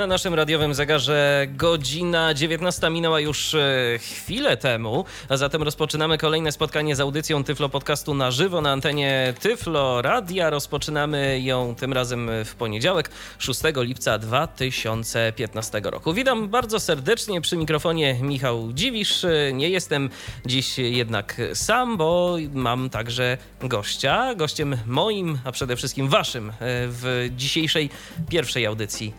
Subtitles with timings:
[0.00, 6.52] Na naszym radiowym zegarze godzina 19 minęła już e, chwilę temu, a zatem rozpoczynamy kolejne
[6.52, 10.50] spotkanie z audycją Tyflo Podcastu na żywo na antenie Tyflo Radia.
[10.50, 16.12] Rozpoczynamy ją tym razem w poniedziałek, 6 lipca 2015 roku.
[16.12, 19.26] Witam bardzo serdecznie przy mikrofonie Michał Dziwisz.
[19.52, 20.10] Nie jestem
[20.46, 24.34] dziś jednak sam, bo mam także gościa.
[24.34, 27.90] Gościem moim, a przede wszystkim waszym e, w dzisiejszej
[28.28, 29.14] pierwszej audycji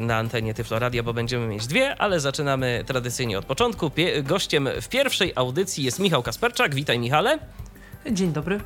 [0.00, 3.90] na antenie Tyfloradia, bo będziemy mieć dwie, ale zaczynamy tradycyjnie od początku.
[3.90, 6.74] Pie gościem w pierwszej audycji jest Michał Kasperczak.
[6.74, 7.38] Witaj Michale.
[8.12, 8.60] Dzień dobry.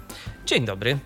[0.47, 0.91] Dzień dobry.
[0.91, 0.99] E,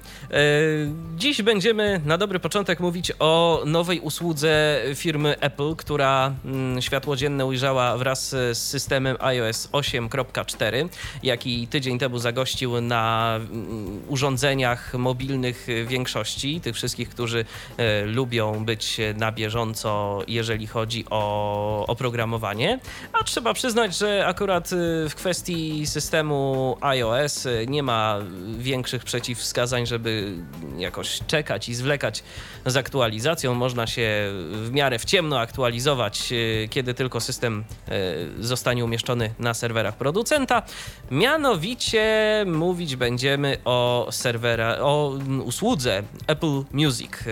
[1.17, 7.47] dziś będziemy na dobry początek mówić o nowej usłudze firmy Apple, która mm, światło dzienne
[7.47, 10.89] ujrzała wraz z systemem iOS 8.4,
[11.23, 17.45] jaki tydzień temu zagościł na mm, urządzeniach mobilnych większości, tych wszystkich, którzy
[17.77, 22.79] e, lubią być na bieżąco, jeżeli chodzi o oprogramowanie.
[23.13, 28.19] A trzeba przyznać, że akurat e, w kwestii systemu iOS nie ma
[28.59, 30.33] większych przeciwności przeciwwskazań, żeby
[30.79, 32.23] jakoś czekać i zwlekać
[32.67, 33.55] z aktualizacją.
[33.55, 34.09] Można się
[34.53, 37.93] w miarę w ciemno aktualizować, e, kiedy tylko system e,
[38.41, 40.63] zostanie umieszczony na serwerach producenta.
[41.11, 47.11] Mianowicie mówić będziemy o serwera, o usłudze Apple Music.
[47.11, 47.25] E,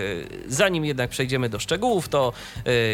[0.47, 2.33] zanim jednak przejdziemy do szczegółów, to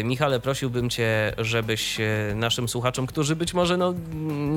[0.04, 1.98] Michale, prosiłbym Cię, żebyś
[2.34, 3.94] naszym słuchaczom, którzy być może no,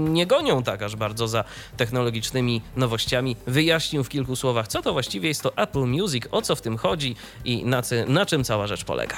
[0.10, 1.44] nie gonią tak aż bardzo za
[1.78, 6.56] technologicznymi nowościami, wyjaśnił w kilku słowach, co to właściwie jest to Apple Music, o co
[6.56, 9.16] w tym chodzi i na, na czym cała rzecz polega.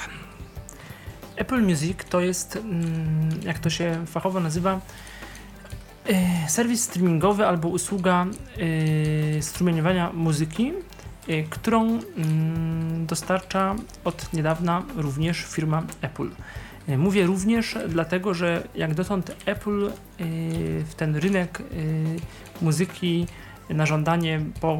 [1.38, 4.80] Apple Music to jest, mm, jak to się fachowo nazywa,
[6.06, 8.26] e, serwis streamingowy albo usługa
[9.36, 10.72] e, strumieniowania muzyki,
[11.28, 13.74] e, którą mm, dostarcza
[14.04, 16.28] od niedawna również firma Apple.
[16.98, 19.90] Mówię również dlatego, że jak dotąd Apple
[20.88, 21.62] w ten rynek
[22.62, 23.26] muzyki
[23.70, 24.72] na żądanie po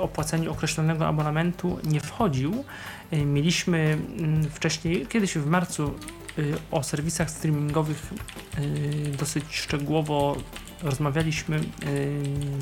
[0.00, 2.64] opłaceniu określonego abonamentu nie wchodził.
[3.12, 5.94] Y, mieliśmy mm, wcześniej, kiedyś w marcu,
[6.38, 8.12] y, o serwisach streamingowych
[8.58, 10.36] y, dosyć szczegółowo
[10.82, 11.60] rozmawialiśmy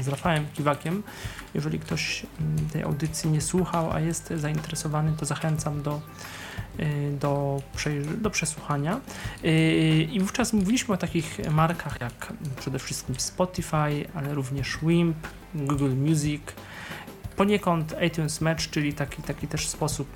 [0.01, 1.03] z Rafałem Kiwakiem.
[1.55, 6.01] Jeżeli ktoś mm, tej audycji nie słuchał, a jest zainteresowany, to zachęcam do,
[7.21, 7.63] do,
[8.21, 9.01] do przesłuchania.
[10.13, 15.17] I wówczas mówiliśmy o takich markach jak przede wszystkim Spotify, ale również Wimp,
[15.55, 16.43] Google Music,
[17.37, 20.09] poniekąd iTunes Match, czyli taki, taki też sposób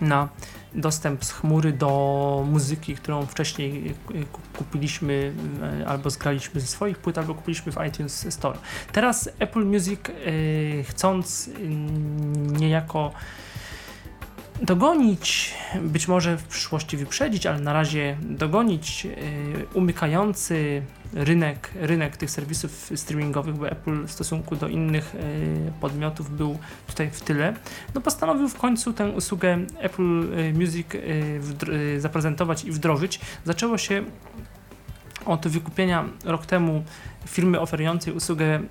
[0.00, 0.28] na
[0.74, 3.94] dostęp z chmury do muzyki, którą wcześniej
[4.58, 5.32] kupiliśmy
[5.82, 8.58] e, albo zgraliśmy ze swoich płyt, albo kupiliśmy w iTunes Store.
[8.92, 10.12] Teraz Apple Music e,
[10.82, 11.50] chcąc
[12.58, 13.12] niejako
[14.62, 19.12] dogonić, być może w przyszłości wyprzedzić, ale na razie dogonić yy,
[19.74, 20.82] umykający
[21.12, 27.10] rynek, rynek tych serwisów streamingowych, bo Apple w stosunku do innych yy, podmiotów był tutaj
[27.10, 27.54] w tyle,
[27.94, 33.20] no postanowił w końcu tę usługę Apple y, Music yy, zaprezentować i wdrożyć.
[33.44, 34.04] Zaczęło się
[35.26, 36.84] od wykupienia rok temu
[37.26, 38.62] firmy oferującej usługę e,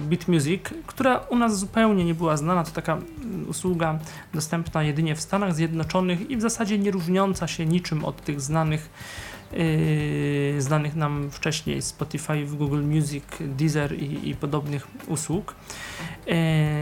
[0.00, 2.64] BitMusic, która u nas zupełnie nie była znana.
[2.64, 3.98] To taka mm, usługa
[4.34, 8.90] dostępna jedynie w Stanach Zjednoczonych i w zasadzie nie różniąca się niczym od tych znanych
[9.52, 15.54] Yy, znanych nam wcześniej Spotify, Google Music, Deezer i, i podobnych usług.
[16.26, 16.34] Yy,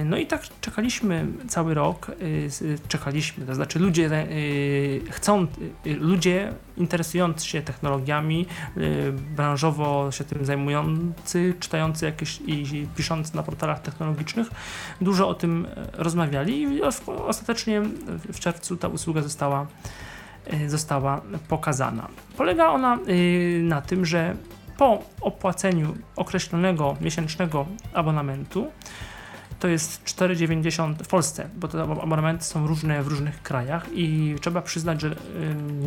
[0.04, 2.10] no i tak czekaliśmy cały rok,
[2.60, 4.10] yy, czekaliśmy, to znaczy ludzie
[5.10, 5.46] chcą,
[5.84, 8.46] ludzie interesujący się technologiami,
[9.36, 14.48] branżowo się tym zajmujący, czytający jakieś i piszący na portalach technologicznych,
[15.00, 17.82] dużo o tym rozmawiali i ostatecznie
[18.32, 19.66] w czerwcu ta usługa została
[20.66, 22.08] została pokazana.
[22.36, 24.36] Polega ona y, na tym, że
[24.78, 28.66] po opłaceniu określonego miesięcznego abonamentu,
[29.60, 34.62] to jest 4,90 w Polsce, bo te abonamenty są różne w różnych krajach i trzeba
[34.62, 35.16] przyznać, że y,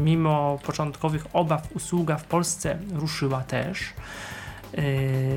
[0.01, 3.93] mimo początkowych obaw usługa w Polsce ruszyła też.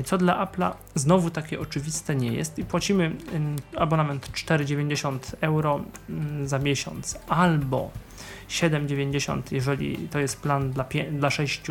[0.05, 3.11] Co dla Apple'a znowu takie oczywiste nie jest i płacimy
[3.75, 5.79] abonament 4,90 euro
[6.45, 7.91] za miesiąc albo
[8.49, 11.61] 7,90, jeżeli to jest plan dla, dla 6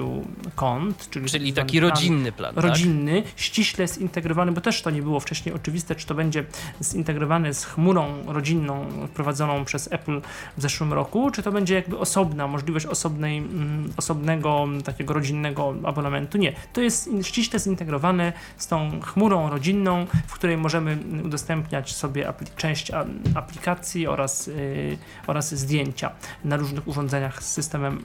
[0.55, 1.11] kont.
[1.11, 2.55] Czyli, czyli taki plan rodzinny plan.
[2.55, 2.65] Tak?
[2.65, 3.33] Rodzinny, tak?
[3.37, 6.45] ściśle zintegrowany, bo też to nie było wcześniej oczywiste, czy to będzie
[6.83, 10.21] zintegrowany z chmurą rodzinną wprowadzoną przez Apple
[10.57, 16.39] w zeszłym roku, czy to będzie jakby osobna, możliwość osobnej, mm, osobnego takiego rodzinnego abonamentu.
[16.39, 22.45] Nie, to jest ściśle zintegrowane z tą chmurą rodzinną, w której możemy udostępniać sobie apl
[22.57, 22.91] część
[23.35, 26.11] aplikacji oraz, yy, oraz zdjęcia
[26.45, 28.05] na różnych urządzeniach z systemem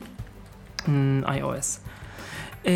[0.87, 1.81] mm, iOS.
[2.63, 2.71] Yy,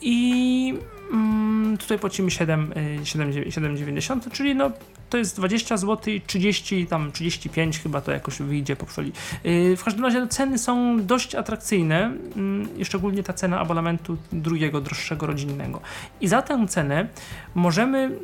[0.00, 0.74] I
[1.12, 4.70] mm, tutaj płacimy 7,90, yy, czyli no
[5.10, 9.12] to jest 20 zł i 30, tam 35 chyba to jakoś wyjdzie po przoli.
[9.44, 12.12] Yy, w każdym razie ceny są dość atrakcyjne
[12.78, 15.80] i szczególnie ta cena abonamentu drugiego, droższego, rodzinnego.
[16.20, 17.08] I za tę cenę
[17.54, 18.18] możemy,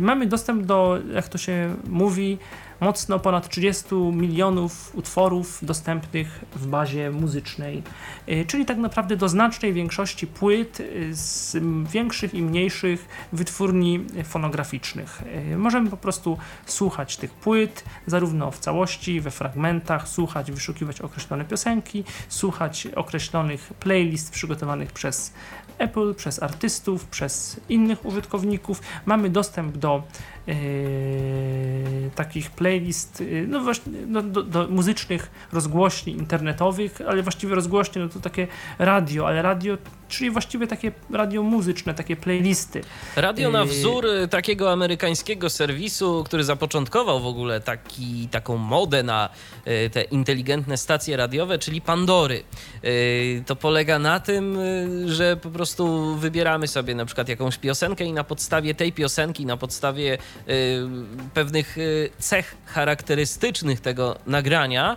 [0.00, 2.38] mamy dostęp do, jak to się mówi,
[2.80, 7.82] mocno ponad 30 milionów utworów dostępnych w bazie muzycznej,
[8.28, 11.56] y, czyli tak naprawdę do znacznej większości płyt y, z
[11.92, 15.22] większych i mniejszych wytwórni fonograficznych.
[15.52, 21.44] Y, możemy po prostu słuchać tych płyt, zarówno w całości, we fragmentach, słuchać, wyszukiwać określone
[21.44, 25.32] piosenki, słuchać określonych playlist przygotowanych przez
[25.78, 28.82] Apple, przez artystów, przez innych użytkowników.
[29.06, 30.02] Mamy dostęp do
[30.46, 30.54] yy,
[32.14, 38.08] takich playlist, yy, no właśnie, no, do, do, muzycznych rozgłośni internetowych, ale właściwie rozgłośnie no
[38.08, 38.46] to takie
[38.78, 39.78] radio, ale radio
[40.08, 42.80] czyli właściwie takie radio muzyczne, takie playlisty.
[43.16, 49.02] Radio na y, wzór y, takiego amerykańskiego serwisu, który zapoczątkował w ogóle taki, taką modę
[49.02, 49.28] na
[49.66, 52.42] y, te inteligentne stacje radiowe, czyli Pandory.
[53.46, 54.58] To polega na tym,
[55.06, 59.56] że po prostu wybieramy sobie na przykład jakąś piosenkę i na podstawie tej piosenki, na
[59.56, 60.18] podstawie
[61.34, 61.76] pewnych
[62.18, 64.96] cech charakterystycznych tego nagrania,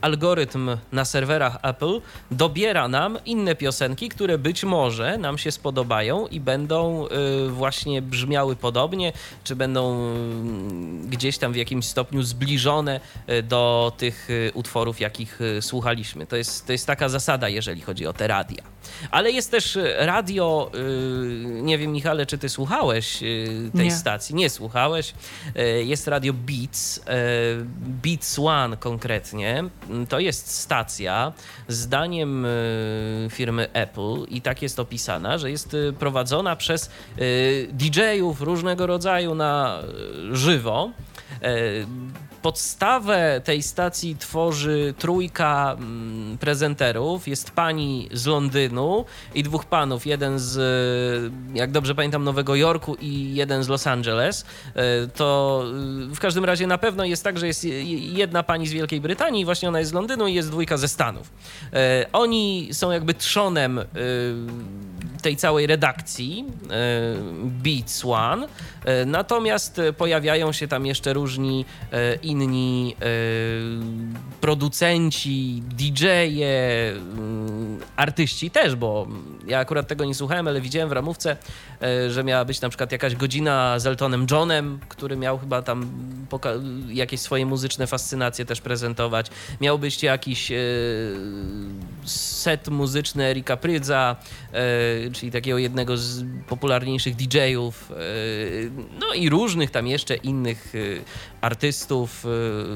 [0.00, 2.00] algorytm na serwerach Apple
[2.30, 8.02] dobiera nam inne piosenki, piosenki, które być może nam się spodobają i będą y, właśnie
[8.02, 9.12] brzmiały podobnie,
[9.44, 10.14] czy będą
[11.04, 16.26] y, gdzieś tam w jakimś stopniu zbliżone y, do tych utworów, jakich słuchaliśmy.
[16.26, 18.62] To jest, to jest taka zasada, jeżeli chodzi o te radia.
[19.10, 20.70] Ale jest też radio,
[21.44, 23.18] nie wiem Michale, czy ty słuchałeś
[23.76, 23.90] tej nie.
[23.90, 24.34] stacji?
[24.34, 25.14] Nie słuchałeś.
[25.84, 27.00] Jest radio Beats,
[28.02, 29.64] Beats One konkretnie.
[30.08, 31.32] To jest stacja,
[31.68, 32.46] zdaniem
[33.30, 33.83] firmy Apple
[34.28, 39.82] i tak jest opisana, że jest y, prowadzona przez y, DJ-ów różnego rodzaju na
[40.32, 40.90] y, żywo.
[42.44, 47.28] Podstawę tej stacji tworzy trójka mm, prezenterów.
[47.28, 49.04] Jest pani z Londynu
[49.34, 50.06] i dwóch panów.
[50.06, 54.44] Jeden z, jak dobrze pamiętam, Nowego Jorku i jeden z Los Angeles.
[54.74, 55.62] E, to
[56.14, 59.68] w każdym razie na pewno jest tak, że jest jedna pani z Wielkiej Brytanii, właśnie
[59.68, 61.30] ona jest z Londynu i jest dwójka ze Stanów.
[62.12, 63.80] Oni są jakby trzonem
[65.24, 66.44] tej całej redakcji
[67.44, 68.48] Beats One.
[69.06, 71.64] Natomiast pojawiają się tam jeszcze różni
[72.22, 72.96] inni
[74.40, 79.06] producenci, DJ-e, mm, artyści też, bo
[79.46, 81.36] ja akurat tego nie słuchałem, ale widziałem w ramówce,
[81.82, 85.90] e, że miała być na przykład jakaś godzina z Eltonem Johnem, który miał chyba tam
[86.88, 89.26] jakieś swoje muzyczne fascynacje też prezentować.
[89.60, 90.56] Miał być jakiś e,
[92.04, 94.16] set muzyczny Erika Prydza,
[94.52, 97.92] e, czyli takiego jednego z popularniejszych DJ-ów,
[99.00, 100.72] no i różnych tam jeszcze innych
[101.40, 102.24] artystów,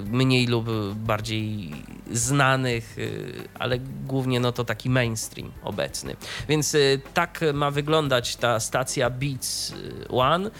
[0.04, 1.72] mniej lub bardziej
[2.10, 2.96] znanych,
[3.58, 6.16] ale głównie no to taki mainstream obecny.
[6.48, 6.76] Więc
[7.14, 9.74] tak ma wyglądać ta stacja Beats
[10.08, 10.50] One.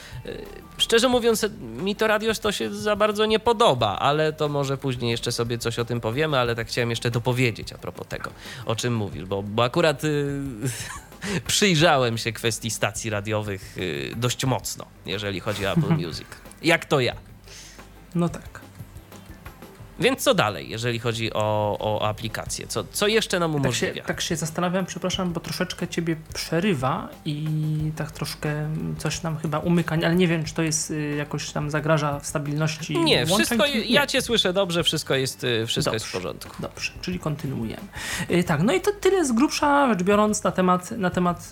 [0.78, 5.10] Szczerze mówiąc, mi to radio to się za bardzo nie podoba, ale to może później
[5.10, 8.30] jeszcze sobie coś o tym powiemy, ale tak chciałem jeszcze dopowiedzieć a propos tego,
[8.66, 10.02] o czym mówisz, bo, bo akurat
[11.46, 13.76] przyjrzałem się kwestii stacji radiowych
[14.16, 16.26] dość mocno, jeżeli chodzi o Apple Music.
[16.62, 17.14] Jak to ja.
[18.14, 18.57] No tak.
[20.00, 22.66] Więc co dalej, jeżeli chodzi o, o aplikację?
[22.66, 23.94] Co, co jeszcze nam umożliwia?
[23.94, 27.46] Tak się, tak się zastanawiam, przepraszam, bo troszeczkę ciebie przerywa i
[27.96, 31.70] tak troszkę coś nam chyba umyka, ale nie wiem, czy to jest y, jakoś tam
[31.70, 36.12] zagraża stabilności Nie, wszystko, ja cię słyszę dobrze, wszystko jest, y, wszystko dobrze, jest w
[36.12, 36.56] porządku.
[36.62, 37.88] Dobrze, czyli kontynuujemy.
[38.30, 41.50] Y, tak, no i to tyle z grubsza rzecz biorąc na temat, na temat,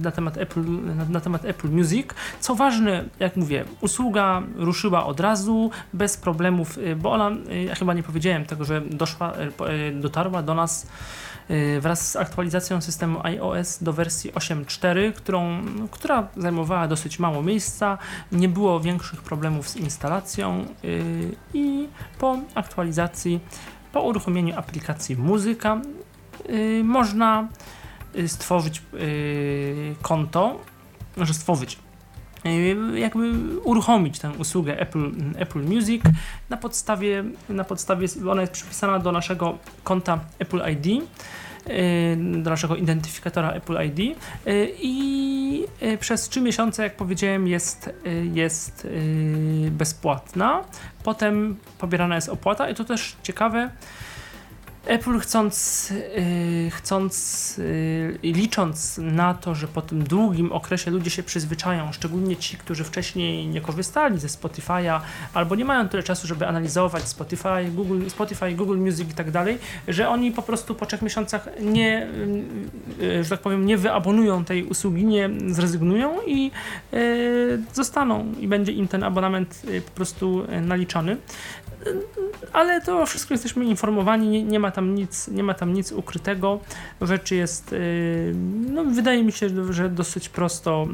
[0.00, 0.62] na temat, Apple,
[0.96, 2.06] na, na temat Apple Music.
[2.40, 7.30] Co ważne, jak mówię, usługa ruszyła od razu, bez problemów, bo ona
[7.78, 10.86] chyba nie powiedziałem tego, że doszła, e, e, dotarła do nas
[11.48, 17.98] e, wraz z aktualizacją systemu iOS do wersji 8.4, którą, która zajmowała dosyć mało miejsca,
[18.32, 20.66] nie było większych problemów z instalacją
[21.54, 23.40] i po aktualizacji
[23.92, 25.80] po uruchomieniu aplikacji Muzyka
[26.84, 27.48] można
[28.26, 28.82] stworzyć
[30.02, 30.60] konto,
[31.16, 31.85] może stworzyć, y,
[32.94, 33.32] jakby
[33.64, 36.02] uruchomić tę usługę Apple, Apple Music
[36.50, 42.76] na podstawie, na podstawie, ona jest przypisana do naszego konta Apple ID, y, do naszego
[42.76, 44.18] identyfikatora Apple ID
[44.80, 47.90] i y, przez 3 miesiące, jak powiedziałem, jest,
[48.32, 48.88] jest
[49.70, 50.64] bezpłatna.
[51.02, 53.70] Potem pobierana jest opłata i to też ciekawe.
[54.86, 57.54] Apple chcąc, yy, chcąc
[58.22, 62.84] yy, licząc na to, że po tym długim okresie ludzie się przyzwyczają, szczególnie ci, którzy
[62.84, 65.00] wcześniej nie korzystali ze Spotify'a
[65.34, 69.58] albo nie mają tyle czasu, żeby analizować Spotify, Google, Spotify, Google Music i tak dalej,
[69.88, 72.08] że oni po prostu po trzech miesiącach nie,
[72.98, 76.50] yy, że tak powiem, nie wyabonują tej usługi, nie zrezygnują i
[76.92, 81.16] yy, zostaną i będzie im ten abonament yy, po prostu naliczony.
[82.52, 86.60] Ale to wszystko jesteśmy informowani, nie, nie, ma tam nic, nie ma tam nic ukrytego.
[87.00, 87.78] Rzecz jest, yy,
[88.72, 90.86] no, wydaje mi się, że dosyć prosto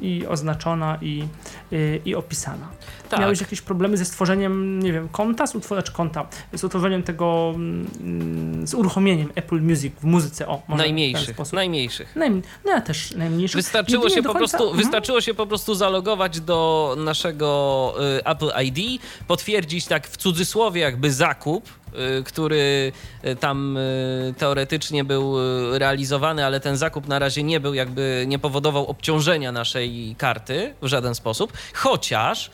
[0.00, 1.24] yy, i oznaczona i,
[1.70, 2.68] yy, i opisana.
[3.08, 3.20] Tak.
[3.20, 8.66] Miałeś jakieś problemy ze stworzeniem, nie wiem, konta, z utworzeniem, konta, z utworzeniem tego, mm,
[8.66, 12.16] z uruchomieniem Apple Music w muzyce, o, może Najmniejszych, najmniejszych.
[12.16, 13.56] Najm- no ja też najmniejszych.
[13.56, 14.76] Wystarczyło Jedynie się, po końca- prostu, Mhm.
[14.82, 21.12] wystarczyło się po prostu zalogować do naszego y, Apple ID, potwierdzić tak w cudzysłowie jakby
[21.12, 21.85] zakup, y,
[22.24, 22.92] który
[23.24, 25.40] y, tam y, teoretycznie był
[25.74, 30.74] y, realizowany, ale ten zakup na razie nie był jakby, nie powodował obciążenia naszej karty
[30.82, 32.50] w żaden sposób, chociaż y,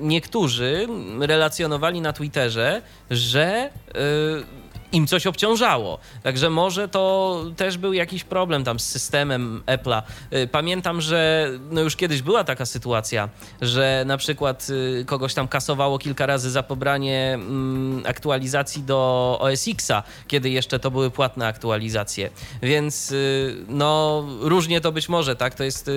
[0.00, 0.86] niektórzy
[1.20, 4.63] relacjonowali na Twitterze, że y,
[4.94, 5.98] im coś obciążało.
[6.22, 10.02] Także może to też był jakiś problem tam z systemem Apple'a.
[10.32, 13.28] Y, Pamiętam, że no już kiedyś była taka sytuacja,
[13.60, 19.68] że na przykład y, kogoś tam kasowało kilka razy za pobranie mm, aktualizacji do OS
[19.68, 22.30] Xa, kiedy jeszcze to były płatne aktualizacje.
[22.62, 25.54] Więc y, no różnie to być może, tak?
[25.54, 25.90] To jest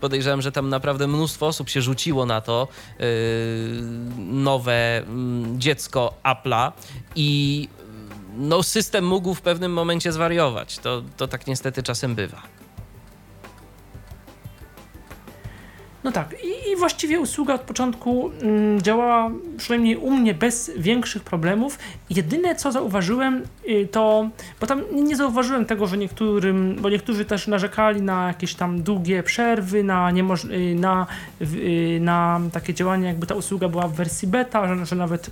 [0.00, 2.68] podejrzewam, że tam naprawdę mnóstwo osób się rzuciło na to
[4.18, 6.72] nowe mm, dziecko Apple'a
[7.16, 7.68] i
[8.38, 10.78] no, system mógł w pewnym momencie zwariować.
[10.78, 12.42] To, to tak niestety czasem bywa.
[16.04, 21.22] No tak, i, i właściwie usługa od początku mm, działała przynajmniej u mnie bez większych
[21.22, 21.78] problemów.
[22.10, 24.28] Jedyne co zauważyłem y, to,
[24.60, 29.22] bo tam nie zauważyłem tego, że niektórym, bo niektórzy też narzekali na jakieś tam długie
[29.22, 31.06] przerwy, na, niemoż- y, na,
[31.42, 35.30] y, na takie działanie, jakby ta usługa była w wersji beta, że, że nawet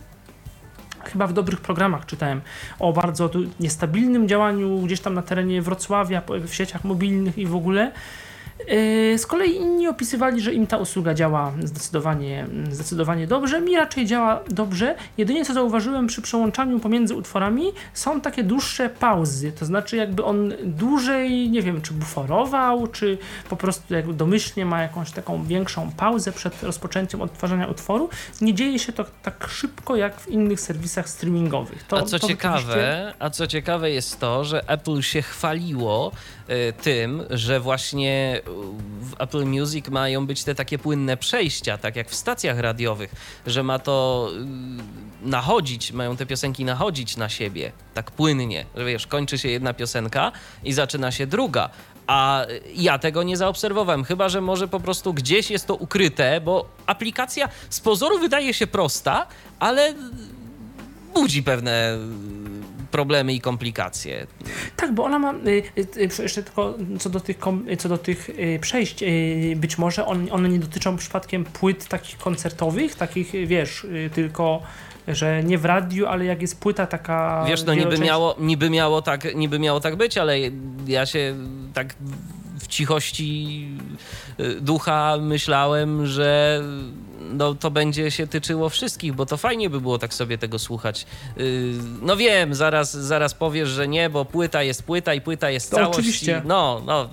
[1.11, 2.41] chyba w dobrych programach czytałem
[2.79, 7.93] o bardzo niestabilnym działaniu gdzieś tam na terenie Wrocławia, w sieciach mobilnych i w ogóle.
[8.69, 13.61] Yy, Z kolei inni opisywali, że im ta usługa działa zdecydowanie, zdecydowanie dobrze.
[13.61, 14.95] Mi raczej działa dobrze.
[15.19, 19.53] Jedynie co zauważyłem przy przełączaniu pomiędzy utworami są takie dłuższe pauzy.
[19.53, 23.19] To znaczy, jakby on dłużej, nie wiem, czy buforował, czy
[23.51, 28.09] po prostu jakby domyślnie ma jakąś taką większą pauzę przed rozpoczęciem odtwarzania utworu.
[28.41, 31.85] Nie dzieje się to tak szybko jak w innych serwisach streamingowych.
[31.85, 36.13] To, a co ciekawe, rzeczywiście- a co ciekawe jest to, że Apple się chwaliło
[36.83, 38.51] tym, że właśnie y,
[39.01, 43.15] w Apple Music mają być te takie płynne przejścia, tak jak w stacjach radiowych,
[43.47, 44.29] że ma to
[45.23, 49.75] y, nachodzić, mają te piosenki nachodzić na siebie tak płynnie, że wiesz, kończy się jedna
[49.75, 50.33] piosenka
[50.65, 51.71] i zaczyna się druga.
[52.07, 56.69] A ja tego nie zaobserwowałem, chyba że może po prostu gdzieś jest to ukryte, bo
[56.87, 59.27] aplikacja z pozoru wydaje się prosta,
[59.59, 59.95] ale
[61.15, 61.99] budzi pewne
[62.91, 64.27] problemy i komplikacje.
[64.77, 67.39] Tak, bo ona ma, y, y, y, jeszcze tylko co do tych,
[67.79, 68.31] co do tych
[68.61, 69.05] przejść,
[69.57, 74.63] być może on, one nie dotyczą przypadkiem płyt takich koncertowych, takich, wiesz, tylko,
[75.09, 77.45] że nie w radiu, ale jak jest płyta taka...
[77.49, 80.39] Wiesz, no niby miało, niby, miało tak, niby miało tak być, ale
[80.87, 81.35] ja się
[81.75, 81.95] tak
[82.61, 83.69] w cichości
[84.41, 86.61] y, ducha myślałem, że
[87.33, 91.07] no, to będzie się tyczyło wszystkich, bo to fajnie by było tak sobie tego słuchać.
[91.39, 91.73] Y,
[92.03, 95.77] No wiem, zaraz, zaraz powiesz, że nie, bo płyta jest płyta i płyta jest To
[95.77, 95.99] całość.
[95.99, 96.43] oczywiście.
[96.45, 97.09] I No, no,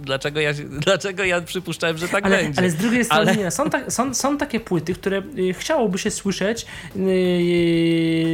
[0.00, 0.50] dlaczego, ja,
[0.86, 2.58] dlaczego ja przypuszczałem, że tak ale, będzie?
[2.60, 5.98] ale z drugiej strony Ale- nie, są, ta, są, są takie płyty, które y, chciałoby
[5.98, 6.66] się słyszeć,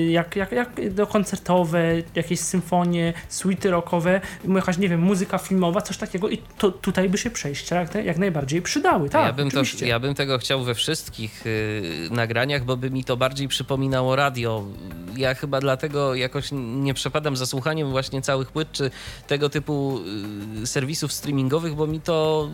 [0.08, 1.82] jak, jak, jak do koncertowe,
[2.14, 4.20] jakieś symfonie, suity rockowe,
[4.54, 8.18] jakaś, nie wiem, muzyka filmowa, coś takiego i to tutaj by się przejścia jak, jak
[8.18, 12.76] najbardziej przydały, tak, ja, bym to, ja bym tego chciał we wszystkich y, nagraniach, bo
[12.76, 14.64] by mi to bardziej przypominało radio.
[15.16, 18.90] Ja chyba dlatego jakoś nie przepadam za słuchaniem właśnie całych płyt czy
[19.26, 20.00] tego typu
[20.62, 22.48] y, serwisów streamingowych, bo mi to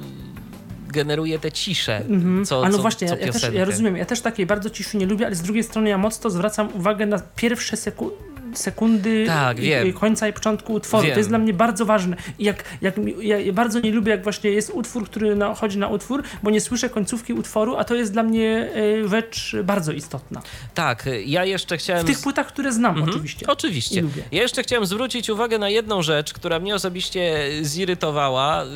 [0.89, 2.45] generuje tę ciszę, mhm.
[2.45, 4.97] co, A no co, właśnie, co ja, też, ja rozumiem, ja też takiej bardzo ciszy
[4.97, 9.57] nie lubię, ale z drugiej strony ja mocno zwracam uwagę na pierwsze sekundy sekundy tak,
[9.59, 11.03] i, końca i początku utworu.
[11.03, 11.13] Wiem.
[11.13, 12.17] To jest dla mnie bardzo ważne.
[12.39, 16.23] Jak, jak ja bardzo nie lubię, jak właśnie jest utwór, który na, chodzi na utwór,
[16.43, 18.69] bo nie słyszę końcówki utworu, a to jest dla mnie
[19.05, 20.43] e, rzecz bardzo istotna.
[20.75, 22.03] Tak, ja jeszcze chciałem...
[22.03, 23.47] W tych płytach, które znam mhm, oczywiście.
[23.47, 24.03] Oczywiście.
[24.33, 28.69] Ja jeszcze chciałem zwrócić uwagę na jedną rzecz, która mnie osobiście zirytowała, y,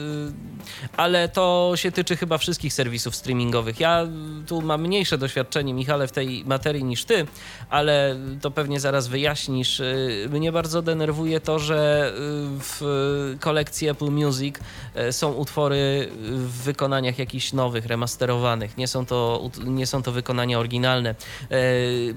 [0.96, 3.80] ale to się tyczy chyba wszystkich serwisów streamingowych.
[3.80, 4.06] Ja
[4.46, 7.26] tu mam mniejsze doświadczenie, Michale, w tej materii niż ty,
[7.70, 12.20] ale to pewnie zaraz wyjaśnisz niż y, mnie bardzo denerwuje to, że y,
[12.60, 14.56] w kolekcji Apple Music
[14.96, 18.76] y, są utwory w wykonaniach jakichś nowych, remasterowanych.
[18.76, 21.14] Nie są to, nie są to wykonania oryginalne.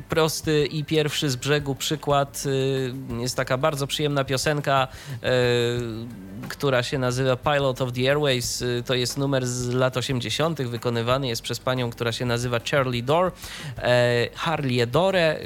[0.09, 2.43] Prosty i pierwszy z brzegu przykład
[3.19, 4.87] jest taka bardzo przyjemna piosenka,
[6.49, 8.63] która się nazywa Pilot of the Airways.
[8.85, 13.31] To jest numer z lat 80., wykonywany jest przez panią, która się nazywa Charlie Dore.
[14.35, 15.39] Harley Dore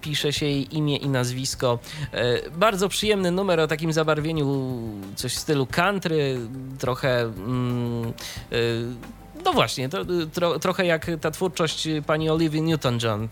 [0.00, 1.78] pisze się jej imię i nazwisko nazwisko.
[2.12, 4.78] E, bardzo przyjemny numer o takim zabarwieniu,
[5.16, 6.38] coś w stylu country,
[6.78, 7.20] trochę.
[7.20, 8.12] Mm,
[8.52, 9.12] e,
[9.44, 9.98] no właśnie, to,
[10.32, 13.24] tro, trochę jak ta twórczość pani Olivia Newton-John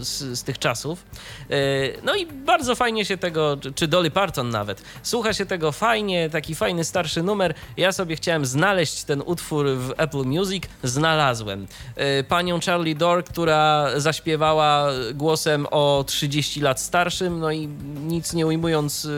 [0.00, 1.04] y, z, z, tych czasów.
[1.50, 6.30] Y, no i bardzo fajnie się tego, czy Dolly Parton nawet, słucha się tego fajnie,
[6.30, 7.54] taki fajny starszy numer.
[7.76, 11.66] Ja sobie chciałem znaleźć ten utwór w Apple Music, znalazłem.
[12.20, 17.68] Y, panią Charlie Dore, która zaśpiewała głosem o 30 lat starszym, no i
[18.06, 19.08] nic nie ujmując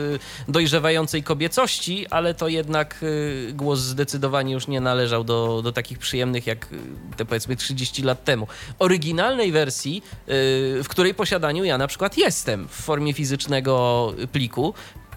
[0.47, 3.05] dojrzewającej kobiecości, ale to jednak
[3.53, 6.77] głos zdecydowanie już nie należał do, do takich przyjemnych jak y,
[7.17, 8.47] te powiedzmy 30 lat temu.
[8.79, 14.73] Oryginalnej wersji, y, w której posiadaniu ja na przykład jestem w formie fizycznego pliku,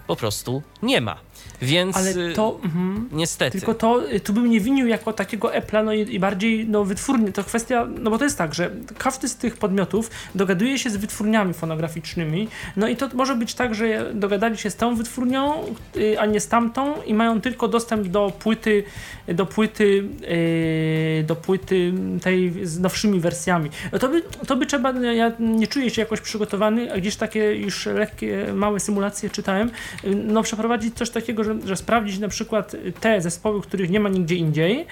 [0.07, 1.17] po prostu nie ma.
[1.61, 3.57] Więc Ale to, mm, niestety.
[3.57, 6.83] Tylko to, y, tu bym nie winił jako takiego Apple'a, no i, i, bardziej no,
[6.83, 7.31] wytwórnie.
[7.31, 10.97] To kwestia, no bo to jest tak, że każdy z tych podmiotów dogaduje się z
[10.97, 15.63] wytwórniami fonograficznymi, no i to może być tak, że dogadali się z tą wytwórnią,
[15.97, 18.83] y, a nie z tamtą i mają tylko dostęp do płyty,
[19.27, 23.69] do płyty, y, do płyty tej z nowszymi wersjami.
[23.91, 27.55] No to by, to by trzeba, ja nie czuję się jakoś przygotowany, a gdzieś takie
[27.55, 29.71] już lekkie, małe symulacje czytałem,
[30.03, 34.35] no przeprowadzić coś takiego, że, że sprawdzić na przykład te zespoły, których nie ma nigdzie
[34.35, 34.85] indziej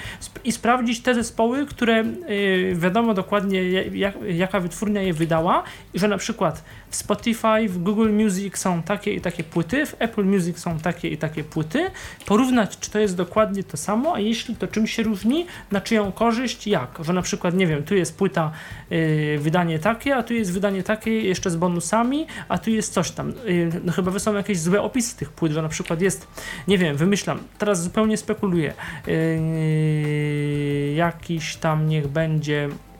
[0.43, 6.07] i sprawdzić te zespoły, które y, wiadomo dokładnie jak, jaka wytwórnia je wydała i że
[6.07, 10.59] na przykład w Spotify, w Google Music są takie i takie płyty, w Apple Music
[10.59, 11.91] są takie i takie płyty,
[12.25, 16.11] porównać czy to jest dokładnie to samo, a jeśli to czym się różni, na czyją
[16.11, 18.51] korzyść, jak, że na przykład nie wiem, tu jest płyta
[18.91, 23.11] y, wydanie takie, a tu jest wydanie takie jeszcze z bonusami, a tu jest coś
[23.11, 23.29] tam.
[23.29, 26.27] Y, no chyba są jakieś złe opisy tych płyt, że na przykład jest
[26.67, 28.73] nie wiem, wymyślam, teraz zupełnie spekuluję,
[29.07, 32.92] yy, jakiś tam niech będzie yy,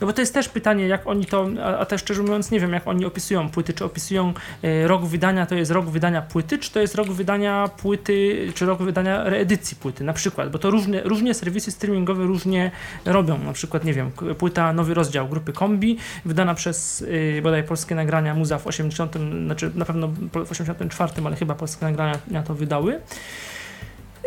[0.00, 2.72] no bo to jest też pytanie, jak oni to, a, też szczerze mówiąc nie wiem,
[2.72, 4.32] jak oni opisują płyty, czy opisują
[4.62, 8.66] yy, rok wydania, to jest rok wydania płyty, czy to jest rok wydania płyty, czy
[8.66, 12.70] rok wydania reedycji płyty na przykład, bo to różne, różnie serwisy streamingowe różnie
[13.04, 17.94] robią, na przykład nie wiem, płyta Nowy Rozdział grupy Kombi, wydana przez yy, bodaj Polskie
[17.94, 20.08] Nagrania Muza w 80, znaczy na pewno
[20.46, 23.00] w 84, ale chyba Polskie Nagrania to wydały.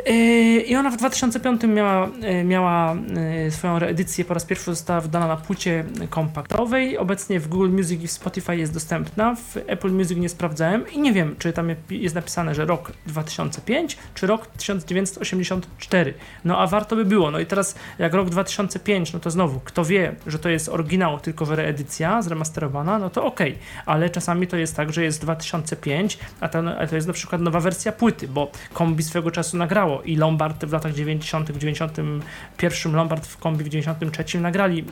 [0.05, 2.95] Yy, I ona w 2005 miała, yy, miała
[3.43, 6.97] yy, swoją reedycję, po raz pierwszy została wydana na płycie kompaktowej.
[6.97, 9.35] Obecnie w Google Music i w Spotify jest dostępna.
[9.35, 13.97] W Apple Music nie sprawdzałem i nie wiem, czy tam jest napisane, że rok 2005,
[14.13, 16.13] czy rok 1984.
[16.45, 17.31] No a warto by było.
[17.31, 21.19] No i teraz, jak rok 2005, no to znowu, kto wie, że to jest oryginał,
[21.19, 23.39] tylko reedycja zremasterowana, no to ok,
[23.85, 27.41] ale czasami to jest tak, że jest 2005, a to, a to jest na przykład
[27.41, 32.95] nowa wersja płyty, bo kombi swego czasu nagrało i Lombard w latach 90., w 91
[32.95, 34.85] Lombard w kombi w 93 nagrali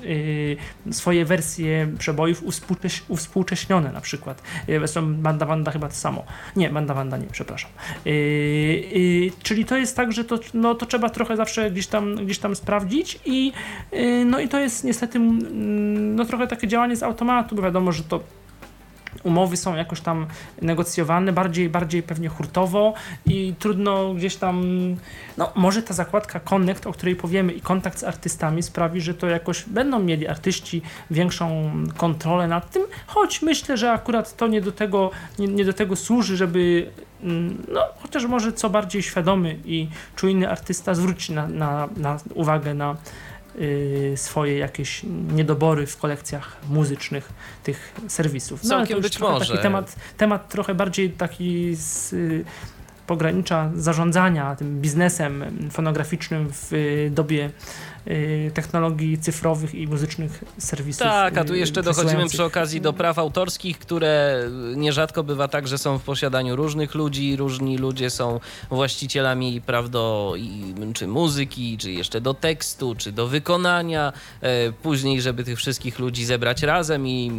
[0.86, 2.44] yy, swoje wersje przebojów
[3.08, 4.42] uwspółcześnione na przykład.
[4.68, 6.24] Yy, zresztą Banda Wanda chyba to samo.
[6.56, 7.72] Nie, Banda Wanda nie, przepraszam.
[8.06, 12.40] Yy, czyli to jest tak, że to, no, to trzeba trochę zawsze gdzieś tam, gdzieś
[12.40, 13.52] tam sprawdzić i
[14.26, 18.04] no i to jest niestety mm, no, trochę takie działanie z automatu, bo wiadomo, że
[18.04, 18.20] to
[19.24, 20.28] umowy są jakoś tam
[20.62, 22.94] negocjowane, bardziej, bardziej pewnie hurtowo
[23.26, 24.66] i trudno gdzieś tam,
[25.38, 29.28] no może ta zakładka Connect, o której powiemy i kontakt z artystami sprawi, że to
[29.28, 34.72] jakoś będą mieli artyści większą kontrolę nad tym, choć myślę, że akurat to nie do
[34.72, 36.92] tego, nie, nie do tego służy, żeby
[37.24, 42.74] mm, no, chociaż może co bardziej świadomy i czujny artysta zwrócić na, na, na uwagę
[42.74, 42.96] na
[44.16, 45.02] swoje jakieś
[45.34, 47.30] niedobory w kolekcjach muzycznych
[47.64, 48.64] tych serwisów.
[48.64, 49.46] No, Całkiem być może.
[49.46, 52.16] Taki temat, temat trochę bardziej taki z,
[53.08, 56.72] pogranicza zarządzania tym biznesem fonograficznym w
[57.12, 57.95] dobie Y,
[58.54, 61.04] technologii cyfrowych i muzycznych serwisów.
[61.04, 64.44] Tak, a tu y, jeszcze dochodzimy przy okazji do praw autorskich, które
[64.76, 68.40] nierzadko bywa tak, że są w posiadaniu różnych ludzi, różni ludzie są
[68.70, 70.34] właścicielami praw do
[70.94, 74.14] czy muzyki, czy jeszcze do tekstu, czy do wykonania.
[74.42, 77.32] E, później, żeby tych wszystkich ludzi zebrać razem i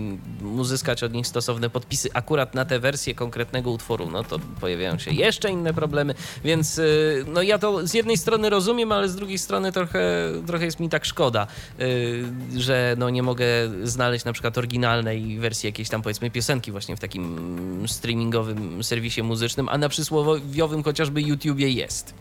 [0.56, 5.10] uzyskać od nich stosowne podpisy akurat na tę wersję konkretnego utworu, no to pojawiają się
[5.10, 9.38] jeszcze inne problemy, więc y, no ja to z jednej strony rozumiem, ale z drugiej
[9.38, 11.46] strony trochę, trochę trochę jest mi tak szkoda,
[11.78, 12.24] yy,
[12.56, 13.46] że no nie mogę
[13.82, 19.68] znaleźć na przykład oryginalnej wersji jakiejś tam powiedzmy piosenki właśnie w takim streamingowym serwisie muzycznym,
[19.68, 22.14] a na przysłowiowym chociażby YouTubie jest.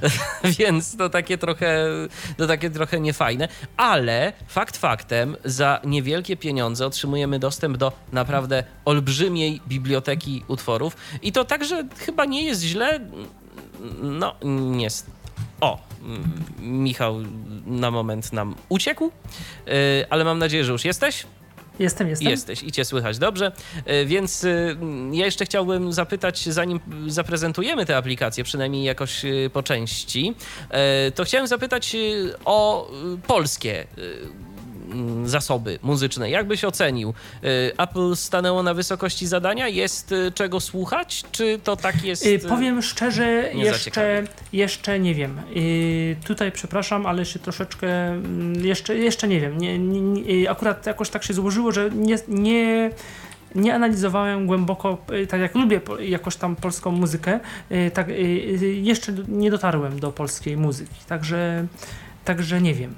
[0.58, 1.86] Więc to takie trochę,
[2.36, 9.60] to takie trochę niefajne, ale fakt faktem za niewielkie pieniądze otrzymujemy dostęp do naprawdę olbrzymiej
[9.68, 13.00] biblioteki utworów i to także chyba nie jest źle,
[14.02, 15.19] no niestety
[15.60, 15.78] o,
[16.60, 17.16] Michał
[17.66, 19.10] na moment nam uciekł,
[19.68, 19.70] y,
[20.10, 21.26] ale mam nadzieję, że już jesteś.
[21.78, 22.30] Jestem, jestem.
[22.30, 23.52] Jesteś i cię słychać dobrze.
[24.02, 24.76] Y, więc y,
[25.12, 30.34] ja jeszcze chciałbym zapytać, zanim zaprezentujemy tę aplikację, przynajmniej jakoś po części,
[31.14, 31.96] to chciałem zapytać
[32.44, 32.90] o
[33.26, 34.49] polskie Mm,
[35.24, 36.30] zasoby muzyczne.
[36.30, 37.14] Jak byś ocenił?
[37.44, 39.68] Y, Apple stanęło na wysokości zadania?
[39.68, 41.24] Jest y, czego słuchać?
[41.32, 42.26] Czy to tak jest?
[42.26, 45.40] Y, powiem szczerze, jeszcze, jeszcze nie wiem.
[46.24, 49.58] Tutaj przepraszam, ale się troszeczkę mm, jeszcze, jeszcze nie wiem.
[49.58, 52.90] Nie, nie, akurat jakoś tak się złożyło, że nie, nie
[53.54, 54.98] nie analizowałem głęboko,
[55.28, 57.40] tak jak lubię jakoś tam polską muzykę,
[57.94, 58.06] tak
[58.72, 61.66] jeszcze nie dotarłem do polskiej muzyki, także,
[62.24, 62.94] także nie wiem.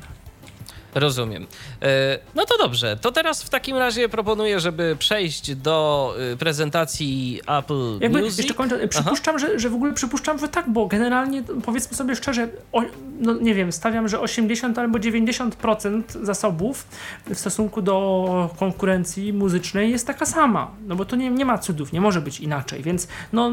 [0.94, 1.46] Rozumiem.
[1.83, 2.96] E, no to dobrze.
[3.00, 8.38] To teraz w takim razie proponuję, żeby przejść do y, prezentacji Apple Jakby Music.
[8.38, 8.88] Jeszcze kończę.
[8.88, 12.83] Przypuszczam, że, że w ogóle przypuszczam, że tak, bo generalnie powiedzmy sobie szczerze, o,
[13.20, 16.87] no nie wiem, stawiam, że 80 albo 90% zasobów
[17.26, 20.70] w stosunku do konkurencji muzycznej jest taka sama.
[20.87, 23.52] No bo to nie, nie ma cudów, nie może być inaczej, więc no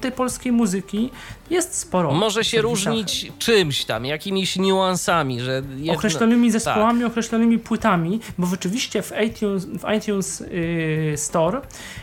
[0.00, 1.10] tej polskiej muzyki
[1.50, 2.12] jest sporo.
[2.12, 5.92] Może się różnić czymś tam, jakimiś niuansami, że jedno...
[5.92, 7.08] określonymi zespołami, tak.
[7.08, 11.60] określonymi płytami, bo rzeczywiście w iTunes, w iTunes yy, Store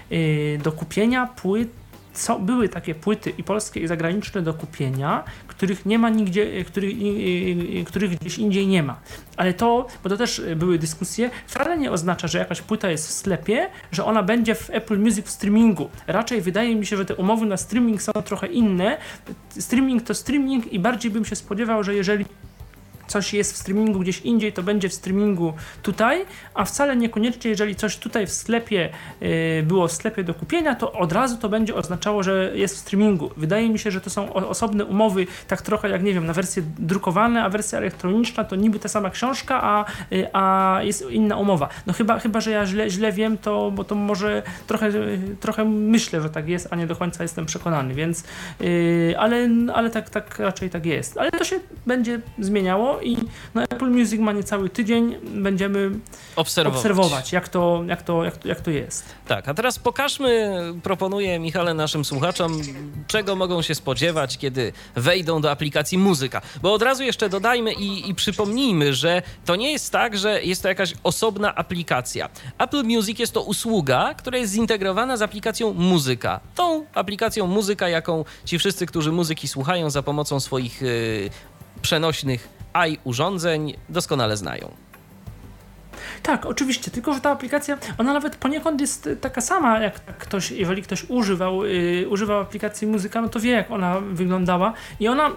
[0.10, 1.70] yy, do kupienia płyt
[2.20, 6.94] co, były takie płyty i polskie i zagraniczne do kupienia, których nie ma nigdzie, których,
[7.86, 9.00] których gdzieś indziej nie ma.
[9.38, 13.12] Ale to, bo to też były dyskusje, wcale nie oznacza, że jakaś płyta jest w
[13.12, 15.90] sklepie, że ona będzie w Apple Music w streamingu.
[16.08, 18.98] Raczej wydaje mi się, że te umowy na streaming są trochę inne.
[19.60, 22.26] Streaming to streaming i bardziej bym się spodziewał, że jeżeli
[23.10, 27.76] coś jest w streamingu gdzieś indziej, to będzie w streamingu tutaj, a wcale niekoniecznie, jeżeli
[27.76, 28.90] coś tutaj w sklepie
[29.22, 32.78] yy, było w sklepie do kupienia, to od razu to będzie oznaczało, że jest w
[32.78, 33.32] streamingu.
[33.38, 36.64] Wydaje mi się, że to są osobne umowy, tak trochę jak nie wiem, na wersje
[36.80, 41.70] drukowane, a wersja elektroniczna to niby ta sama książka, a, yy, a jest inna umowa.
[41.88, 44.92] No chyba, chyba że ja źle, źle wiem, to, bo to może trochę,
[45.40, 48.24] trochę myślę, że tak jest, a nie do końca jestem przekonany, więc
[48.60, 51.18] yy, ale, ale tak, tak raczej tak jest.
[51.18, 53.18] Ale to się będzie zmieniało i
[53.56, 55.92] no, Apple Music ma niecały tydzień, będziemy
[56.36, 59.06] obserwować, obserwować jak, to, jak, to, jak, to, jak to jest.
[59.28, 62.62] Tak, a teraz pokażmy, proponuję Michale naszym słuchaczom,
[63.08, 66.42] czego mogą się spodziewać, kiedy wejdą do aplikacji muzyka.
[66.62, 70.62] Bo od razu jeszcze dodajmy i, i przypomnijmy, że to nie jest tak, że jest
[70.62, 72.30] to jakaś osobna aplikacja.
[72.58, 76.40] Apple Music jest to usługa, która jest zintegrowana z aplikacją muzyka.
[76.56, 81.30] Tą aplikacją muzyka, jaką ci wszyscy, którzy muzyki słuchają za pomocą swoich yy,
[81.82, 84.72] przenośnych AI urządzeń doskonale znają.
[86.24, 90.82] Tak, oczywiście, tylko że ta aplikacja, ona nawet poniekąd jest taka sama, jak ktoś, jeżeli
[90.82, 95.32] ktoś używał, yy, używał aplikacji muzyka, no to wie, jak ona wyglądała i ona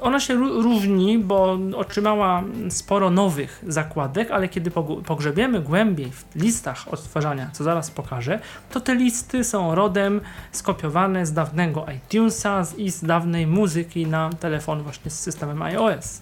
[0.00, 4.70] ona się różni, bo otrzymała sporo nowych zakładek, ale kiedy
[5.06, 8.40] pogrzebiemy głębiej w listach odtwarzania, co zaraz pokażę,
[8.70, 10.20] to te listy są rodem
[10.52, 16.20] skopiowane z dawnego iTunesa i z dawnej muzyki na telefon właśnie z systemem iOS.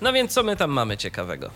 [0.00, 1.50] No więc co my tam mamy ciekawego?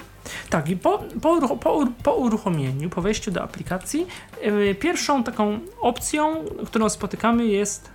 [0.50, 4.06] Tak, i po, po, po, po uruchomieniu, po wejściu do aplikacji,
[4.42, 7.90] yy, pierwszą taką opcją, którą spotykamy jest.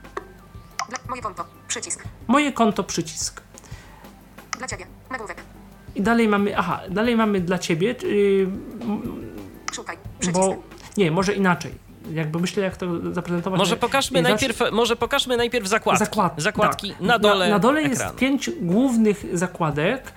[1.09, 2.03] moje konto, przycisk.
[2.27, 3.41] Moje konto, przycisk.
[4.57, 5.37] Dla ciebie, nagłówek.
[5.95, 7.95] I dalej mamy, aha, dalej mamy dla ciebie.
[8.03, 8.47] Yy,
[9.73, 10.39] Szukaj, przycisk.
[10.39, 10.55] Bo,
[10.97, 13.59] nie, może inaczej jakby myślę, jak to zaprezentować.
[13.59, 16.05] Może pokażmy, najpierw, może pokażmy najpierw zakładki.
[16.05, 17.01] Zakład, zakładki tak.
[17.01, 17.45] na dole.
[17.45, 18.03] Na, na dole ekranu.
[18.03, 20.13] jest pięć głównych zakładek,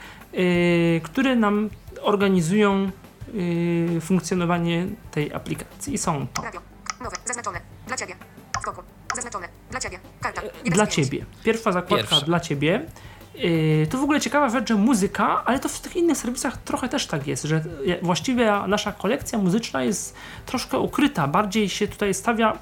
[1.03, 1.71] które nam
[2.03, 2.91] organizują
[3.35, 5.95] yy, funkcjonowanie tej aplikacji.
[5.95, 6.43] I są to.
[6.43, 6.61] Radio,
[7.01, 8.15] nowe, zaznaczone, dla ciebie,
[8.63, 8.83] skoku,
[9.15, 9.99] zaznaczone, dla ciebie.
[10.21, 10.43] Karta.
[10.43, 11.25] Jeden Dla ciebie.
[11.45, 12.27] Pierwsza zakładka Pierwsza.
[12.27, 12.87] dla ciebie.
[13.35, 16.89] Yy, to w ogóle ciekawa rzecz, że muzyka, ale to w tych innych serwisach trochę
[16.89, 17.65] też tak jest, że
[18.03, 20.15] właściwie nasza kolekcja muzyczna jest
[20.47, 22.59] troszkę ukryta, bardziej się tutaj stawia,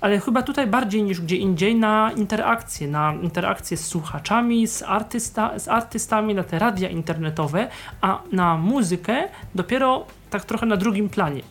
[0.00, 5.58] ale chyba tutaj bardziej niż gdzie indziej na interakcje, na interakcje z słuchaczami, z, artysta,
[5.58, 7.68] z artystami, na te radia internetowe,
[8.00, 11.42] a na muzykę dopiero tak trochę na drugim planie.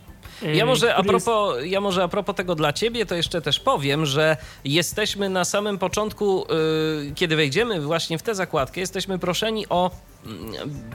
[0.42, 3.60] Yy, Ja może, a propos, ja może a propos tego dla ciebie, to jeszcze też
[3.60, 9.66] powiem, że jesteśmy na samym początku, y, kiedy wejdziemy właśnie w tę zakładkę, jesteśmy proszeni
[9.70, 9.92] o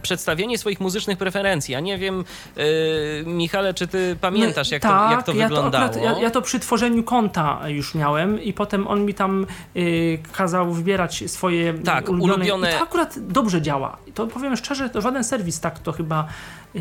[0.02, 1.72] przedstawienie swoich muzycznych preferencji.
[1.72, 2.24] Ja nie wiem,
[2.58, 5.88] y, Michale, czy ty pamiętasz, jak, to, jak to ja wyglądało?
[5.88, 9.46] To akurat, ja, ja to przy tworzeniu konta już miałem i potem on mi tam
[9.76, 12.44] y, kazał wybierać swoje Tak, ulubione.
[12.44, 13.96] ulubione- I to akurat dobrze działa.
[14.14, 16.28] To powiem szczerze, to żaden serwis tak to chyba,
[16.76, 16.78] y,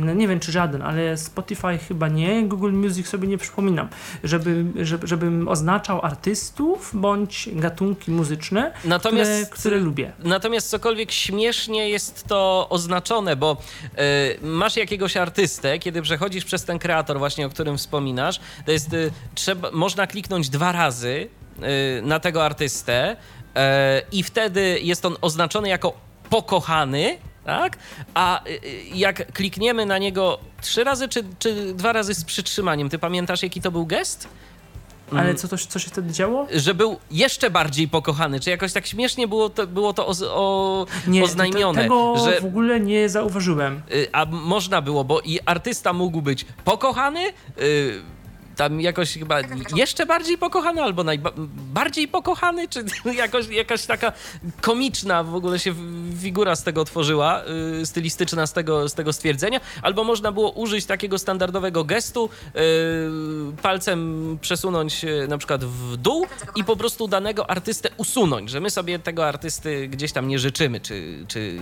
[0.00, 3.88] no nie wiem czy żaden, ale Spotify chyba nie, Google Music sobie nie przypominam,
[4.24, 10.12] żeby, żeby, żebym oznaczał artystów bądź gatunki muzyczne, Natomiast- które, które lubię.
[10.24, 13.56] Natomiast cokolwiek śmiesznie jest to oznaczone, bo
[14.36, 18.92] y, masz jakiegoś artystę, kiedy przechodzisz przez ten kreator właśnie, o którym wspominasz, to jest,
[18.92, 21.28] y, trzeba, można kliknąć dwa razy
[21.98, 23.16] y, na tego artystę
[24.12, 25.92] i wtedy jest on oznaczony jako
[26.30, 27.78] pokochany, tak?
[28.14, 28.42] A
[28.94, 33.60] jak klikniemy na niego trzy razy czy, czy dwa razy z przytrzymaniem, ty pamiętasz jaki
[33.60, 34.28] to był gest?
[35.10, 35.36] Ale Mm.
[35.36, 36.46] co, to, co się wtedy działo?
[36.54, 40.86] Że był jeszcze bardziej pokochany, czy jakoś tak śmiesznie było to, było to oz, o,
[41.06, 43.82] Nie, oznajmione, te, tego że w ogóle nie zauważyłem.
[43.92, 47.20] Y, A można było, bo i artysta mógł być pokochany,
[47.60, 48.02] y,
[48.56, 49.38] tam jakoś chyba
[49.76, 52.84] jeszcze bardziej pokochany, albo najbardziej pokochany, czy
[53.16, 54.12] jakoś, jakaś taka
[54.60, 55.74] komiczna w ogóle się
[56.20, 57.42] figura z tego tworzyła,
[57.82, 62.60] y, stylistyczna z tego, z tego stwierdzenia, albo można było użyć takiego standardowego gestu, y,
[63.62, 68.70] palcem przesunąć y, na przykład w dół i po prostu danego artystę usunąć, że my
[68.70, 71.58] sobie tego artysty gdzieś tam nie życzymy, czy, czy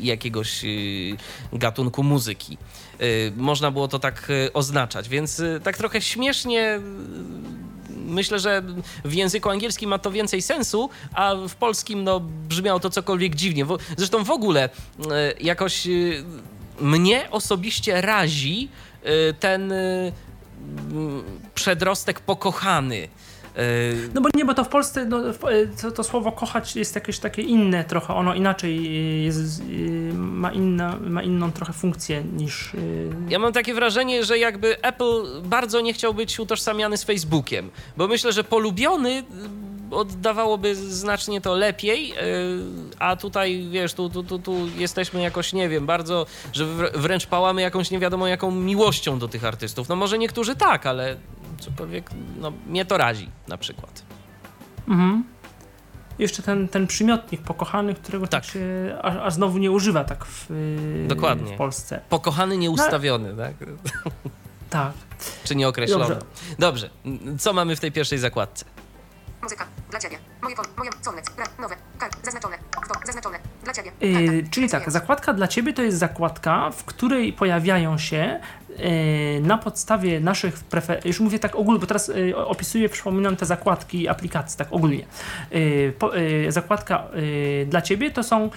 [0.00, 0.64] jakiegoś
[1.52, 2.58] gatunku muzyki.
[3.02, 6.80] Y, Można było to tak y, oznaczać, więc y, tak trochę śmiesznie
[8.06, 8.62] myślę, że
[9.04, 13.66] w języku angielskim ma to więcej sensu, a w polskim no, brzmiało to cokolwiek dziwnie.
[13.96, 14.68] Zresztą w ogóle
[15.40, 15.88] jakoś
[16.80, 18.68] mnie osobiście razi
[19.40, 19.72] ten
[21.54, 23.08] przedrostek pokochany.
[23.60, 25.20] Y, No bo nie, bo to w Polsce no,
[25.82, 28.94] to, to słowo kochać jest jakieś takie inne trochę, ono inaczej
[29.24, 32.70] jest, y, ma, inna, ma inną trochę funkcję niż...
[33.28, 38.08] Ja mam takie wrażenie, że jakby Apple bardzo nie chciał być utożsamiany z Facebookiem, bo
[38.08, 39.24] myślę, że polubiony y,
[39.90, 42.14] oddawałoby znacznie to lepiej,
[42.98, 47.26] a tutaj, wiesz, tu, tu, tu, tu jesteśmy jakoś, nie wiem, bardzo, że wr- wręcz
[47.26, 49.88] pałamy jakąś nie wiadomo jaką miłością do tych artystów.
[49.88, 51.16] No może niektórzy tak, ale
[51.60, 54.02] cokolwiek, no mnie to razi na przykład.
[54.88, 55.24] Mhm.
[56.18, 58.52] Jeszcze ten, ten przymiotnik pokochany, którego tak, Tak.
[58.52, 58.60] się
[59.02, 61.54] aż, aż znowu nie używa tak w, y, Dokładnie.
[61.54, 62.00] w Polsce.
[62.08, 63.54] Pokochany nieustawiony, tak?
[64.70, 64.92] Tak.
[65.44, 66.04] Czy nieokreślony.
[66.04, 66.20] Dobrze.
[66.58, 66.90] Dobrze,
[67.38, 68.64] co mamy w tej pierwszej zakładce?
[69.42, 69.66] Muzyka.
[69.90, 70.18] Dla ciebie.
[70.42, 70.64] Moje fon.
[70.78, 70.90] Moje.
[71.02, 71.30] Sonnet.
[71.38, 71.44] Ra.
[71.60, 71.76] Nowe.
[71.98, 72.24] Kart.
[72.24, 72.58] Zaznaczone.
[72.70, 73.00] Kto.
[73.06, 73.38] Zaznaczone.
[73.64, 73.92] Dla ciebie.
[74.00, 78.40] Yy, czyli tak, zakładka dla Ciebie to jest zakładka, w której pojawiają się
[79.42, 84.08] na podstawie naszych preferencji, już mówię tak ogólnie, bo teraz yy, opisuję, przypominam te zakładki
[84.08, 85.04] aplikacji, tak ogólnie.
[85.50, 87.08] Yy, zakładka
[87.66, 88.50] dla Ciebie to są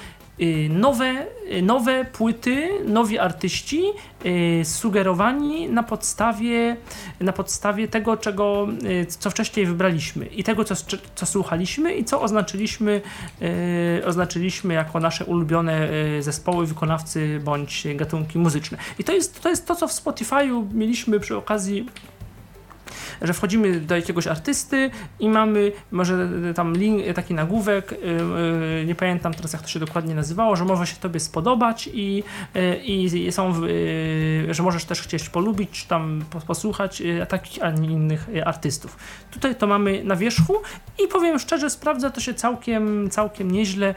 [0.69, 3.83] nowe, yy, nowe płyty, nowi artyści
[4.23, 6.77] yy, sugerowani na podstawie,
[7.19, 8.67] na podstawie tego, czego,
[9.07, 10.75] co wcześniej wybraliśmy i tego, co,
[11.15, 13.01] co słuchaliśmy i co oznaczyliśmy,
[14.05, 15.87] oznaczyliśmy jako nasze ulubione
[16.19, 18.77] zespoły, wykonawcy bądź gatunki muzyczne.
[18.99, 21.85] I to jest to, jest to co w Spotify'u mieliśmy przy okazji
[23.21, 28.95] że wchodzimy do jakiegoś artysty i mamy może tam link, taki nagłówek, y, y, nie
[28.95, 32.23] pamiętam teraz jak to się dokładnie nazywało, że może się tobie spodobać i,
[32.56, 33.53] y, i są,
[34.49, 38.97] że możesz też chcieć polubić, czy tam po- posłuchać takich, a nie innych artystów.
[39.32, 40.56] Tutaj to mamy na wierzchu
[41.06, 43.95] i powiem szczerze, sprawdza to się całkiem, całkiem nieźle.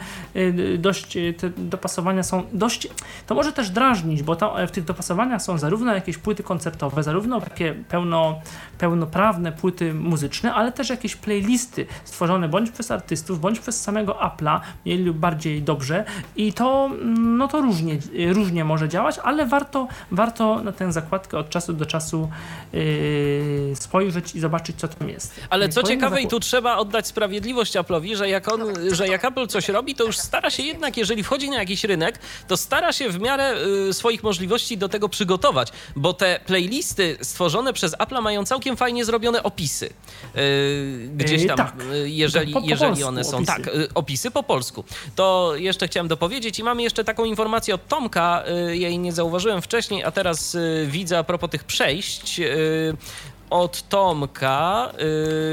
[0.79, 2.89] Dość te dopasowania są dość,
[3.27, 7.41] to może też drażnić, bo tam w tych dopasowaniach są zarówno jakieś płyty koncertowe, zarówno
[7.41, 8.41] takie pełno,
[8.87, 14.61] pełnoprawne płyty muzyczne, ale też jakieś playlisty stworzone bądź przez artystów, bądź przez samego Apple'a,
[14.85, 16.05] mniej lub bardziej dobrze
[16.37, 17.99] i to, mm, no to różnie,
[18.33, 22.29] różnie może działać, ale warto, warto na tę zakładkę od czasu do czasu
[22.73, 25.41] yy, spojrzeć i zobaczyć, co tam jest.
[25.51, 28.61] Ale co Kolejna ciekawe, i tu trzeba oddać sprawiedliwość Apple'owi, że jak, on,
[28.93, 32.19] że jak Apple coś robi, to już stara się jednak, jeżeli wchodzi na jakiś rynek,
[32.49, 33.55] to stara się w miarę
[33.89, 38.87] y, swoich możliwości do tego przygotować, bo te playlisty stworzone przez Apple'a mają całkiem fajny
[38.87, 39.91] fajnie zrobione opisy.
[40.37, 41.75] Y, Gdzieś Yy, tam, tak.
[41.93, 43.37] y, jeżeli, Po- po jeżeli one są.
[43.37, 43.53] opisy.
[43.53, 44.85] Tak, y, opisy po polsku.
[45.17, 48.45] To jeszcze chciałem dopowiedzieć i mamy jeszcze taką informację od Tomka.
[48.67, 52.41] Ja jej nie zauważyłem wcześniej, a teraz widzę a propos tych przejść.
[53.51, 54.93] Od Tomka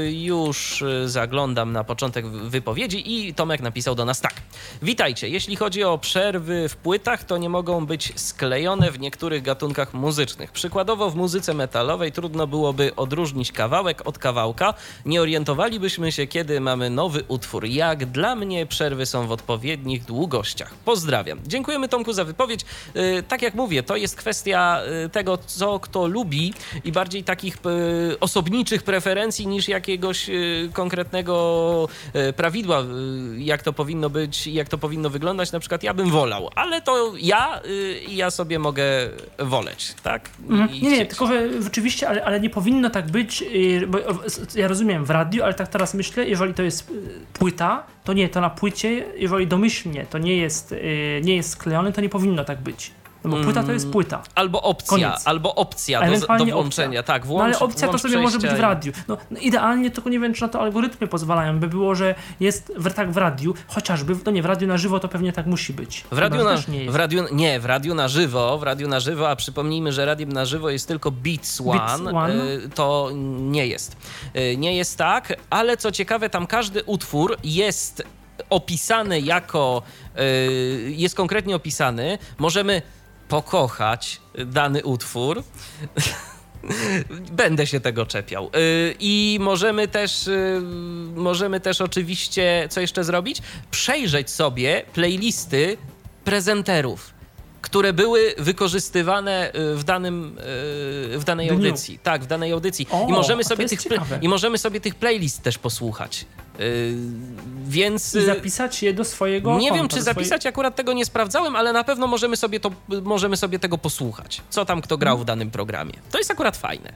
[0.06, 4.34] y, już y, zaglądam na początek wypowiedzi i Tomek napisał do nas tak.
[4.82, 5.28] Witajcie.
[5.28, 10.52] Jeśli chodzi o przerwy w płytach, to nie mogą być sklejone w niektórych gatunkach muzycznych.
[10.52, 14.74] Przykładowo w muzyce metalowej trudno byłoby odróżnić kawałek od kawałka.
[15.06, 17.64] Nie orientowalibyśmy się, kiedy mamy nowy utwór.
[17.64, 20.74] Jak dla mnie przerwy są w odpowiednich długościach.
[20.84, 21.38] Pozdrawiam.
[21.46, 22.64] Dziękujemy Tomku za wypowiedź.
[22.96, 24.80] Y, Tak jak mówię, to jest kwestia
[25.12, 26.54] tego, co kto lubi
[26.84, 27.58] i bardziej takich
[28.20, 31.88] osobniczych preferencji niż jakiegoś y, konkretnego
[32.28, 32.84] y, prawidła, y,
[33.38, 35.52] jak to powinno być, jak to powinno wyglądać.
[35.52, 38.84] Na przykład ja bym wolał, ale to ja y, i ja sobie mogę
[39.38, 40.30] woleć, tak?
[40.50, 40.72] Mhm.
[40.72, 43.44] Nie, nie, tylko że rzeczywiście, ale, ale nie powinno tak być,
[43.88, 43.98] bo
[44.54, 46.92] ja rozumiem w radiu, ale tak teraz myślę, jeżeli to jest
[47.32, 50.74] płyta, to nie, to na płycie, jeżeli domyślnie to nie jest,
[51.22, 52.92] nie jest sklejone, to nie powinno tak być.
[53.24, 54.22] No bo płyta to jest płyta.
[54.34, 55.22] Albo opcja, Koniec.
[55.26, 57.02] albo opcja do, Ewentualnie do włączenia, opcja.
[57.14, 58.92] tak, No włącz, ale opcja to sobie może być w radiu.
[59.08, 62.72] No, no idealnie, tylko nie wiem, czy na to algorytmy pozwalają, by było, że jest
[62.76, 65.72] w, tak w radiu, chociażby, no nie, w radiu na żywo to pewnie tak musi
[65.72, 66.04] być.
[66.12, 69.30] W radiu, na, nie w radiu, nie, w radiu na żywo, w radiu na żywo,
[69.30, 72.34] a przypomnijmy, że radiem na żywo jest tylko Beats One, Beats One.
[72.44, 73.96] y, to nie jest.
[74.36, 78.02] Y, Nie jest tak, ale co ciekawe, tam każdy utwór jest
[78.50, 79.82] opisany jako,
[80.20, 82.18] y, jest konkretnie opisany.
[82.38, 82.82] Możemy
[83.34, 85.42] pokochać dany utwór.
[87.32, 88.46] Będę się tego czepiał.
[88.46, 90.60] Y, I możemy też, y,
[91.14, 93.42] możemy też oczywiście, co jeszcze zrobić?
[93.70, 95.76] Przejrzeć sobie playlisty
[96.24, 97.10] prezenterów,
[97.62, 100.36] które były wykorzystywane y, w, danym,
[101.18, 101.56] w danej Dniu.
[101.56, 101.98] audycji.
[101.98, 102.86] Tak, w danej audycji.
[102.90, 104.18] O, I, możemy sobie tych, ciekawe.
[104.22, 106.26] I możemy sobie tych playlist też posłuchać.
[106.60, 106.94] Y,
[107.66, 108.14] Więc...
[108.14, 110.92] I y, zapisać je do swojego nie konta, wiem, czy do swojej- zapisać, akurat tego
[110.92, 112.70] nie sprawdzałem, ale na pewno możemy sobie, to,
[113.02, 114.42] możemy sobie tego posłuchać.
[114.50, 115.92] Co tam kto grał w danym programie.
[116.10, 116.92] To jest akurat fajne.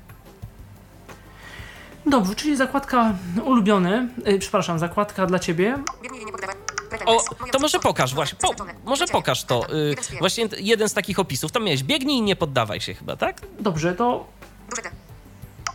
[2.07, 5.79] Dobrze, czyli zakładka ulubione, y, przepraszam, zakładka dla ciebie.
[6.03, 6.57] Biegnie nie poddawać.
[7.07, 8.39] O, to może pokaż właśnie.
[8.41, 9.75] Po, może pokaż to.
[9.75, 10.19] Y, dwie.
[10.19, 11.53] Właśnie jeden z takich opisów.
[11.53, 13.41] Tam miałeś biegnij i nie poddawaj się chyba, tak?
[13.61, 14.27] Dobrze, to.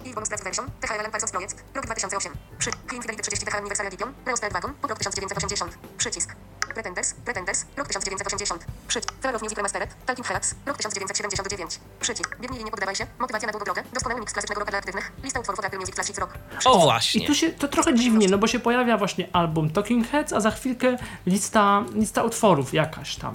[0.06, 0.66] I bonus Draft version.
[0.82, 1.64] THL Parsons Project.
[1.74, 2.34] Rok 2008.
[2.60, 2.72] Przy.
[2.88, 4.14] Clean Fidelity 30 THL Universal Edition.
[4.26, 4.74] Reostar Wagon.
[4.82, 5.78] Rok 1980.
[5.98, 6.36] Przycisk.
[6.74, 7.14] Pretenders.
[7.14, 7.66] Pretenders.
[7.78, 8.66] Rok 1980.
[8.88, 9.14] Przycisk.
[9.22, 10.06] Trail of Music Remastered.
[10.06, 10.56] Talking Heads.
[10.66, 11.80] Rok 1979.
[12.00, 12.38] Przycisk.
[12.42, 13.08] Biegnij i nie poddawaj się.
[13.20, 13.84] Motywacja na długą drogę.
[13.94, 15.12] Doskonały mix klasycznego rocka dla aktywnych.
[15.24, 16.34] Lista utworów od Apple Music Classics Rock.
[16.66, 17.28] O, i właśnie.
[17.28, 20.52] tu się to trochę dziwnie, no bo się pojawia właśnie album Talking Heads, a za
[20.52, 23.34] chwilkę lista, lista utworów jakaś tam.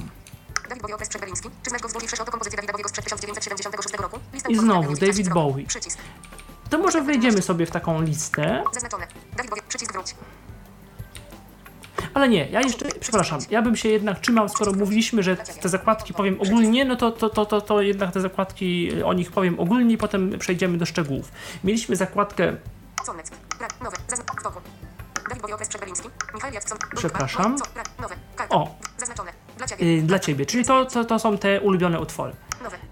[0.68, 1.50] Dawid Bowie okres przedberliński.
[1.62, 4.18] Czy znasz go wzdłuż i wszerz oto kompozycje Dawida Bowiego sprzed 1976 roku?
[4.33, 5.28] Lista I znowu David.
[5.28, 5.66] Bowie.
[5.66, 5.98] Przycisk.
[6.70, 9.07] To może wejdziemy sobie w taką listę, Zaznaczone.
[9.37, 9.62] Dawid Bowie.
[9.68, 10.14] Przycisk wróć.
[12.14, 16.14] ale nie, ja jeszcze, przepraszam, ja bym się jednak trzymał, skoro mówiliśmy, że te zakładki
[16.14, 19.94] powiem ogólnie, no to, to, to, to, to jednak te zakładki, o nich powiem ogólnie
[19.94, 21.33] i potem przejdziemy do szczegółów.
[21.64, 22.57] Mieliśmy zakładkę.
[26.96, 27.57] Przepraszam.
[28.48, 29.33] O, Zaznaczone.
[29.59, 29.85] Dla ciebie.
[29.87, 32.33] y, dla Ciebie, czyli to, to, to są te ulubione utwory.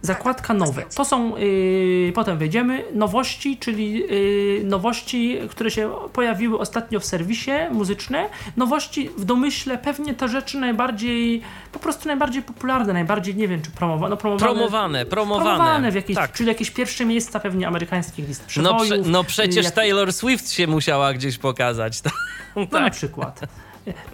[0.03, 0.55] Zakładka Karta.
[0.55, 0.73] nowe.
[0.73, 0.97] Zdjęcie.
[0.97, 7.51] To są, yy, potem wejdziemy, nowości, czyli yy, nowości, które się pojawiły ostatnio w serwisie
[7.71, 8.29] muzyczne.
[8.57, 13.71] Nowości w domyśle pewnie te rzeczy najbardziej, po prostu najbardziej popularne, najbardziej, nie wiem, czy
[13.71, 14.11] promowane.
[14.11, 15.45] No, promowane, Promowane, promowane.
[15.45, 16.33] promowane w jakieś, Tak.
[16.33, 18.83] czyli jakieś pierwsze miejsca pewnie amerykańskich list No, przebojów.
[19.03, 22.01] prze, no przecież jak- Taylor Swift się musiała gdzieś pokazać.
[22.07, 22.13] tak?
[22.57, 23.41] No na przykład.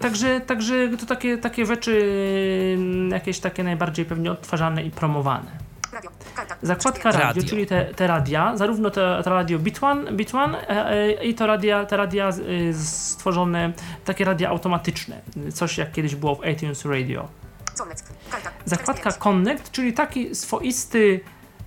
[0.00, 1.92] Także, także to takie, takie rzeczy,
[2.78, 5.50] yy, jakieś takie najbardziej pewnie odtwarzane i promowane.
[5.92, 6.10] Radio.
[6.62, 7.42] Zakładka radio, Radio.
[7.42, 11.34] czyli te, te radia, zarówno to, to radio Bit One, Bit One e, e, i
[11.34, 12.32] to radia, te radia e,
[12.74, 13.72] stworzone,
[14.04, 15.20] takie radia automatyczne,
[15.54, 17.28] coś jak kiedyś było w iTunes Radio.
[18.64, 19.12] Zakładka.
[19.12, 21.20] Connect, czyli taki swoisty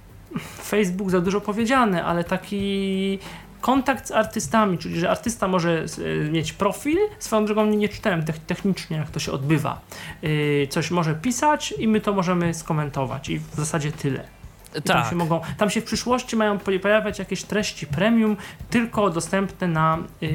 [0.71, 3.19] Facebook za dużo powiedziane, ale taki
[3.65, 5.85] kontakt z artystami, czyli że artysta może
[6.25, 9.81] e, mieć profil, swoją drogą nie, nie czytałem tech- technicznie jak to się odbywa.
[10.23, 14.34] E, Coś może pisać i my to możemy skomentować i w zasadzie tyle.
[14.79, 15.09] I Tam Tak.
[15.09, 18.37] się, mogą, tam się w przyszłości mają po- pojawiać jakieś treści premium,
[18.69, 20.29] tylko dostępne na yy,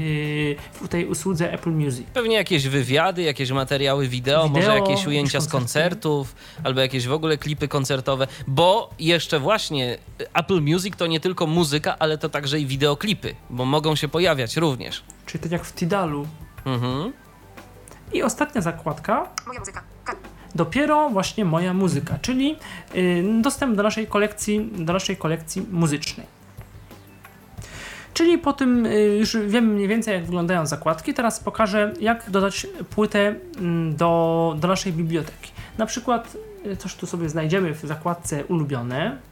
[0.72, 2.07] w tej usłudze Apple Music.
[2.14, 6.35] Pewnie jakieś wywiady, jakieś materiały wideo, Wideo, może jakieś ujęcia z koncertów,
[6.65, 9.98] albo jakieś w ogóle klipy koncertowe, bo jeszcze właśnie
[10.35, 14.56] Apple Music to nie tylko muzyka, ale to także i wideoklipy, bo mogą się pojawiać
[14.56, 15.02] również.
[15.27, 16.27] Czyli tak jak w Tidalu.
[16.65, 17.12] Mhm.
[18.12, 19.83] I ostatnia zakładka, Moja muzyka.
[20.55, 22.57] Dopiero właśnie moja muzyka, czyli
[22.94, 26.27] yy, dostęp do naszej kolekcji, do naszej kolekcji muzycznej.
[28.15, 31.15] Czyli po tym y, już wiemy mniej więcej, jak wyglądają zakładki.
[31.15, 35.53] Teraz pokażę, jak dodać płytę mm, do, do naszej biblioteki.
[35.79, 36.37] Na przykład,
[36.67, 39.29] y, coś tu sobie znajdziemy w zakładce ulubione.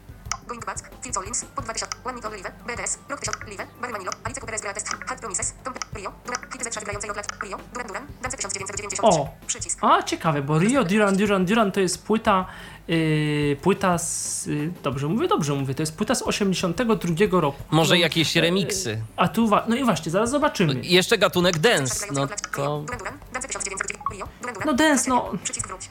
[0.49, 4.15] Going Back, Phil Collins, pod 2000, One Nick Live, BTS, Rock 1000, Live, Barry Manilow,
[4.25, 7.87] Alice Cooper, Greatest, Hard Promises, Tom Rio, Duran, hity ze grającej od lat, Rio, Duran
[7.87, 9.29] Duran, Dance 1993, O!
[9.47, 9.79] przycisk.
[9.85, 12.47] A, ciekawe, bo Rio Duran Duran Duran to jest płyta,
[12.89, 17.63] yy, płyta z, yy, dobrze mówię, dobrze mówię, to jest płyta z 82 roku.
[17.71, 19.03] Może którą- jakieś remiksy.
[19.17, 20.75] A tu, wa- no i właśnie, zaraz zobaczymy.
[20.83, 22.35] Jeszcze gatunek dance, no to...
[22.81, 25.31] Duran Duran, Dance 1993, Rio, Duran Duran, No dance, no.
[25.45, 25.91] Przycisk wróć.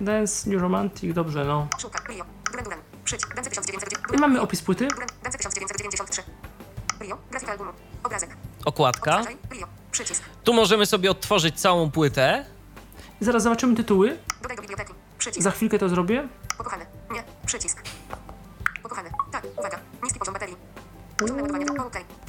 [0.00, 1.68] Dance, New Romantic, dobrze, no.
[3.06, 4.88] Szuka, Rio, Duran Duran, przycisk, Dance 1993, I mamy opis płyty.
[4.88, 6.22] Duran, Dance 1993.
[7.00, 7.72] Rio, grafika albumu,
[8.04, 9.22] obrazek, Okładka.
[10.44, 12.44] Tu możemy sobie odtworzyć całą płytę.
[13.20, 14.18] I zaraz zobaczymy tytuły.
[14.42, 15.42] Dodaj do biblioteki, przycisk.
[15.44, 16.28] Za chwilkę to zrobię.
[16.58, 16.86] Pokochany.
[17.10, 17.24] Nie.
[17.46, 17.82] Przycisk.
[18.82, 19.10] Pokochany.
[19.32, 19.44] Tak.
[19.56, 19.78] Uwaga.
[20.02, 20.56] Niski poziom baterii.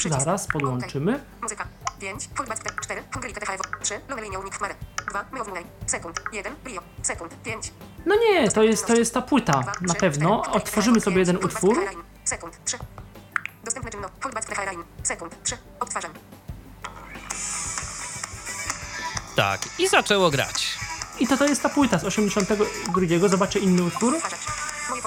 [0.10, 1.24] Zaraz podłączymy.
[1.42, 1.68] Muzyka.
[2.00, 2.30] 5.
[2.36, 3.04] Fullback 4.
[3.14, 3.62] Hungerika THF.
[3.82, 4.02] 3.
[4.10, 4.76] Lone linia unik w chmarę.
[5.10, 5.26] 2.
[5.32, 5.66] Myło Mlej.
[5.86, 6.22] Sekund.
[6.34, 6.56] 1.
[6.66, 6.82] Rio.
[7.04, 7.36] Sekund.
[7.44, 7.72] 5.
[8.06, 10.42] No nie, to jest, to jest ta płyta, na pewno.
[10.42, 11.80] Otworzymy sobie jeden utwór.
[12.26, 12.58] Sekund.
[12.66, 12.78] 3.
[13.64, 14.10] Dostępne czynno.
[14.22, 14.76] Fullback THF.
[15.04, 15.36] Sekund.
[15.44, 15.58] 3.
[15.80, 16.12] Odtwarzam.
[19.36, 20.78] Tak, i zaczęło grać.
[21.20, 23.28] I to to jest ta płyta z 82.
[23.28, 24.14] Zobaczę inny utwór.
[24.90, 25.02] Moje.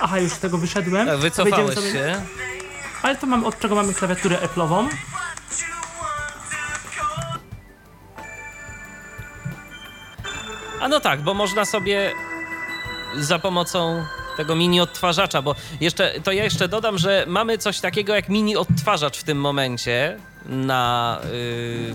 [0.00, 1.20] Aha, już z tego wyszedłem.
[1.20, 2.22] Wycofałeś sobie- się.
[3.02, 4.88] Ale to mamy, od czego mamy klawiaturę Apple'ową.
[10.80, 12.12] A no tak, bo można sobie
[13.16, 14.04] za pomocą
[14.36, 18.56] tego mini odtwarzacza, bo jeszcze, to ja jeszcze dodam, że mamy coś takiego jak mini
[18.56, 21.94] odtwarzacz w tym momencie na y, y,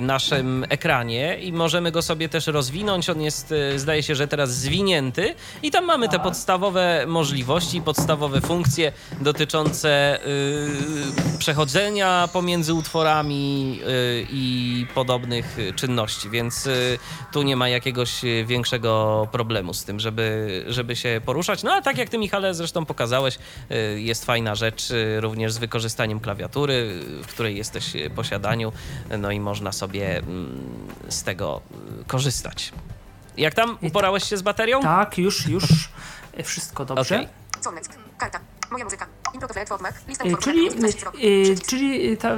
[0.00, 3.10] naszym ekranie i możemy go sobie też rozwinąć.
[3.10, 8.40] On jest, y, zdaje się, że teraz zwinięty i tam mamy te podstawowe możliwości, podstawowe
[8.40, 16.98] funkcje dotyczące y, przechodzenia pomiędzy utworami y, i podobnych czynności, więc y,
[17.32, 21.62] tu nie ma jakiegoś większego problemu z tym, żeby, żeby się poruszać.
[21.62, 23.38] No a tak jak ty, Michale, zresztą pokazałeś,
[23.96, 24.88] jest fajna rzecz
[25.20, 28.72] również z wykorzystaniem klawiatury, w której jesteś posiadaniu,
[29.18, 30.60] no i można sobie mm,
[31.08, 31.60] z tego
[32.00, 32.72] y, korzystać.
[33.36, 33.78] Jak tam?
[33.82, 34.82] Uporałeś się z baterią?
[34.82, 35.62] Tak, już, już.
[36.36, 37.14] e, Wszystko dobrze.
[38.18, 38.40] Karta.
[38.70, 39.06] Moja muzyka.
[40.08, 40.68] Lista E, Czyli,
[41.52, 42.36] e, czyli ta,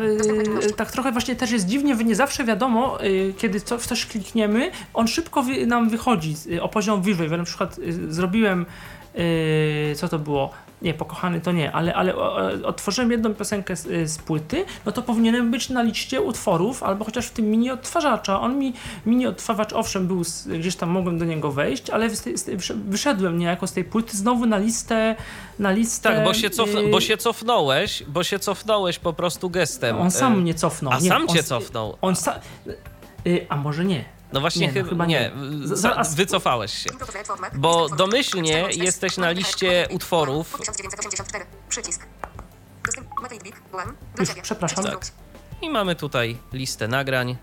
[0.77, 2.99] tak trochę właśnie też jest dziwnie, nie zawsze wiadomo,
[3.39, 7.31] kiedy co, w coś klikniemy, on szybko wy, nam wychodzi o poziom wyżej.
[7.31, 7.77] Ja na przykład
[8.09, 8.67] zrobiłem,
[9.97, 10.51] co to było?
[10.85, 14.65] Nie, pokochany to nie, ale, ale o, o, otworzyłem jedną piosenkę z, e, z płyty,
[14.87, 18.41] no to powinienem być na liście utworów, albo chociaż w tym mini odtwarzacza.
[18.41, 18.73] On mi,
[19.07, 22.11] mini odtwarzacz owszem był, z, gdzieś tam mogłem do niego wejść, ale
[22.75, 25.17] wyszedłem niejako z tej płyty znowu na listę,
[25.59, 26.15] na listę.
[26.15, 30.01] Tak, bo się, cof, e, bo się cofnąłeś, bo się cofnąłeś po prostu gestem.
[30.01, 30.93] On sam Y, mnie cofnął.
[30.93, 31.97] A nie, sam on, cię cofnął.
[32.03, 32.41] On sa...
[33.27, 34.14] y, A może nie.
[34.35, 35.21] No właśnie Nie, no chyba, nie.
[35.21, 36.05] nie.
[36.17, 36.91] Wycofałeś się.
[37.55, 40.57] Bo domyślnie jesteś na liście utworów.
[40.59, 41.45] 1984.
[41.69, 42.07] Przycisk.
[42.87, 43.09] Dostęp.
[43.23, 43.57] Matej Big.
[43.73, 43.93] One.
[44.15, 44.85] Dla Już, przepraszam.
[44.85, 44.99] Tak.
[45.63, 47.37] I mamy tutaj listę nagrań.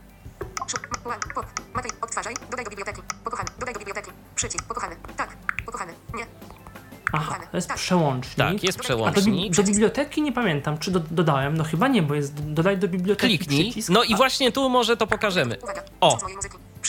[1.73, 1.91] Matej.
[2.01, 2.33] Odtwarzaj.
[2.49, 3.01] Dodaj do biblioteki.
[3.23, 3.49] Pokochany.
[3.59, 4.11] Dodaj do biblioteki.
[4.35, 4.63] Przycisk.
[4.67, 4.95] Pokochany.
[5.17, 5.37] Tak.
[5.65, 5.93] Pokochany.
[6.15, 6.25] Nie.
[7.13, 8.37] Aha, to jest przełącznik.
[8.37, 9.55] Tak, jest A do, przełącznik.
[9.55, 11.57] do biblioteki nie pamiętam, czy do, dodałem.
[11.57, 13.63] No chyba nie, bo jest dodaj do biblioteki Kliknij.
[13.65, 13.89] przycisk.
[13.89, 15.57] No i właśnie tu może to pokażemy.
[15.63, 15.83] Uwaga.
[16.01, 16.17] O,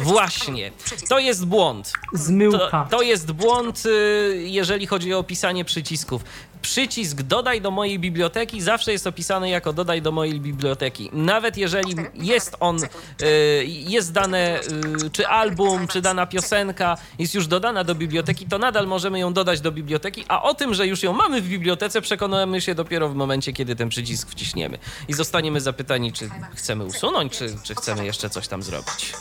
[0.00, 0.72] Właśnie.
[1.08, 1.92] To jest błąd.
[2.12, 2.86] Zmyłka.
[2.90, 6.24] To, to jest błąd, y, jeżeli chodzi o opisanie przycisków.
[6.62, 11.10] Przycisk dodaj do mojej biblioteki zawsze jest opisany jako dodaj do mojej biblioteki.
[11.12, 14.60] Nawet jeżeli jest on, y, jest dane,
[15.04, 19.32] y, czy album, czy dana piosenka jest już dodana do biblioteki, to nadal możemy ją
[19.32, 23.08] dodać do biblioteki, a o tym, że już ją mamy w bibliotece, przekonamy się dopiero
[23.08, 24.78] w momencie, kiedy ten przycisk wciśniemy.
[25.08, 29.12] I zostaniemy zapytani, czy chcemy usunąć, czy, czy chcemy jeszcze coś tam zrobić.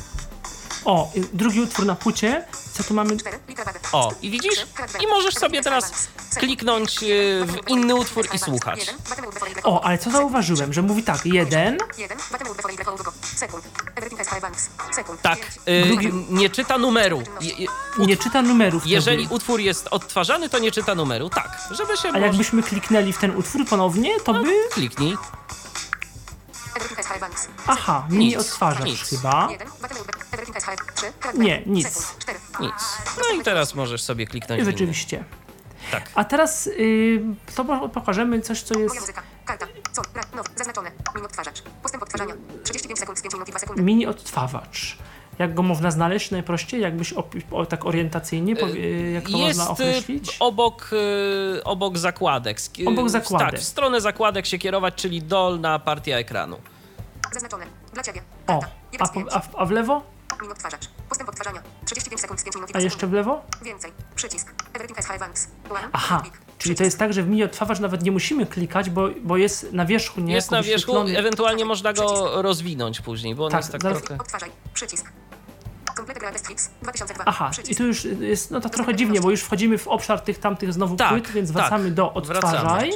[0.86, 2.46] O, y, drugi utwór na płycie.
[2.74, 3.18] Co tu mamy?
[3.92, 4.66] O, i widzisz?
[5.04, 8.94] I możesz sobie teraz kliknąć y, w inny utwór i słuchać.
[9.64, 11.78] O, ale co zauważyłem, że mówi tak, jeden.
[15.22, 17.24] Tak, y, Drugi- nie czyta numeru.
[17.42, 17.68] Je, je,
[17.98, 18.88] nie czyta numerów.
[18.88, 21.30] jeżeli utwór jest odtwarzany, to nie czyta numeru.
[21.30, 22.26] Tak, żeby się A może...
[22.26, 24.54] jakbyśmy kliknęli w ten utwór ponownie, to by...
[24.72, 25.18] Kliknij.
[27.68, 29.10] Aha, mini Nic, odtwarzacz nic.
[29.10, 29.50] chyba.
[31.34, 32.14] Nie, nic.
[32.60, 32.74] Nic.
[33.18, 34.72] No i teraz możesz sobie kliknąć inny.
[34.72, 35.24] rzeczywiście.
[35.92, 36.10] Tak.
[36.16, 37.22] A teraz y,
[37.56, 39.22] to po- pokażemy coś, co jest muzyka.
[39.46, 39.68] Karta.
[39.92, 40.02] Co?
[40.14, 40.34] Brak.
[40.36, 40.50] Nowy.
[40.56, 40.92] Zaznaczone.
[41.16, 41.62] Min odtwarzacz.
[41.84, 42.34] Postęp odtwarzania.
[42.64, 43.82] 35 sekund z 5 minut i 2 sekundy.
[43.84, 44.98] mini odtwarzacz.
[45.42, 46.82] Jak go można znaleźć najprościej?
[46.82, 50.38] Jakbyś opi- o, tak orientacyjnie, powie, jak to Jest można y, określić?
[50.40, 50.90] obok,
[51.58, 52.58] y, obok zakładek.
[52.88, 53.52] Obok w- zakładek.
[53.52, 56.58] Tak, w stronę zakładek się kierować, czyli dolna partia ekranu.
[57.34, 57.66] Zaznaczone.
[57.94, 58.22] Dla Ciebie.
[58.48, 58.68] O, Karta.
[58.68, 60.02] a, Jeden z po, a, w- a w lewo?
[60.42, 60.82] Minut odtwarzacz.
[61.10, 61.62] Postęp odtwarzania.
[61.86, 63.42] 35 sekund z 5 minut i A jeszcze w lewo?
[63.62, 63.92] Więcej.
[64.16, 64.54] Przycisk.
[64.74, 65.48] Everything has five angles.
[65.70, 65.80] One.
[65.94, 66.24] Aha,
[66.58, 69.74] czyli to jest tak, że w mini odtwarzacz nawet nie musimy klikać, bo, bo jest
[69.74, 70.34] na wierzchu, nie?
[70.34, 74.22] jest na wierzchu, ewentualnie można go rozwinąć później, bo on Tak, jest tak zaraz- trochę...
[74.22, 74.50] Odtwarzaj.
[74.74, 75.12] Przycisk.
[77.26, 80.40] Aha, i tu już jest no to trochę dziwnie, bo już wchodzimy w obszar tych
[80.40, 82.58] tamtych znowu Tak, płyt, więc tak, wracamy do wracamy.
[82.58, 82.92] odtwarzaj.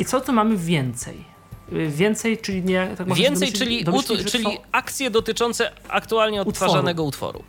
[0.00, 1.24] I co tu mamy więcej?
[1.72, 2.94] Y, Więcej, czyli nie...
[2.98, 7.44] Tak Więcej, domyślić- czyli, domyślić, ut- czyli to- akcje dotyczące aktualnie odtwarzanego utworu.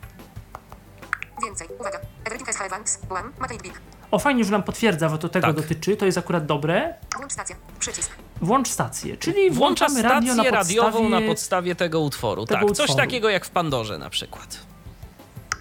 [1.43, 1.68] Więcej.
[1.80, 2.00] Uwaga.
[2.26, 3.00] Everything has five angles.
[3.10, 3.58] One.
[3.64, 3.74] Big.
[4.12, 5.56] O, fajnie, że nam potwierdza, bo to tego Tak.
[5.56, 6.93] dotyczy, to jest akurat dobre.
[7.18, 7.56] Włącz stację.
[7.80, 8.12] Przycisk.
[8.41, 11.10] Włącz stację, czyli Włącza włączamy radio stację na radiową podstawie...
[11.10, 12.45] na podstawie tego utworu.
[12.45, 13.06] tego tak, coś utworu.
[13.06, 14.58] takiego jak w Pandorze na przykład.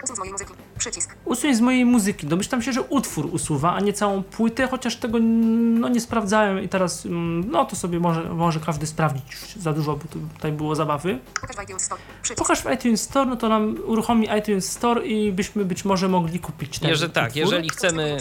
[0.03, 0.53] Usuń z mojej muzyki.
[0.77, 1.15] Przycisk.
[1.25, 2.27] Usuń z mojej muzyki.
[2.27, 6.69] Domyślam się, że utwór usuwa, a nie całą płytę, chociaż tego no, nie sprawdzałem i
[6.69, 10.51] teraz, mm, no to sobie może, może każdy sprawdzić już za dużo, bo tu, tutaj
[10.51, 11.19] było zabawy.
[11.41, 12.01] Pokaż w iTunes Store.
[12.21, 12.39] Przycisk.
[12.39, 16.39] Pokaż w iTunes Store, no to nam uruchomi iTunes Store i byśmy być może mogli
[16.39, 17.39] kupić ten Jeżeli, tak, utwór.
[17.41, 18.17] jeżeli chcemy.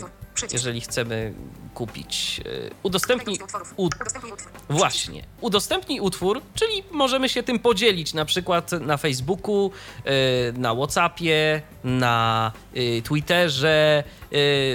[0.53, 1.35] Jeżeli chcemy
[1.75, 3.39] kupić, yy, udostępnij,
[3.77, 4.51] Udostępnij utwór.
[4.71, 9.71] właśnie, udostępnij utwór, czyli możemy się tym podzielić na przykład na Facebooku,
[10.05, 10.13] yy,
[10.59, 14.05] na Whatsappie, na yy, Twitterze,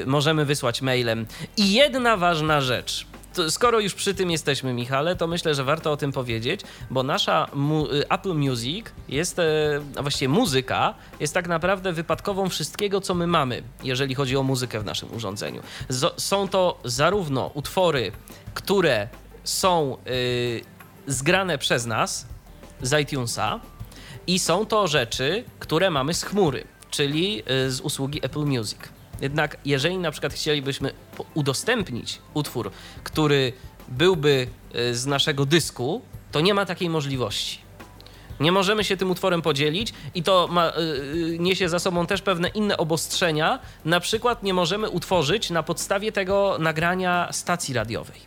[0.05, 1.26] możemy wysłać mailem.
[1.57, 3.05] I jedna ważna rzecz.
[3.50, 7.48] Skoro już przy tym jesteśmy, Michale, to myślę, że warto o tym powiedzieć, bo nasza
[7.54, 9.44] mu- y, Apple Music jest, e,
[9.96, 14.80] a właściwie muzyka, jest tak naprawdę wypadkową wszystkiego, co my mamy, jeżeli chodzi o muzykę
[14.80, 15.62] w naszym urządzeniu.
[15.90, 18.12] Z- są to zarówno utwory,
[18.54, 19.08] które
[19.44, 20.62] są y,
[21.08, 22.28] zgrane przez nas
[22.82, 23.60] z iTunesa,
[24.28, 28.78] i są to rzeczy, które mamy z chmury, czyli y, z usługi Apple Music.
[29.22, 30.91] Jednak jeżeli na przykład chcielibyśmy
[31.34, 32.72] udostępnić utwór,
[33.03, 33.53] który
[33.88, 36.01] byłby y, z naszego dysku,
[36.32, 37.70] to nie ma takiej możliwości.
[38.39, 40.72] Nie możemy się tym utworem podzielić i to ma, y,
[41.34, 43.59] y, niesie za sobą też pewne inne obostrzenia.
[43.86, 48.22] Na przykład nie możemy utworzyć na podstawie tego nagrania stacji radiowej.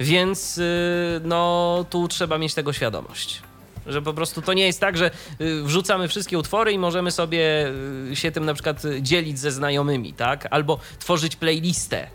[0.00, 3.42] Więc y, no tu trzeba mieć tego świadomość.
[3.86, 5.10] Że po prostu to nie jest tak, że
[5.40, 7.72] y, wrzucamy wszystkie utwory i możemy sobie
[8.10, 10.48] y, się tym na przykład y, dzielić ze znajomymi, tak?
[10.50, 12.06] Albo tworzyć playlistę,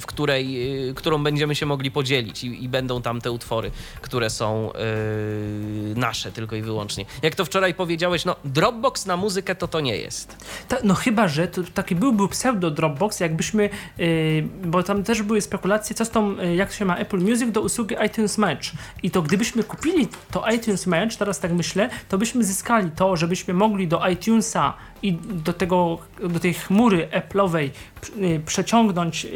[0.00, 0.58] w której,
[0.94, 4.72] którą będziemy się mogli podzielić i, i będą tam te utwory, które są
[5.96, 7.04] nasze tylko i wyłącznie.
[7.22, 10.36] Jak to wczoraj powiedziałeś, no Dropbox na muzykę to to nie jest.
[10.68, 14.06] Ta, no chyba, że to taki byłby pseudo Dropbox, jakbyśmy, yy,
[14.64, 17.96] bo tam też były spekulacje, co z tą, jak się ma Apple Music do usługi
[18.06, 18.64] iTunes Match.
[19.02, 23.54] I to gdybyśmy kupili to iTunes Match, teraz tak myślę, to byśmy zyskali to, żebyśmy
[23.54, 27.70] mogli do iTunesa i do tego, do tej chmury Apple'owej
[28.16, 29.30] yy, przeciągnąć yy,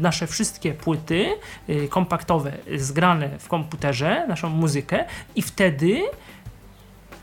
[0.00, 1.26] nasze wszystkie płyty
[1.68, 5.04] yy, kompaktowe zgrane w komputerze, naszą muzykę
[5.36, 6.02] i wtedy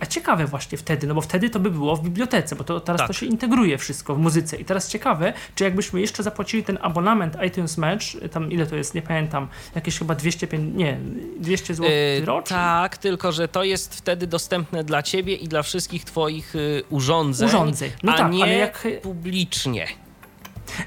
[0.05, 2.99] a ciekawe właśnie wtedy, no bo wtedy to by było w bibliotece, bo to teraz
[2.99, 3.07] Tak.
[3.07, 4.57] to się integruje wszystko w muzyce.
[4.57, 8.95] I teraz ciekawe, czy jakbyśmy jeszcze zapłacili ten abonament iTunes Match, tam ile to jest,
[8.95, 10.97] nie pamiętam, jakieś chyba 205, nie,
[11.39, 12.55] 200 zł Yy, rocznie.
[12.57, 17.47] tak, tylko że to jest wtedy dostępne dla ciebie i dla wszystkich twoich y, urządzeń,
[17.47, 17.91] Urządzeń.
[18.03, 19.87] No a tak, nie ale jak- publicznie.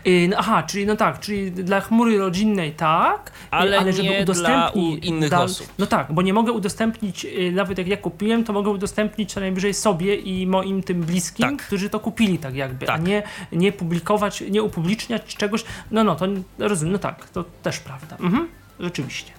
[0.05, 4.09] Yy, no, aha, czyli no tak, czyli dla chmury rodzinnej tak, yy, Ale ale żeby
[4.09, 5.67] nie dla udostępnić innych dla- osób.
[5.79, 9.41] No tak, bo nie mogę udostępnić, yy, nawet jak ja kupiłem, to mogę udostępnić co
[9.41, 11.67] najwyżej sobie i moim tym bliskim, Tak.
[11.67, 13.07] którzy to kupili tak jakby, a Tak.
[13.07, 13.23] nie,
[13.53, 16.27] nie publikować, nie upubliczniać czegoś, no no, to
[16.59, 18.17] rozumiem, no tak, to też prawda.
[18.21, 18.49] Mhm,
[18.81, 19.33] rzeczywiście.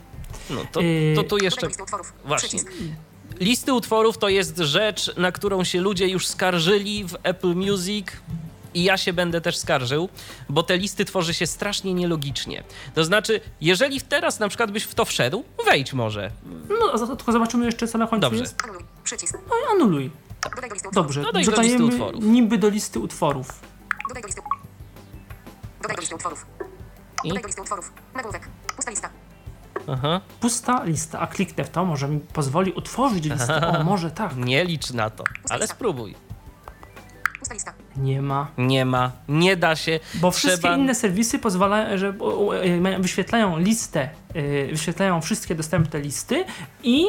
[0.49, 1.67] No to, Yy, to tu jeszcze
[2.25, 2.59] właśnie.
[3.39, 8.07] Listy utworów to jest rzecz, na którą się ludzie już skarżyli w Apple Music.
[8.73, 10.09] I ja się będę też skarżył,
[10.49, 12.63] bo te listy tworzy się strasznie nielogicznie.
[12.95, 16.31] To znaczy, jeżeli teraz na przykład byś w to wszedł, wejdź może.
[16.99, 18.39] No, tylko zobaczymy jeszcze, co na końcu Dobrze.
[18.41, 18.63] jest.
[18.63, 18.83] Anuluj.
[19.03, 19.37] Przycisk.
[19.49, 20.11] No anuluj.
[20.55, 21.05] Dodaj do listy utworów.
[21.07, 22.23] Dobrze, Dodaj do listy utworów.
[22.23, 23.47] niby do listy utworów.
[24.07, 24.41] Dodaj do listy.
[25.81, 26.45] Dodaj do listy utworów.
[27.23, 27.27] I?
[27.29, 27.91] Dodaj do listy utworów.
[28.15, 28.49] Nagłówek.
[28.75, 29.09] Pusta lista.
[29.87, 30.21] Aha.
[30.39, 33.67] Pusta lista, a kliknę w to, może mi pozwoli utworzyć listę.
[33.79, 34.35] O, może tak.
[34.35, 36.15] Nie licz na to, ale spróbuj.
[37.97, 38.47] Nie ma.
[38.57, 39.99] Nie ma, nie da się.
[40.13, 46.45] Bo wszystkie Trzeba- inne serwisy pozwalają, że e, wyświetlają listę, e, wyświetlają wszystkie dostępne listy
[46.83, 47.05] i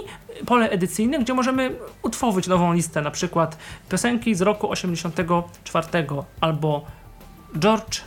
[0.47, 3.57] pole edycyjne, gdzie możemy utworzyć nową listę, na przykład
[3.89, 5.89] piosenki z roku 84
[6.41, 6.85] albo
[7.59, 8.01] George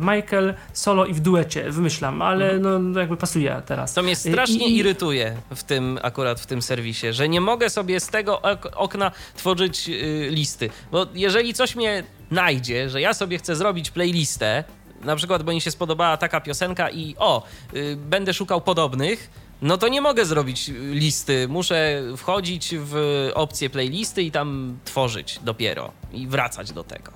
[0.00, 3.94] Michael, solo i w duecie, wymyślam, ale no jakby pasuje teraz.
[3.94, 8.00] To mnie strasznie i- irytuje w tym, akurat w tym serwisie, że nie mogę sobie
[8.00, 10.70] z tego ok- okna tworzyć y, listy.
[10.92, 14.64] Bo jeżeli coś mnie najdzie, że ja sobie chcę zrobić playlistę,
[15.04, 17.42] na przykład, bo mi się spodobała taka piosenka i o,
[17.74, 19.30] y, będę szukał podobnych,
[19.62, 21.48] no to nie mogę zrobić listy.
[21.48, 22.96] Muszę wchodzić w
[23.34, 27.12] opcję playlisty i tam tworzyć dopiero i wracać do tego.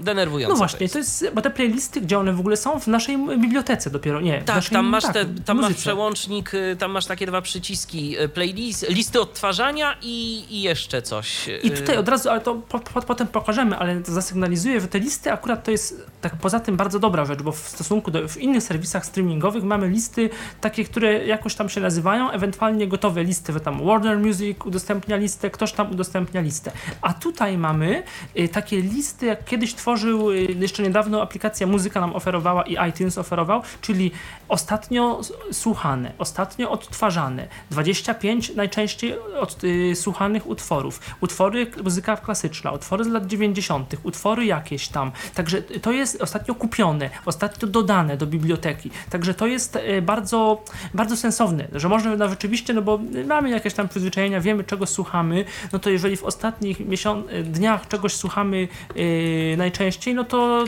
[0.00, 1.18] Denerwujące No właśnie, to jest.
[1.20, 2.80] to jest, bo te playlisty, gdzie one w ogóle są?
[2.80, 4.42] W naszej bibliotece dopiero, nie.
[4.42, 8.20] Tak, naszej, tam masz, tak, te, tam masz przełącznik, y, tam masz takie dwa przyciski,
[8.20, 11.48] y, playlist, listy odtwarzania i, i jeszcze coś.
[11.48, 14.98] y, I tutaj od razu, ale to po, po, potem pokażemy, ale zasygnalizuję, że te
[14.98, 18.36] listy akurat to jest tak poza tym bardzo dobra rzecz, bo w stosunku do w
[18.36, 20.30] innych serwisach streamingowych mamy listy
[20.60, 25.50] takie, które jakoś tam się nazywają, ewentualnie gotowe listy, że tam Warner Music udostępnia listę,
[25.50, 26.72] ktoś tam udostępnia listę.
[27.02, 28.02] A tutaj mamy
[28.38, 33.18] y, takie listy, jak kiedyś tworzył y, jeszcze niedawno aplikacja Muzyka nam oferowała i iTunes
[33.18, 34.10] oferował, czyli
[34.48, 35.20] ostatnio
[35.52, 43.26] słuchane, ostatnio odtwarzane, 25 najczęściej od, y, słuchanych utworów, utwory muzyka klasyczna, utwory z lat
[43.26, 45.12] 90., utwory jakieś tam.
[45.34, 48.90] Także to jest ostatnio kupione, ostatnio dodane do biblioteki.
[49.10, 50.64] Także to jest y, bardzo,
[50.94, 55.44] bardzo sensowne, że można na rzeczywiście, no bo mamy jakieś tam przyzwyczajenia, wiemy czego słuchamy,
[55.72, 59.75] no to jeżeli w ostatnich miesiąc, dniach czegoś słuchamy y, najczęściej,
[60.14, 60.64] no to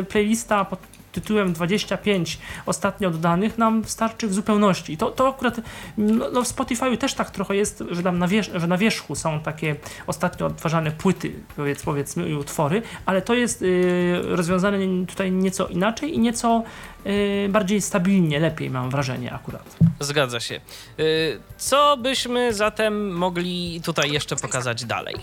[0.00, 0.78] y, playlista pod
[1.12, 4.96] tytułem 25 ostatnio dodanych nam starczy w zupełności.
[4.96, 5.60] To, to akurat
[5.98, 9.40] no, no w Spotify też tak trochę jest, że tam na, że na wierzchu są
[9.40, 9.76] takie
[10.06, 16.14] ostatnio odtwarzane płyty, powiedz, powiedzmy, i utwory, ale to jest y, rozwiązane tutaj nieco inaczej
[16.14, 16.62] i nieco
[17.06, 19.76] y, bardziej stabilnie, lepiej mam wrażenie akurat.
[20.00, 20.60] Zgadza się.
[21.00, 25.16] Y, Co byśmy zatem mogli tutaj jeszcze pokazać dalej?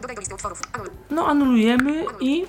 [0.00, 0.60] Dodaj do listy utworów.
[0.72, 0.90] Anuluj.
[1.10, 2.46] No anulujemy i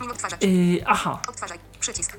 [0.00, 0.42] Menu odtwarzacz.
[0.44, 1.58] y, aha, Odtwarzaj.
[1.80, 2.16] Przycisk.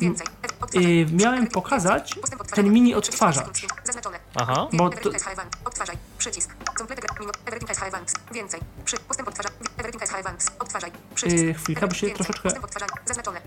[0.00, 0.26] Więcej.
[0.42, 1.00] Ev- odtwarzaj.
[1.00, 2.14] y, miałem pokazać
[2.54, 3.46] ten mini 30 odtwarzacz.
[3.84, 4.18] Zaznaczone.
[4.34, 4.68] Aha.
[4.72, 5.42] Bo Everything to-.
[5.64, 5.96] Odtwarzaj.
[6.18, 6.50] Przycisk.
[8.32, 8.60] Więcej.
[8.84, 8.96] Przy.
[8.96, 9.48] Postęp odtwarza.
[10.58, 10.92] Odtwarzaj.
[11.14, 11.44] Przycisk.
[11.44, 12.24] Yy, chwilkę, bo się Więcej.
[12.24, 12.92] troszeczkę- Postęp odtwarzania.
[13.06, 13.40] Zaznaczone.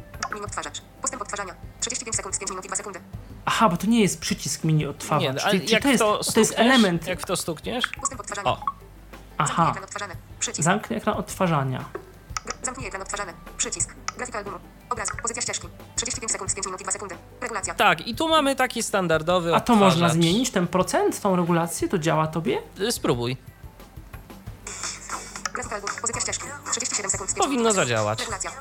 [0.46, 0.82] Odtwarzacz.
[1.02, 1.56] Postęp odtwarzania.
[1.80, 3.00] 35 sekund, 5 minut i 2 sekundy.
[3.46, 5.22] Aha, bo to nie jest przycisk mini odtwarzacz.
[5.24, 7.08] Nie, ale czyli, czyli jak to, jest, to, to jest element.
[7.08, 7.88] Jak w to stukniesz?
[7.88, 8.50] Postęp odtwarzania.
[8.50, 8.66] O,
[9.40, 10.16] Aha, ekran odtwarzany.
[10.40, 10.64] Przycisk.
[10.66, 11.86] zamknij ekran odtwarzania.
[12.64, 13.34] Zamknij ekran odtwarzany.
[13.58, 13.94] Przycisk.
[14.18, 14.58] Grafika albumu.
[14.90, 15.10] Obraz.
[15.22, 15.68] Pozycja ścieżki.
[15.96, 17.16] 35 sekund, 5 minut i 2 sekundy.
[17.42, 17.74] Regulacja.
[17.74, 21.88] tak, i tu mamy taki standardowy A to można zmienić, ten procent, tą regulację?
[21.90, 22.62] To działa tobie?
[22.80, 23.38] Y, Spróbuj.
[25.54, 25.94] Grafika albumu.
[26.02, 26.46] Pozycja ścieżki.
[26.72, 27.76] 37 sekund, 5 Powinno minut.
[27.76, 28.20] zadziałać.
[28.20, 28.52] Regulacja.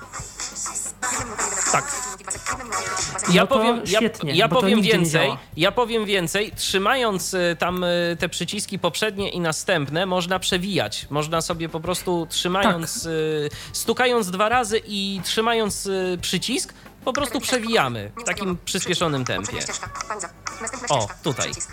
[0.64, 1.90] Jedna minuta, 11 Tak.
[1.90, 3.34] sekund, 5 minut i 2 sek- jedna minuta i 22 sekundy.
[3.36, 7.84] Ja No powiem, ja, świetnie, ja to powiem więcej, ja powiem więcej, trzymając y, tam
[7.84, 11.06] y, te przyciski poprzednie i następne, można przewijać.
[11.10, 13.12] Można sobie po prostu trzymając, Tak.
[13.12, 19.52] y, stukając dwa razy i trzymając y, przycisk, po prostu przewijamy w takim przyspieszonym tempie.
[20.88, 21.50] O, tutaj.
[21.50, 21.70] Przycisk.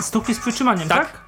[0.00, 1.12] Stuki z przytrzymaniem, tak?
[1.12, 1.26] Tak.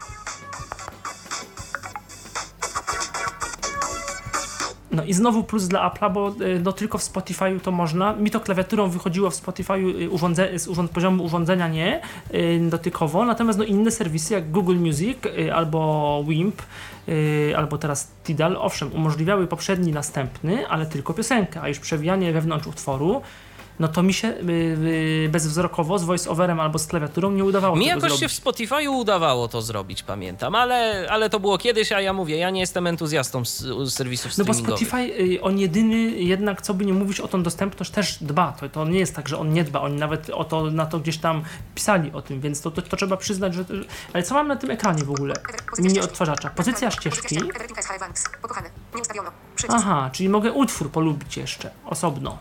[4.91, 8.12] No i znowu plus dla Apple'a, bo y, no tylko w Spotify'u to można.
[8.12, 12.01] Mi to klawiaturą wychodziło w Spotify'u y, urządze, z urząd, poziomu urządzenia nie,
[12.34, 15.18] y, dotykowo, natomiast no inne serwisy jak Google Music
[15.55, 16.62] albo Wimp
[17.57, 23.22] albo teraz Tidal, owszem, umożliwiały poprzedni, następny, ale tylko piosenkę, a już przewijanie wewnątrz utworu
[23.81, 24.43] no to mi się y,
[25.24, 28.20] y, bezwzrokowo z voice-overem albo z klawiaturą nie udawało Mi tego jakoś zrobić.
[28.20, 32.37] się w Spotify'u udawało to zrobić, pamiętam, ale, ale to było kiedyś, a ja mówię,
[32.37, 34.55] ja nie jestem entuzjastą z, z serwisów No bo.
[34.55, 34.97] Spotify,
[35.37, 38.53] y, on jedyny jednak, co by nie mówić, o tą dostępność też dba.
[38.61, 39.81] To, to nie jest tak, że on nie dba.
[39.81, 41.43] Oni nawet o to, na to gdzieś tam
[41.74, 43.64] pisali o tym, więc to, to, to trzeba przyznać, że...
[43.70, 45.35] że- Ale co mam na tym ekranie w ogóle?
[45.79, 46.51] Mini odtwarzacza.
[46.51, 47.37] Pozycja ścieżki.
[49.68, 52.39] Aha, czyli mogę utwór polubić jeszcze, osobno.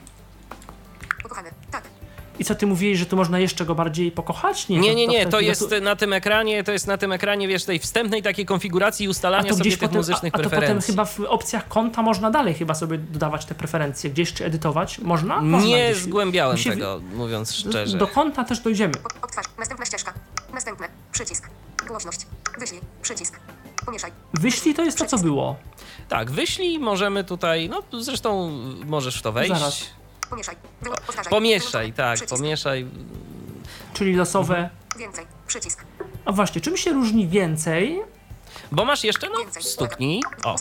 [2.39, 4.69] I co ty mówiłeś, że tu można jeszcze go bardziej pokochać?
[4.69, 7.63] Nie, nie, nie, wtedy- to jest na tym ekranie, to jest na tym ekranie, wiesz,
[7.65, 10.91] tej wstępnej takiej konfiguracji ustalania to sobie tych potem, a, muzycznych a to potem preferencji.
[10.93, 14.99] chyba w opcjach konta można dalej chyba sobie dodawać te preferencje, gdzieś czy edytować?
[14.99, 15.41] Można?
[15.41, 16.03] można Nie gdzieś.
[16.03, 17.97] zgłębiałem się- tego, mówiąc szczerze.
[17.97, 18.93] Do konta też dojdziemy.
[19.21, 19.45] Odtwarz.
[19.59, 20.13] Następna ścieżka.
[20.53, 20.87] Następne.
[21.11, 21.49] Przycisk.
[21.87, 22.19] Głośność.
[22.59, 22.81] Wyślij.
[23.01, 23.39] Przycisk.
[23.85, 24.11] Pomieszaj.
[24.33, 25.55] Wyślij to jest to, co było.
[26.09, 28.51] Tak, wyślij, możemy tutaj, no zresztą
[28.85, 29.53] możesz w to wejść.
[29.53, 29.83] Zaraz.
[30.29, 30.55] Pomieszaj.
[31.29, 32.37] Pomieszaj, tak, Przycisk.
[32.37, 32.87] pomieszaj.
[33.93, 34.69] Czyli losowe.
[34.97, 35.25] Więcej.
[35.47, 35.85] Przycisk.
[36.25, 38.01] A właśnie, czym się różni więcej?
[38.71, 39.63] Bo masz jeszcze, no, Więcej.
[39.63, 40.21] stuknij.
[40.43, 40.55] O.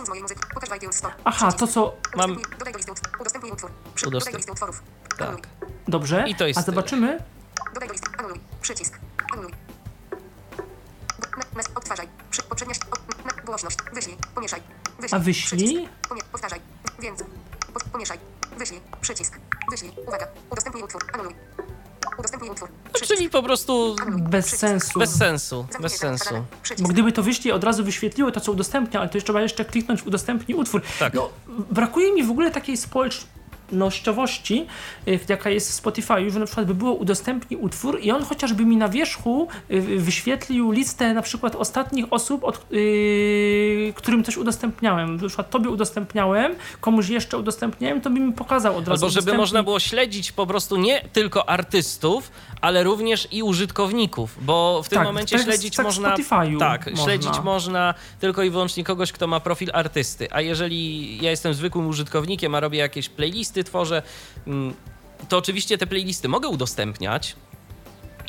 [1.25, 1.95] Aha, to co.
[2.17, 3.09] Mam- Udostępnij- Dodaj do listy utwór.
[3.21, 3.71] Udostępnij utwór.
[3.95, 4.07] Przy...
[4.07, 4.83] Udostęp- Dodaj do listy utworów.
[5.19, 5.37] Tak.
[5.89, 6.25] Dobrze.
[6.29, 7.19] I to jest A zobaczymy.
[7.75, 8.09] Dodaj do listy.
[8.19, 8.41] Anuluj.
[8.61, 8.99] Przycisk.
[9.33, 9.53] Anuluj.
[11.75, 12.09] Odtwarzaj.
[12.31, 12.75] Przy, poprzednia
[13.45, 13.77] głośność.
[13.95, 14.17] Wyślij.
[14.35, 14.61] Pomieszaj.
[15.01, 15.21] Wyślij.
[15.21, 15.89] A wyślij?
[16.33, 16.61] Powtarzaj.
[16.99, 17.27] Więcej.
[17.75, 18.19] Po, pomieszaj.
[18.57, 18.81] Wyślij.
[19.01, 19.39] Przycisk.
[19.71, 19.93] Wyślij.
[20.07, 20.27] Uwaga.
[20.51, 21.03] Udostępnij utwór.
[21.13, 21.35] Anuluj.
[22.19, 22.69] Udostępnij utwór.
[22.95, 23.97] No, czyli po prostu.
[24.09, 24.99] Bez sensu.
[24.99, 25.83] bez sensu, Zamknięte.
[25.83, 26.25] bez sensu.
[26.25, 26.47] Zadane.
[26.51, 26.91] Bo Przycisk.
[26.91, 30.03] gdyby to wyśli od razu wyświetliło to, co udostępnia, ale to jeszcze trzeba jeszcze kliknąć
[30.03, 30.83] w udostępnij utwór.
[30.99, 31.15] Tak.
[31.15, 31.29] No,
[31.71, 33.37] brakuje mi w ogóle takiej społecznościowości,
[35.09, 38.65] y, jaka jest w Spotify, że na przykład by było udostępnij utwór i on chociażby
[38.65, 45.17] mi na wierzchu y, wyświetlił listę na przykład ostatnich osób, od, y, którym coś udostępniałem.
[45.17, 48.91] Na przykład tobie udostępniałem, komuś jeszcze udostępniałem, to by mi pokazał od razu.
[48.91, 49.39] Albo żeby udostępnij.
[49.39, 54.99] można było śledzić po prostu nie tylko artystów, ale również i użytkowników, bo w tym
[54.99, 56.17] Tak, momencie tak- śledzić tak można.
[56.17, 57.05] Spotify'u tak, można.
[57.05, 60.29] śledzić można tylko i wyłącznie kogoś, kto ma profil artysty.
[60.31, 64.03] A jeżeli ja jestem zwykłym użytkownikiem, a robię jakieś playlisty, tworzę,
[64.47, 64.75] mm,
[65.29, 67.37] to oczywiście te playlisty mogę udostępniać.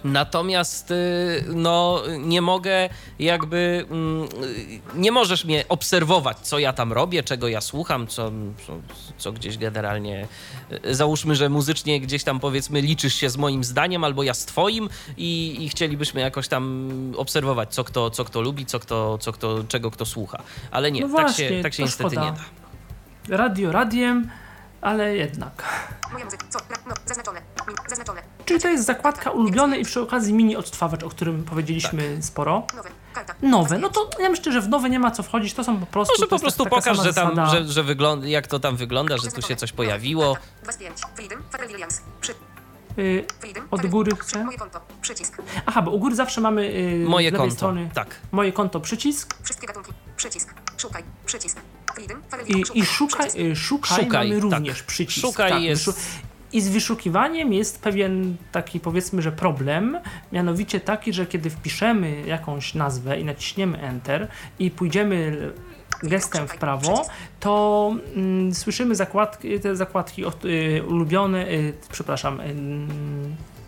[0.03, 3.85] Natomiast y, no, nie mogę jakby.
[3.91, 8.31] mm, y, Nie możesz mnie obserwować, co ja tam robię, czego ja słucham, co,
[8.67, 8.73] co,
[9.17, 10.27] co gdzieś generalnie.
[10.85, 14.45] y, Załóżmy, że muzycznie gdzieś tam powiedzmy liczysz się z moim zdaniem albo ja z
[14.45, 19.31] twoim i, i chcielibyśmy jakoś tam obserwować, co kto, co kto lubi, co kto, co
[19.33, 20.43] kto, czego kto słucha.
[20.71, 22.25] Ale nie, No tak właśnie, się, tak się niestety szkoda.
[22.25, 23.37] nie da.
[23.37, 24.29] Radio radiem,
[24.81, 25.63] ale jednak.
[26.87, 26.95] No.
[28.45, 32.25] Czyli to jest zakładka ulubione i przy okazji mini odtwarzacz, o którym powiedzieliśmy Tak.
[32.25, 32.67] sporo.
[32.75, 32.89] Nowe.
[33.41, 35.85] Nowe, no to ja myślę, że w nowe nie ma co wchodzić, to są po
[35.85, 36.13] prostu.
[36.13, 37.45] Może to po prostu pokaż, że tam, zasada.
[37.45, 40.33] że, że wygląda, jak to tam wygląda, że tu się coś pojawiło.
[40.35, 40.49] Karta.
[40.63, 40.97] 2 z 5.
[41.15, 41.43] Freedom.
[41.51, 42.01] Pharrell Williams.
[42.21, 42.31] Przy.
[42.97, 43.67] Y, Freedom.
[43.71, 44.43] Od góry chcę?
[44.43, 44.81] Moje konto.
[45.01, 45.37] Przycisk.
[45.65, 47.55] Aha, bo u góry zawsze mamy y, Moje z lewej konto.
[47.55, 48.15] strony Tak.
[48.31, 49.91] moje konto przycisk Wszystkie gatunki.
[50.17, 50.53] Przycisk.
[50.77, 51.03] Szukaj.
[51.25, 51.57] Przycisk.
[52.47, 54.43] I, i szukaj, y, szukaj, Szukaj, mamy tak.
[54.43, 55.27] również przycisk.
[55.27, 56.17] Szukaj tak, jest-
[56.53, 59.97] I z wyszukiwaniem jest pewien taki powiedzmy, że problem,
[60.31, 64.27] mianowicie taki, że kiedy wpiszemy jakąś nazwę i naciśniemy Enter
[64.59, 65.51] i pójdziemy
[66.03, 67.05] gestem w prawo,
[67.39, 72.45] to mm, słyszymy zakładki, te zakładki o, y, ulubione, y, przepraszam, y,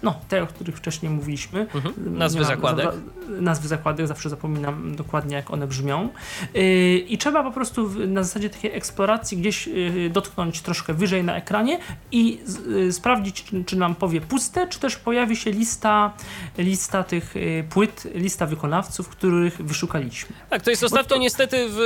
[0.03, 1.59] no, te, o których wcześniej mówiliśmy.
[1.59, 1.93] Mhm.
[2.13, 2.85] Nie Nazwy zakładek.
[2.85, 6.09] za- Nazwy zakładek, zawsze zapominam dokładnie jak one brzmią.
[6.53, 11.35] Yy, I trzeba po prostu na zasadzie takiej eksploracji gdzieś yy, dotknąć troszkę wyżej na
[11.35, 11.79] ekranie
[12.11, 16.13] i yy, sprawdzić, czy, nam powie puste, czy też pojawi się lista,
[16.57, 20.35] lista tych yy, płyt, lista wykonawców, których wyszukaliśmy.
[20.49, 21.79] Tak, to jest ostatnio niestety w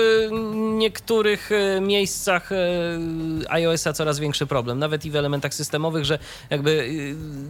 [0.77, 2.55] niektórych e, miejscach e,
[3.49, 6.89] iOS-a coraz większy problem, nawet i w elementach systemowych, że jakby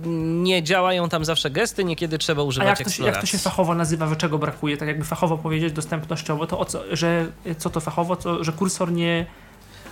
[0.06, 0.08] e,
[0.54, 3.38] nie działają tam zawsze gesty, niekiedy trzeba A używać jak to, się, jak to się
[3.38, 4.78] fachowo nazywa, że czego brakuje?
[4.78, 7.28] Tak jakby fachowo powiedzieć dostępnościowo, to o co, że
[7.58, 9.26] co to fachowo, to, że kursor nie,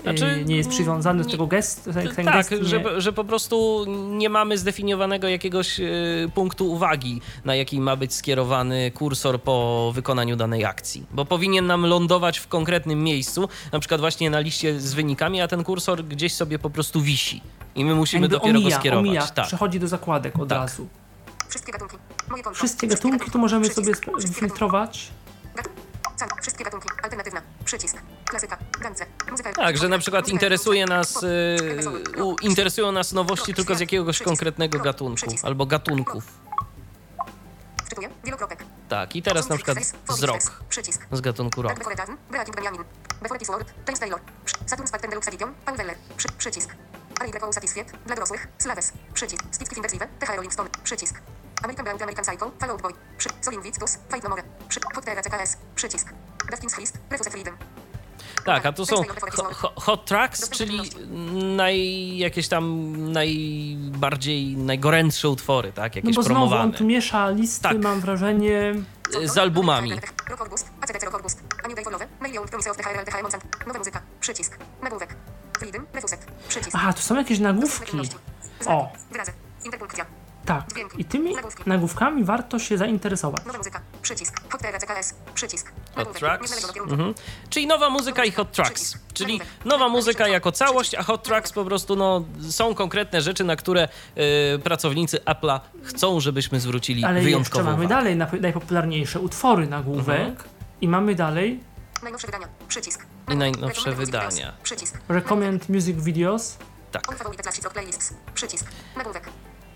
[0.03, 3.13] Znaczy, yy, nie jest przywiązany do tego gestu, ten, ten tak, gest nie, że, że
[3.13, 5.85] po prostu nie mamy zdefiniowanego jakiegoś e,
[6.33, 11.05] punktu uwagi, na jaki ma być skierowany kursor po wykonaniu danej akcji.
[11.11, 15.47] Bo powinien nam lądować w konkretnym miejscu, na przykład właśnie na liście z wynikami, a
[15.47, 17.41] ten kursor gdzieś sobie po prostu wisi.
[17.75, 19.07] I my musimy jakby dopiero omija, go skierować.
[19.07, 19.47] omija, tak.
[19.47, 20.57] przechodzi do zakładek od Tak.
[20.57, 20.87] razu.
[21.49, 21.97] Wszystkie gatunki.
[22.53, 23.93] Wszystkie gatunki tu możemy sobie
[24.33, 25.11] filtrować.
[26.41, 26.89] Wszystkie gatunki.
[27.03, 27.41] Alternatywna.
[27.65, 27.97] Przycisk.
[28.25, 28.57] Klasyka.
[28.83, 29.05] Dance.
[29.31, 29.53] Muzyka.
[29.53, 31.57] Tak, że na przykład interesuje nas, y,
[32.17, 32.43] Rock.
[32.43, 33.55] interesują nas nowości Rock.
[33.55, 34.85] tylko z jakiegoś konkretnego Rock.
[34.85, 36.23] gatunku albo gatunków.
[37.85, 38.09] Wczytuję.
[38.23, 38.65] Wielokropek.
[38.89, 39.77] Tak, i teraz na przykład
[40.09, 40.39] wzrok
[40.69, 41.07] Przycisk.
[41.11, 41.79] z gatunku rock.
[44.65, 45.95] Saturn Spartan Deluxe Edition, Paul Weller.
[46.17, 46.75] Przy, przycisk.
[47.19, 48.93] Ari Satisfied, dla dorosłych, Slaves.
[49.13, 49.43] Przycisk.
[49.51, 50.69] Steve Fingers Live, TH Rolling Stone.
[50.83, 51.21] Przycisk.
[51.63, 52.93] American Brand American Psycho, Fall Out Boy.
[53.17, 54.43] Przy, Solin Victus, Fight No More.
[54.69, 55.57] Przy, Hot CKS.
[55.75, 56.13] Przycisk.
[56.51, 57.57] Defkins List, Refuse Freedom.
[58.45, 60.81] Tak, a to są ho, ho, hot tracks, czyli
[61.55, 65.95] naj, jakieś tam najbardziej, najgorętsze utwory, tak?
[65.95, 66.63] No Jakieś bo znowu promowane.
[66.63, 67.77] on tu miesza listy, Tak.
[67.77, 68.73] mam wrażenie.
[69.25, 69.91] Z albumami.
[74.19, 74.57] Przycisk.
[74.83, 75.15] Nagłówek.
[76.47, 76.71] Przycisk.
[76.73, 77.97] Aha, to są jakieś nagłówki.
[78.65, 79.31] O, Wyrazy.
[79.65, 80.05] Interpunkcja.
[80.45, 80.65] Tak.
[80.97, 81.35] I tymi
[81.65, 83.45] nagłówkami warto się zainteresować.
[83.45, 83.81] Nowa muzyka.
[84.01, 84.41] Przycisk.
[84.51, 85.13] Hot TR CKS.
[85.33, 85.71] Przycisk.
[85.95, 86.65] Hot tracks.
[86.77, 87.13] Mhm.
[87.49, 88.97] Czyli nowa muzyka i hot tracks.
[89.13, 93.55] Czyli nowa muzyka jako całość, a hot tracks po prostu no, są konkretne rzeczy, na
[93.55, 93.87] które
[94.55, 97.89] y, pracownicy Apple'a chcą, żebyśmy zwrócili Ale jeszcze wyjątkową mamy uwagę.
[97.89, 100.19] dalej nap- najpopularniejsze utwory nagłówek.
[100.29, 100.49] Mhm.
[100.81, 101.59] I mamy dalej
[102.03, 102.47] Najnowsze wydania.
[102.67, 103.05] Przycisk.
[103.31, 104.29] I najnowsze Recommended music wydania.
[104.29, 104.53] videos.
[104.63, 104.97] Przycisk.
[105.09, 106.57] Recommend Music Videos.
[106.91, 107.09] Tak.
[107.11, 108.13] On favorite playlists.
[108.33, 108.71] Przycisk.
[108.97, 109.29] Nagłówek.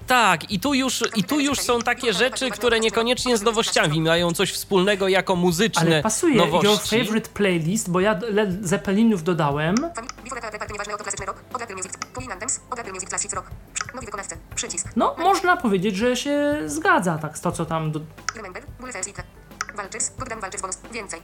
[0.08, 4.32] Tak, i tu, już, i tu już są takie rzeczy, które niekoniecznie z nowościami mają
[4.32, 7.00] coś wspólnego jako muzyczne Ale pasuje Your nowości.
[7.00, 9.76] Favorite Playlist, bo ja Led Zeppelinów dodałem.
[14.96, 18.00] No, można powiedzieć, że się zgadza tak z to, co tam do...
[19.76, 20.04] Walczysz.
[20.20, 20.78] Bogdan Walczysz bonus.
[20.92, 21.22] Więcej.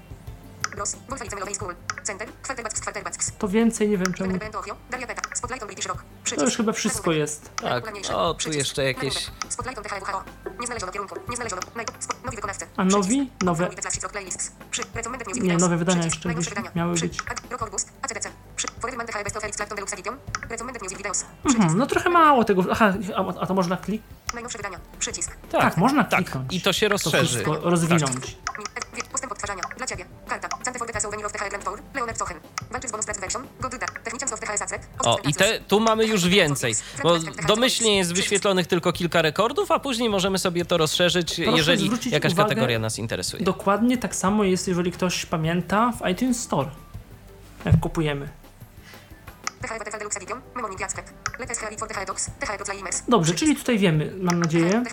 [3.39, 4.38] To więcej nie wiem czemu.
[6.36, 7.51] To już chyba wszystko jest.
[7.55, 9.28] Tak, o, tu jeszcze jakieś...
[12.78, 13.30] A nowi?
[13.45, 13.69] Nowe-
[15.41, 17.17] Nie, nowe wydania jeszcze gdzieś miały być.
[21.45, 22.63] Mhm, no trochę mało tego.
[22.72, 24.01] Aha, a, a to można klik?
[24.34, 24.80] Najnowsze wydania.
[24.99, 25.36] Przycisk.
[25.51, 26.53] Tak, można Tak, kliknąć.
[26.53, 27.26] i to się To rozszerzy.
[27.28, 28.15] wszystko rozwinąć.
[28.15, 28.36] Mi-
[35.05, 39.80] O, i te, tu mamy już więcej, bo domyślnie jest wyświetlonych tylko kilka rekordów, a
[39.80, 43.43] później możemy sobie to rozszerzyć, Proszę jeżeli jakaś uwagę- kategoria nas interesuje.
[43.43, 46.70] Dokładnie tak samo jest, jeżeli ktoś pamięta, w iTunes Store.
[47.66, 48.30] Jak kupujemy.
[53.07, 54.84] Dobrze, czyli tutaj wiemy, mam nadzieję.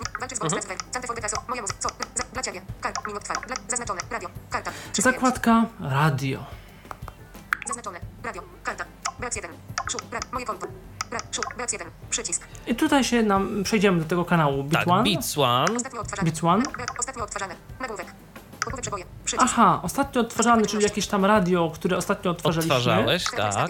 [4.11, 5.03] 35.
[5.03, 6.45] Zakładka radio.
[7.67, 7.99] Zaznaczone.
[8.23, 8.41] Radio.
[8.63, 8.85] Karta.
[9.19, 9.51] Brat 1.
[9.89, 9.97] Szu.
[10.11, 10.33] Brat.
[10.33, 10.67] Moje konto.
[11.09, 11.23] Brat.
[11.31, 11.41] Szu.
[11.57, 11.87] Brat 1.
[12.09, 12.47] Przycisk.
[12.67, 14.63] I tutaj się nam przejdziemy do tego kanału.
[14.63, 15.03] Bit Tak, One.
[15.03, 15.75] Beats One.
[15.75, 16.25] Ostatnio odtwarzane.
[16.31, 16.63] Beats One.
[16.63, 16.89] Brat.
[16.99, 17.55] Ostatnio odtwarzane.
[17.79, 18.07] Nagłówek.
[18.65, 19.05] Popowe przeboje.
[19.25, 19.49] Przycisk.
[19.51, 22.75] Aha, ostatnio odtwarzany, czyli jakieś tam radio, które ostatnio odtwarzaliśmy.
[22.75, 23.69] Odtwarzałeś, tak.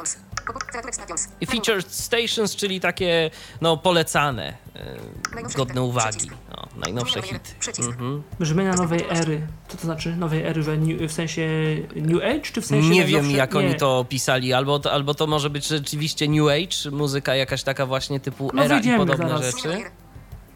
[1.42, 3.32] I featured stations, czyli takie,
[3.62, 6.32] no, polecane, e, godne uwagi.
[6.50, 7.50] No, najnowsze hity.
[7.80, 8.24] Mhm.
[8.40, 9.48] Brzmienia nowej ery.
[9.68, 10.78] Co to znaczy nowej ery, że
[11.08, 11.48] w sensie
[11.96, 13.60] New Age, czy w sensie Nie wiem, jak Nie.
[13.60, 17.86] oni to opisali, albo to, albo to może być rzeczywiście New Age, muzyka jakaś taka
[17.86, 19.56] właśnie typu No era i podobne zaraz.
[19.56, 19.84] rzeczy.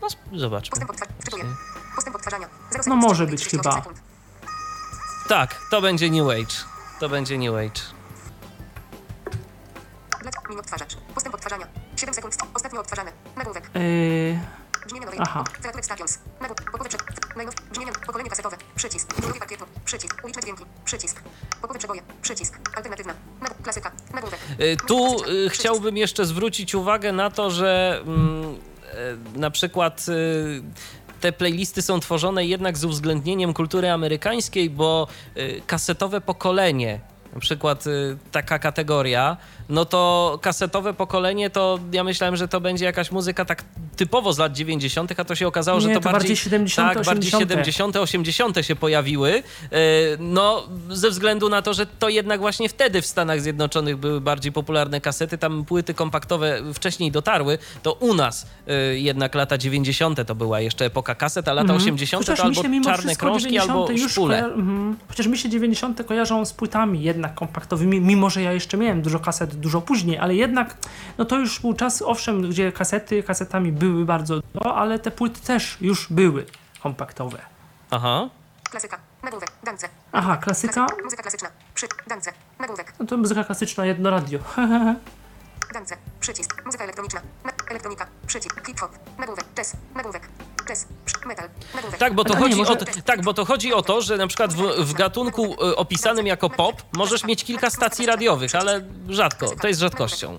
[0.02, 0.08] No,
[0.40, 0.86] zobaczmy.
[2.88, 3.84] No może 38 być chyba.
[5.28, 6.56] Tak, to będzie New Age.
[7.00, 7.93] To będzie New Age.
[10.50, 10.96] Minut odtwarzacz.
[11.14, 11.68] Postęp odtwarzania.
[11.96, 12.38] 7 sekund.
[12.54, 13.12] Ostatnio odtwarzane.
[13.38, 13.70] Nagłówek.
[13.76, 14.40] Yy,
[14.86, 15.20] Brzmienie nowej.
[15.22, 15.44] Aha.
[15.62, 16.20] Teatrex Stadiums.
[16.42, 16.72] Nagłówek.
[16.72, 16.90] Popowe.
[17.36, 17.56] Najnow...
[17.72, 18.58] Brzmienie pokolenie kasetowe.
[18.76, 19.22] Przycisk.
[19.22, 19.66] Drugi pakietu.
[19.86, 20.24] Przycisk.
[20.24, 20.66] Uliczne dźwięki.
[20.86, 21.22] Przycisk.
[21.62, 22.02] Popowe przeboje.
[22.22, 22.60] Przycisk.
[22.76, 23.14] Alternatywna.
[23.42, 23.56] Nagł...
[23.64, 23.92] Klasyka.
[24.14, 24.40] Nagłówek.
[24.60, 25.56] Y, Tu y, przycisk.
[25.56, 28.58] chciałbym jeszcze zwrócić uwagę na to, że mm,
[29.36, 30.64] e, na przykład y,
[31.22, 37.00] te playlisty są tworzone jednak z uwzględnieniem kultury amerykańskiej, bo y, kasetowe pokolenie,
[37.34, 39.38] na przykład y, taka kategoria,
[39.70, 43.64] no to kasetowe pokolenie to ja myślałem, że to będzie jakaś muzyka tak
[43.96, 47.06] typowo z lat 90., a to się okazało, że Nie, to, to bardziej 70., tak,
[47.06, 47.52] bardziej 80..
[47.52, 48.58] 70., 80.
[48.66, 49.32] się pojawiły.
[49.34, 49.44] Y,
[50.20, 54.52] No, ze względu na to, że to jednak właśnie wtedy w Stanach Zjednoczonych były bardziej
[54.52, 58.48] popularne kasety, tam płyty kompaktowe wcześniej dotarły, to u nas
[58.92, 60.28] y, jednak lata 90.
[60.28, 61.80] to była jeszcze epoka kaset, a lata mhm.
[61.82, 62.26] 80.
[62.26, 64.00] Chociaż to albo czarne krążki, albo 90.
[64.00, 64.46] już szpule.
[64.46, 64.98] mhm.
[65.08, 66.04] Chociaż mi się 90.
[66.06, 70.36] kojarzą z płytami jednak kompaktowymi, mimo że ja jeszcze miałem dużo kaset dużo później, ale
[70.36, 70.78] jednak
[71.18, 75.42] no to już był czas, owszem, gdzie kasety kasetami były bardzo dużo, ale te płyty
[75.42, 76.46] też już były
[76.84, 77.42] kompaktowe.
[77.92, 78.30] Aha.
[78.72, 79.00] Klasyka.
[79.24, 79.52] Nagłówek.
[79.64, 79.90] Dance.
[80.12, 81.50] Aha, klasyka, Muzyka klasyczna.
[81.76, 81.88] Przy.
[82.08, 82.32] Dance.
[82.60, 82.94] Nagłówek.
[83.00, 84.40] no to muzyka klasyczna, jedno radio.
[85.74, 85.98] Dance.
[86.20, 86.66] Przycisk.
[86.66, 87.22] Muzyka elektroniczna.
[87.46, 87.52] Na...
[87.70, 88.08] Elektronika.
[88.28, 88.68] Przycisk.
[88.68, 88.92] Hip-hop.
[89.20, 89.46] Nagłówek.
[89.56, 89.76] Jazz.
[89.96, 90.30] Nagłówek.
[92.00, 94.28] Tak, bo to, nie, chodzi o to, tak, bo to chodzi o to, że na
[94.28, 99.56] przykład w, w gatunku y, opisanym jako pop możesz mieć kilka stacji radiowych, ale rzadko,
[99.62, 100.38] to jest rzadkością.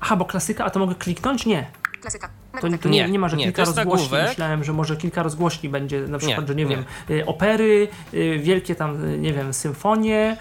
[0.00, 1.46] Aha, bo klasyka, a to mogę kliknąć?
[1.46, 1.66] Nie.
[2.00, 2.28] Klasyka.
[2.52, 4.18] To, to nie, Nie, nie ma, że nie, kilka rozgłośni.
[4.28, 6.76] Myślałem, że może kilka rozgłośni będzie, na przykład, że nie, nie.
[6.76, 10.36] wiem, y, opery, y, wielkie tam, y, nie wiem, symfonie,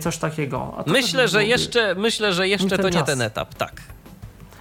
[0.00, 0.74] coś takiego.
[0.78, 3.72] A to Myślę, że jeszcze, myślę, że jeszcze to nie ten etap, tak.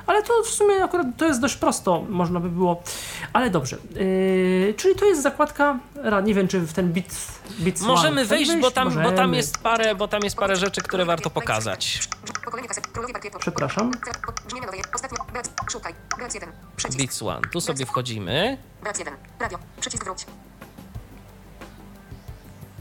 [0.08, 2.84] Ale to w sumie akurat to jest dość prosto, można by było.
[3.34, 3.78] Ale dobrze.
[3.96, 5.80] Yy, czyli to jest zakładka,
[6.24, 7.16] nie wiem czy w ten bit,
[7.60, 8.26] bit Możemy One.
[8.26, 12.00] wejść, bo tam, bo tam jest parę, bo tam jest parę rzeczy, które warto pokazać.
[13.40, 13.92] Przepraszam.
[14.48, 14.82] Brzmienie nowej.
[14.96, 15.26] Ostatnio.
[15.34, 15.50] Brat.
[15.72, 15.94] Szukaj.
[16.18, 16.52] Brat 1.
[16.76, 17.00] Przycisk.
[17.00, 17.42] Beats One.
[17.52, 18.58] Tu sobie wchodzimy.
[18.84, 19.14] Brat 1.
[19.40, 19.60] Radio.
[19.82, 20.26] Przycisk wróć.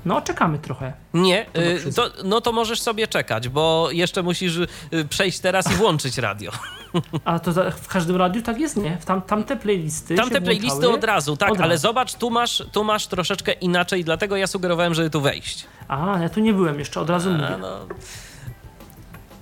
[0.04, 0.92] No, czekamy trochę.
[1.14, 4.68] Nie, do y, to, no to możesz sobie czekać, bo jeszcze musisz y,
[5.10, 6.52] przejść teraz i włączyć radio.
[7.24, 8.96] A to w każdym radiu tak jest, nie?
[8.98, 10.14] W tam, tamte playlisty.
[10.14, 10.94] Tamte się playlisty włączały.
[10.94, 11.82] od razu, tak, Od ale razu.
[11.82, 15.66] zobacz, tu masz, tu masz troszeczkę inaczej, dlatego ja sugerowałem, żeby tu wejść.
[15.88, 17.56] A, ja tu nie byłem jeszcze, od razu A, mówię.
[17.60, 17.78] no,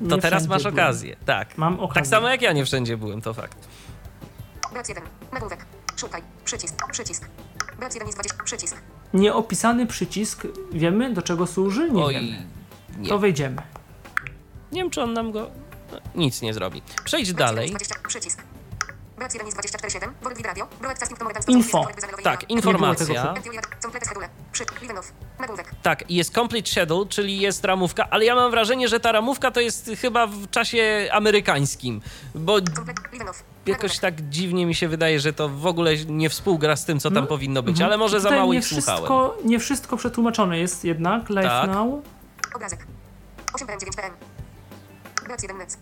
[0.00, 0.74] Nie to teraz wszędzie masz byłem.
[0.74, 1.58] okazję, tak.
[1.58, 1.94] Mam okazję.
[1.94, 3.68] Tak samo jak ja nie wszędzie byłem, to fakt.
[4.72, 5.04] Brat 1.
[5.32, 5.66] Nagłówek.
[5.96, 6.22] Szukaj.
[6.44, 6.74] Przycisk.
[6.92, 7.28] Przycisk.
[7.78, 8.44] Brat 1 jest 20.
[8.44, 8.76] Przycisk.
[9.14, 10.42] Nieopisany przycisk,
[10.72, 11.90] wiemy do czego służy?
[11.90, 12.46] Nie Oj, wiemy.
[12.98, 13.08] nie.
[13.08, 13.62] To wejdziemy.
[14.72, 15.50] Nie wiem, czy on nam go...
[16.14, 16.82] Nic nie zrobi.
[17.04, 17.70] Przejdź Brat 1 dalej.
[17.72, 18.08] jest 20.
[18.08, 18.42] Przycisk.
[19.18, 20.08] Brat 1 jest 24,7.
[20.22, 20.68] World Radio.
[20.80, 21.86] Broadcasting to Moretan Info.
[22.22, 23.34] Tak, informacja.
[25.82, 29.60] Tak, jest complete schedule, czyli jest ramówka, ale ja mam wrażenie, że ta ramówka to
[29.60, 32.00] jest chyba w czasie amerykańskim,
[32.34, 32.58] bo
[33.66, 37.10] jakoś tak dziwnie mi się wydaje, że to w ogóle nie współgra z tym, co
[37.10, 37.86] tam No, powinno być, Mhm.
[37.90, 39.30] ale może za mało ich słuchałem.
[39.44, 41.30] nie wszystko przetłumaczone jest jednak.
[41.30, 41.70] Live Tak.
[41.70, 41.94] now.
[42.54, 42.86] Obrazek.
[43.54, 44.31] 8 PM 9 PM.
[45.24, 45.76] Brat 1 net.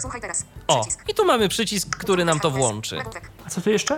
[0.00, 0.44] Słuchaj teraz.
[0.68, 2.98] O, i tu mamy przycisk, który nam to włączy.
[3.46, 3.96] A co to jeszcze?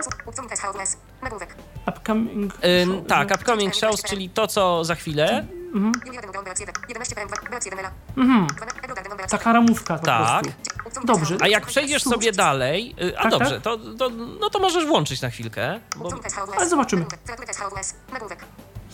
[1.87, 2.53] Upcoming.
[2.65, 5.45] Ym, show, tak, upcoming shows, czyli to, co za chwilę.
[6.05, 6.75] Julia Demogorgon Brat 1.
[6.89, 7.27] 11 PM.
[7.49, 7.91] Brat 1 Ela.
[8.17, 8.47] Mhm.
[8.47, 10.43] 12 Ebro Garden Brat Taka ramówka po Tak.
[10.43, 11.05] prostu.
[11.05, 11.37] Dobrze.
[11.41, 15.21] A jak przejdziesz sobie dalej, y, a Tak, dobrze, to, to, no to możesz włączyć
[15.21, 15.79] na chwilkę.
[15.97, 16.09] Bo.
[16.57, 17.05] Ale zobaczymy.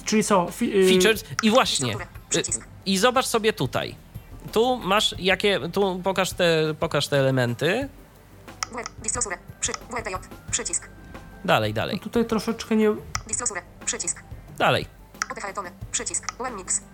[0.05, 0.47] Czyli co?
[0.51, 1.95] Fi, y, features i właśnie.
[2.35, 2.43] y.
[2.85, 3.95] I zobacz sobie tutaj.
[4.55, 7.89] Tu masz jakie, tu pokaż te, pokaż te elementy.
[9.03, 9.37] Distrosure.
[9.59, 9.71] Przy.
[10.51, 10.89] Przycisk.
[11.45, 12.89] Dalej, dalej, Tutaj troszeczkę nie.
[13.27, 13.61] Distrosure.
[13.85, 14.23] Przycisk.
[14.57, 14.85] dalej.
[15.55, 15.71] Tone.
[15.91, 16.25] Przycisk.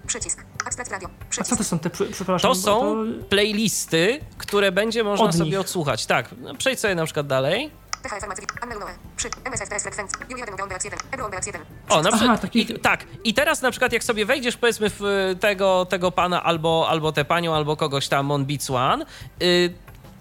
[0.08, 0.46] Przycisk.
[0.66, 1.10] Abstract Radio.
[1.10, 1.58] A co Przycisk.
[1.58, 2.52] to są te, przepraszam.
[2.52, 5.60] To są playlisty, które będzie można Od sobie nich.
[5.60, 6.06] odsłuchać.
[6.06, 7.72] Tak, no, przejdź sobie na przykład dalej.
[8.04, 8.42] TH Farmacy.
[8.62, 8.94] Anne Lunoe.
[9.16, 9.30] Przy.
[9.46, 10.12] MSF TS Frekwenc.
[10.30, 11.00] Julia Demogorgon Brat 1.
[11.12, 11.62] Ebro Brat 1.
[11.90, 12.42] O, na Aha, przykład.
[12.42, 13.06] taki- I, tak.
[13.24, 17.12] I teraz na przykład jak sobie wejdziesz powiedzmy w y, tego, tego pana albo, albo
[17.12, 19.06] tę panią, albo kogoś tam on Beats One,
[19.42, 19.74] y,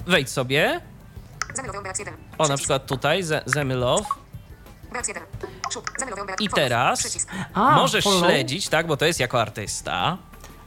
[0.07, 0.81] wejdź sobie.
[1.55, 2.15] Zamylowią Brat 1.
[2.39, 4.07] O, na przykład tutaj, Ze- Zemilow.
[4.93, 5.23] Brat 1.
[5.73, 5.91] Szub.
[5.99, 7.27] Zamylowią Brat I teraz.
[7.55, 8.21] A, możesz follow?
[8.25, 10.19] śledzić, tak, bo to jest jako artysta.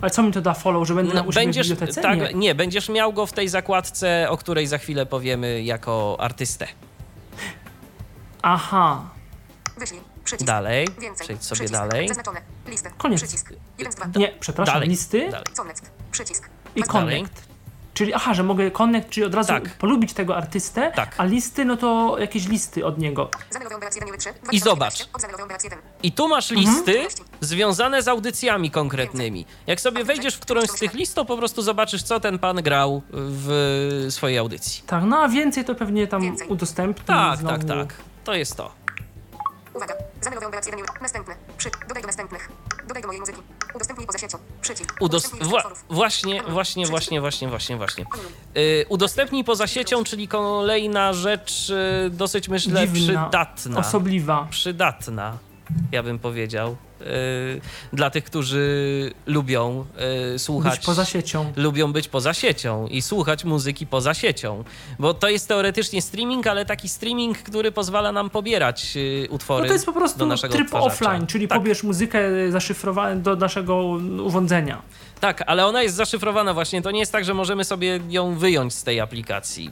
[0.01, 2.01] Ale co mi to da follow, że będę No, na u siebie w będziesz, bibliotece?
[2.01, 2.33] tak, Nie.
[2.33, 6.67] nie, będziesz miał go w tej zakładce, o której za chwilę powiemy, jako artystę.
[8.43, 9.01] Aha.
[9.77, 10.01] Wyślij.
[10.23, 10.47] Przycisk.
[10.47, 11.25] Dalej, Więcej.
[11.25, 11.73] przejdź sobie Przycisk.
[11.73, 12.07] dalej.
[12.07, 12.41] Zaznaczone.
[12.67, 12.91] Listę.
[12.97, 13.21] Koniec.
[13.21, 13.53] Przycisk.
[13.77, 14.05] 1 z 2.
[14.19, 15.45] Nie, przepraszam, Dalej, listy dalej.
[15.53, 15.91] Co next?
[16.11, 16.49] Przycisk.
[16.75, 16.91] i Dalej.
[17.21, 17.47] connect.
[17.93, 19.69] Czyli aha, że mogę connect, czyli od razu Tak.
[19.77, 21.15] polubić tego artystę, Tak.
[21.17, 23.29] a listy, no to jakieś listy od niego.
[23.49, 24.29] Zamylowią Brat 1 3.
[24.51, 25.07] I zobacz.
[25.19, 25.79] Zamylowią Brat 1.
[26.03, 26.69] I tu masz Mhm.
[26.69, 27.07] listy
[27.41, 29.45] związane z audycjami konkretnymi.
[29.67, 32.55] Jak sobie wejdziesz w którąś z tych list, to po prostu zobaczysz, co ten pan
[32.63, 34.83] grał w swojej audycji.
[34.87, 37.05] Tak, no a więcej to pewnie tam udostępni.
[37.05, 37.57] Tak, znowu.
[37.57, 37.93] tak, tak.
[38.23, 38.71] To jest to.
[39.73, 39.93] Uwaga.
[40.21, 41.35] Zamylowią Brat 1 Następne.
[41.57, 41.69] Przy.
[41.87, 42.49] Dodaj do następnych.
[42.87, 43.39] Dodaj do mojej muzyki.
[43.75, 44.37] Udostępnij poza siecią.
[44.61, 44.91] Przycisk.
[44.93, 48.05] Udos- Udostępnij listę wła- właśnie, właśnie, właśnie, właśnie, właśnie, właśnie.
[48.57, 52.93] Y, udostępnij poza siecią, czyli kolejna rzecz y, dosyć, myślę, Dziwna,
[53.29, 53.79] przydatna.
[53.79, 54.47] Osobliwa.
[54.49, 55.37] Przydatna,
[55.91, 56.75] ja bym powiedział.
[57.01, 57.61] Y,
[57.93, 59.85] dla tych, którzy lubią
[60.35, 60.75] y, słuchać.
[60.75, 61.53] Być poza siecią.
[61.55, 64.63] lubią być poza siecią i słuchać muzyki poza siecią.
[64.99, 69.61] Bo to jest teoretycznie streaming, ale taki streaming, który pozwala nam pobierać y, utwory.
[69.61, 73.83] No to jest po prostu tryb offline, czyli tak, pobierz muzykę zaszyfrowaną do naszego
[74.23, 74.81] urządzenia.
[75.19, 76.81] Tak, ale ona jest zaszyfrowana właśnie.
[76.81, 79.71] To nie jest tak, że możemy sobie ją wyjąć z tej aplikacji.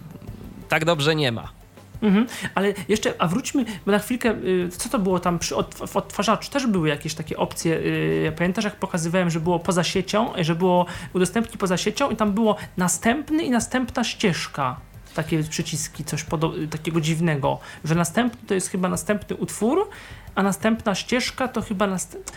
[0.69, 1.60] Tak dobrze nie ma.
[2.01, 2.27] Mhm.
[2.55, 6.51] Ale jeszcze, a wróćmy, na chwilkę, y, co to było tam przy odtw- w odtwarzaczu?
[6.51, 7.75] Też były jakieś takie opcje.
[7.75, 12.31] y, Pamiętasz, jak pokazywałem, że było poza siecią, że było udostępnij poza siecią i tam
[12.33, 14.75] było następny i następna ścieżka.
[15.15, 16.25] Takie przyciski, coś
[16.69, 19.89] takiego dziwnego, że następny to jest chyba następny utwór,
[20.35, 22.31] a następna ścieżka to chyba następny.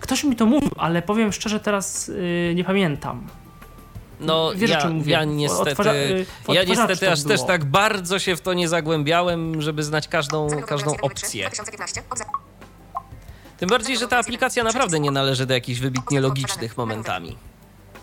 [0.00, 3.26] Ktoś mi to mówił, ale powiem szczerze, teraz y, nie pamiętam.
[4.22, 5.12] No, Wiesz, ja, czym mówię.
[5.12, 8.68] ja niestety, y, w ja odtwarzaczu niestety aż też tak bardzo się w to nie
[8.68, 11.24] zagłębiałem, żeby znać każdą, każdą Brat 1 3.
[11.24, 11.50] opcję.
[11.50, 12.02] 2015.
[12.10, 12.24] Obza-
[13.58, 17.36] Tym bardziej, że ta aplikacja naprawdę nie należy do jakichś wybitnie logicznych momentami.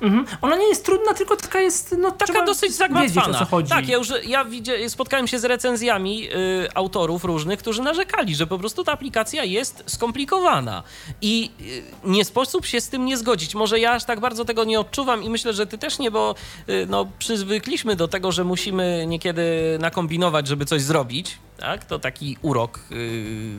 [0.01, 0.25] Mhm.
[0.41, 3.35] Ona nie jest trudna, tylko taka jest, no Taka dosyć zagmatwana.
[3.37, 3.69] o co chodzi.
[3.69, 8.47] Tak, ja już ja widzia, spotkałem się z recenzjami y, autorów różnych, którzy narzekali, że
[8.47, 10.83] po prostu ta aplikacja jest skomplikowana
[11.21, 13.55] i y, nie sposób się z tym nie zgodzić.
[13.55, 16.35] Może ja aż tak bardzo tego nie odczuwam i myślę, że ty też nie, bo
[16.69, 21.37] y, no, przyzwykliśmy do tego, że musimy niekiedy nakombinować, żeby coś zrobić.
[21.59, 21.85] Tak?
[21.85, 23.57] To taki urok y,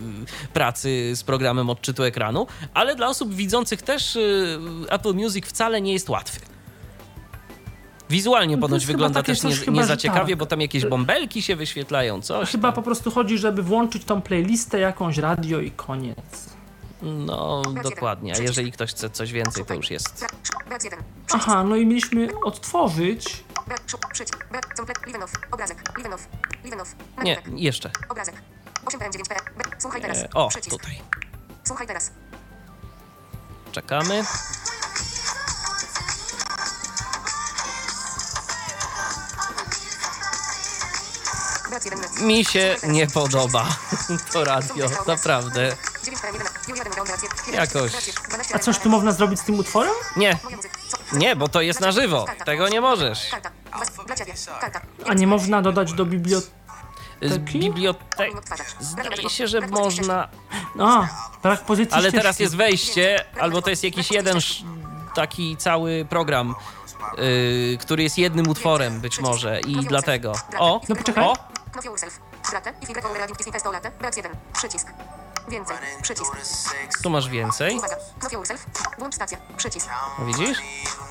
[0.52, 5.92] pracy z programem odczytu ekranu, ale dla osób widzących też y, Apple Music wcale nie
[5.92, 6.40] jest łatwy.
[8.10, 10.38] Wizualnie No ponoć wygląda też nie, chyba, nie za ciekawie, tak.
[10.38, 12.50] bo tam jakieś bąbelki się wyświetlają, coś.
[12.50, 12.74] Chyba tam.
[12.74, 16.50] po prostu chodzi, żeby włączyć tą playlistę, jakąś radio i koniec.
[17.02, 18.34] No, dokładnie.
[18.38, 20.20] A jeżeli ktoś chce coś więcej, to już jest.
[20.20, 20.98] Brat- Brat 1.
[21.32, 23.44] Aha, no i mieliśmy odtworzyć.
[25.50, 26.26] Obrazek, Livenow,
[26.64, 26.88] Livenow,
[27.22, 27.90] Nie, jeszcze.
[28.08, 28.34] obrazek,
[28.86, 31.02] 8 PM 9 PM, brat, słuchaj teraz, o, przycisk, tutaj.
[31.66, 32.10] słuchaj teraz,
[33.72, 34.24] Czekamy.
[41.70, 43.66] brat 1 net, Mi się nie podoba
[44.32, 45.76] to radio, naprawdę.
[46.04, 47.92] 9 PM 1, Julia Demogorgon, brat 1, Jakoś.
[47.92, 49.92] brat 12 A coś tu można zrobić z tym utworem?
[50.16, 50.38] Nie?
[51.12, 52.26] Nie, bo to jest na żywo.
[52.44, 53.30] Tego nie możesz.
[55.06, 56.58] A nie można dodać do biblioteki?
[58.38, 60.28] Odtwarzacz, Zdaje się, że można.
[60.80, 61.08] A,
[61.42, 62.18] brak pozycji Ale ścieżki.
[62.18, 64.64] teraz jest wejście, albo to jest jakiś jeden sz-
[65.14, 66.54] taki cały program,
[67.18, 70.32] yy, który jest jednym utworem być może i dlatego.
[70.58, 71.24] O, No poczekaj.
[71.24, 71.36] o,
[71.72, 74.86] Know yourself, bratę i figurę Radio Disney Testo Late, brat 1, przycisk,
[75.50, 75.76] Więcej.
[76.02, 76.32] Przycisk.
[77.02, 77.76] Tu masz więcej.
[77.76, 77.96] Uwaga.
[78.20, 78.66] Know yourself.
[78.98, 79.38] Włącz stację.
[79.56, 79.88] Przycisk.
[80.18, 80.58] No Widzisz?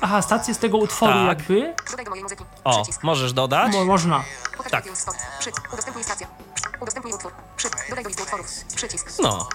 [0.00, 1.26] Aha, stację z tego utworu Tak.
[1.38, 1.74] jakby.
[1.90, 2.44] Dodaj do mojej muzyki.
[2.64, 3.02] O, Przycisk.
[3.02, 3.72] możesz dodać.
[3.72, 4.24] Mo można.
[4.56, 4.84] Pokaż tak.
[4.94, 5.14] spot.
[5.38, 5.72] Przycisk.
[5.72, 6.26] Udostępnij stację.
[6.80, 7.32] Udostępnij utwór.
[7.56, 7.88] Przycisk.
[7.88, 8.46] Dodaj do listy utworów.
[8.76, 9.12] Przycisk.
[9.22, 9.48] No.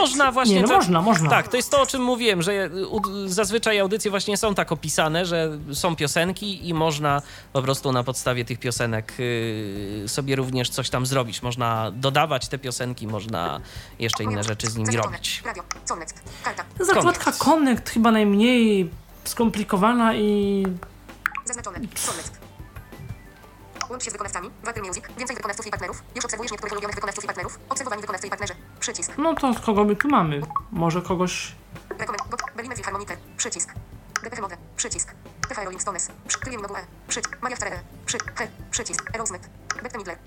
[0.00, 0.54] Można właśnie.
[0.54, 1.30] Nie, no to- można, można.
[1.30, 5.26] Tak, to jest to, o czym mówiłem, że u- zazwyczaj audycje właśnie są tak opisane,
[5.26, 10.90] że są piosenki i można po prostu na podstawie tych piosenek y, sobie również coś
[10.90, 11.42] tam zrobić.
[11.42, 13.60] Można dodawać te piosenki, można
[13.98, 15.42] jeszcze inne rzeczy z nimi robić.
[16.80, 18.90] Zakładka Connect chyba najmniej
[19.24, 20.64] skomplikowana i
[21.44, 21.78] Zaznaczone.
[23.90, 24.50] Łącz się z wykonawcami.
[24.64, 25.04] Water Music.
[25.18, 26.02] Więcej wykonawców i partnerów.
[26.14, 27.58] Już obserwujesz niektórych ulubionych wykonawców i partnerów.
[27.68, 28.54] Obserwowani wykonawcy i partnerzy.
[28.80, 29.12] Przycisk.
[29.18, 30.40] no to kogo my tu mamy?
[30.72, 31.52] Może kogoś...
[31.98, 32.22] Rekomend.
[32.56, 33.16] Berliner Philharmoniker.
[33.36, 33.72] Przycisk.
[34.22, 34.56] DPF Mode.
[34.76, 35.14] Przycisk.
[35.48, 36.10] TH Rolling Stones.
[36.28, 36.38] Przy.
[36.38, 36.76] Kylie Minogue.
[37.08, 37.38] Przycisk.
[37.42, 37.56] Maria.
[38.06, 38.18] Przy.
[38.34, 38.48] He.
[38.70, 39.10] Przycisk.
[39.14, 39.48] Aerosmith.
[39.82, 40.18] Bette Midler.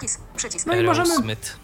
[0.00, 0.18] Kiss.
[0.36, 0.66] Przycisk.
[0.66, 1.10] No i możemy...
[1.10, 1.56] Aerosmith.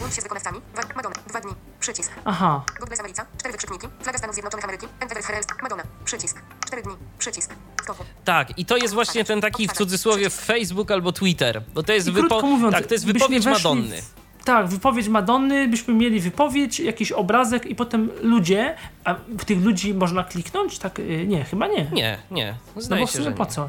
[0.00, 0.60] Łącz się z wykonawcami.
[0.96, 1.16] Madonna.
[1.28, 1.52] Dwa dni.
[1.80, 2.12] Przycisk.
[2.24, 3.26] Aha, God bless America.
[3.38, 3.88] Cztery wykrzykniki.
[4.02, 4.86] Flaga Stanów Zjednoczonych Ameryki.
[5.24, 5.46] Herald.
[5.62, 5.82] Madonna.
[6.04, 6.42] Przycisk.
[6.66, 6.96] Cztery dni.
[7.18, 7.54] Przycisk.
[7.82, 8.04] Stopu.
[8.24, 12.08] Tak, i to jest właśnie ten taki w cudzysłowie Facebook albo Twitter, bo to jest,
[12.10, 14.02] wypo- mówiąc, tak, to jest wypowiedź Madonny.
[14.02, 19.62] W, tak, wypowiedź Madonny, byśmy mieli wypowiedź, jakiś obrazek i potem ludzie, a w tych
[19.64, 20.78] ludzi można kliknąć?
[20.78, 21.84] Tak, y, nie, chyba nie.
[21.92, 23.68] Nie, nie, no zdaje bo w się, sumie że po co?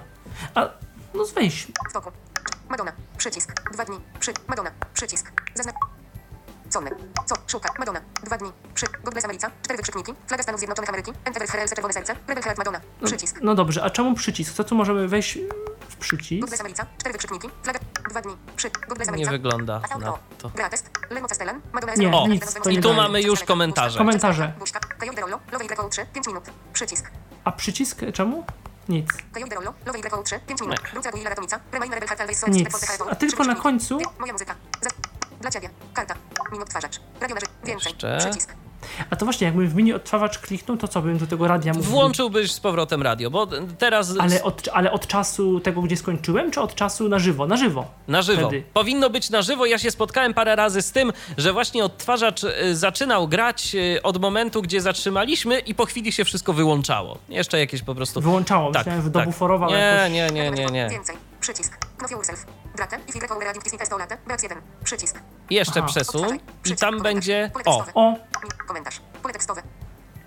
[0.55, 0.69] A,
[1.13, 1.25] no
[1.89, 2.11] Stopu.
[2.69, 2.91] Madonna.
[3.17, 3.71] Przycisk.
[3.73, 3.97] Dwa dni.
[4.19, 4.33] Przy.
[4.47, 4.71] Madonna.
[4.93, 5.31] Przycisk.
[5.55, 5.75] Zaznacz.
[6.75, 6.91] Conny.
[7.25, 7.35] Co?
[7.47, 7.69] Szuka.
[7.79, 8.01] Madonna.
[8.23, 8.51] Dwa dni.
[8.73, 8.85] Przy.
[9.03, 9.51] God bless America.
[9.61, 10.13] Cztery wykrzykniki.
[10.27, 11.11] Flaga Stanów Zjednoczonych Ameryki.
[11.25, 11.73] Endeavor Herald.
[11.75, 12.15] Czerwone serce.
[12.27, 12.81] Rebel Herald Madonna.
[13.05, 13.39] Przycisk.
[13.41, 14.53] no dobrze, a czemu przycisk?
[14.53, 15.37] Co tu możemy wejść
[15.89, 16.47] w przycisk?
[16.47, 16.85] bless America.
[16.97, 17.49] Cztery wykrzykniki.
[17.63, 17.79] Flaga.
[18.09, 18.37] Dwa dni.
[18.55, 18.69] Przy.
[18.87, 20.49] God bless Nie wygląda na to.
[20.49, 20.89] Gratest.
[21.09, 21.61] Lemo Castellan.
[21.73, 21.93] Madonna.
[21.95, 22.27] Nie, Ezra.
[22.27, 23.97] nic, to I tu mamy już komentarze.
[23.97, 24.53] Komentarze.
[24.59, 24.79] Buźka.
[24.79, 25.39] Kajon Derolo.
[25.51, 26.05] Lowej Greco 3.
[26.13, 26.43] 5 minut.
[26.73, 27.11] Przycisk.
[27.43, 28.45] A przycisk czemu?
[28.89, 29.07] Nic.
[29.33, 29.73] Kajon Derolo.
[29.85, 30.39] Lowej Greco 3.
[30.39, 30.83] 5 minut.
[30.83, 30.91] Nie.
[30.91, 31.59] Bruca Guilla Ratomica.
[31.71, 32.69] Remainer Rebel Heart Always Nic.
[33.11, 34.55] A tylko na końcu Moja muzyka.
[35.45, 35.69] Dla ciebie.
[35.93, 36.15] Karta.
[36.51, 36.99] Minut twarzacz.
[37.21, 37.91] Radio Więcej.
[37.91, 38.17] Jeszcze.
[38.17, 38.53] Przycisk.
[39.09, 41.85] A to właśnie, jakbym w mini odtwarzacz kliknął, to co bym do tego radia mógł...
[41.85, 46.61] Włączyłbyś z powrotem radio, bo teraz Ale od, ale od czasu tego, gdzie skończyłem, czy
[46.61, 47.47] od czasu na żywo?
[47.47, 47.85] Na żywo.
[48.07, 48.47] na żywo.
[48.47, 48.63] wtedy.
[48.73, 49.65] Powinno być na żywo.
[49.65, 54.21] Ja się spotkałem parę razy z tym, że właśnie odtwarzacz y, zaczynał grać y, od
[54.21, 57.17] momentu, gdzie zatrzymaliśmy i po chwili się wszystko wyłączało.
[57.29, 58.21] Jeszcze jakieś po prostu...
[58.21, 59.25] Wyłączało, Tak, myślałem, że tak.
[59.25, 60.11] dobuforował Nie, jakoś.
[60.11, 60.89] nie, nie, nie, nie.
[60.89, 61.15] Więcej.
[61.41, 61.77] Przycisk.
[61.97, 62.45] Know yourself.
[62.75, 62.99] Brate.
[63.07, 64.17] I Figure Power Addict Disney Testo Late.
[64.27, 64.61] Beax 1.
[64.83, 65.15] Przycisk.
[65.49, 65.87] Jeszcze Aha.
[65.89, 67.13] przesuń i tam Komentarz.
[67.13, 67.51] będzie...
[67.65, 67.85] O.
[67.93, 68.15] O,
[68.67, 69.01] Komentarz.
[69.21, 69.61] Pole tekstowe.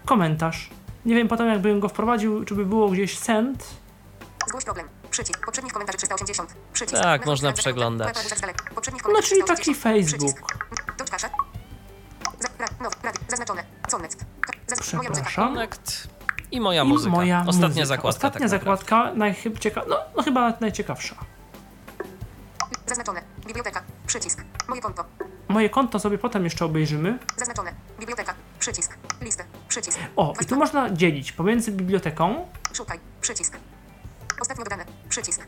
[0.05, 0.71] komentarz.
[1.05, 3.65] Nie wiem potem, jakbym go wprowadził, czy by było gdzieś send.
[4.49, 4.89] Zgłoś problem.
[5.11, 5.45] Przycisk.
[5.47, 6.55] Poprzednich komentarzy 380.
[6.73, 7.03] Przycisk.
[7.03, 8.17] Tak, Na można przeglądać.
[9.13, 9.77] No, czyli taki 380.
[9.79, 10.21] Facebook.
[10.21, 11.39] Przycisk.
[13.29, 13.65] Zaznaczone.
[14.81, 15.55] Przepraszam.
[15.55, 16.09] Connect
[16.51, 17.11] i moja I muzyka.
[17.17, 17.87] moja Ostatnia muzyka.
[17.87, 18.09] zakładka.
[18.09, 19.83] Ostatnia tak zakładka, najchyb cieka...
[19.89, 21.15] no, no chyba najciekawsza.
[22.89, 23.23] Zaznaczone.
[23.47, 23.83] Biblioteka.
[24.07, 24.45] Przycisk.
[24.69, 25.05] Moje konto.
[25.49, 27.19] Moje konto sobie potem jeszcze obejrzymy.
[27.37, 27.73] Zaznaczone.
[27.99, 28.35] Biblioteka.
[28.59, 28.99] Przycisk.
[29.21, 29.45] Listę.
[29.69, 29.99] Przycisk.
[30.17, 32.49] O, i tu można dzielić pomiędzy biblioteką.
[32.73, 33.01] Szukaj.
[33.21, 33.57] Przycisk.
[34.41, 34.85] Ostatnio dodane.
[35.09, 35.47] Przycisk.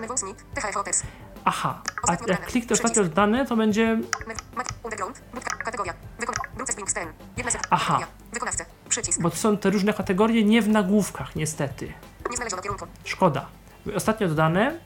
[0.00, 0.44] Meet.
[0.54, 1.02] THF Opers.
[1.44, 4.00] Aha, a jak kliknę ostatnio dane, to będzie...
[4.84, 5.20] Underground.
[5.64, 5.94] Kategoria.
[7.70, 7.98] Aha.
[8.32, 8.64] Wykonawcę.
[8.88, 9.20] Przycisk.
[9.20, 11.92] Bo to są te różne kategorie nie w nagłówkach, niestety.
[12.30, 12.86] Nie znaleziono kierunku.
[13.04, 13.46] Szkoda.
[13.96, 14.78] Ostatnio dodane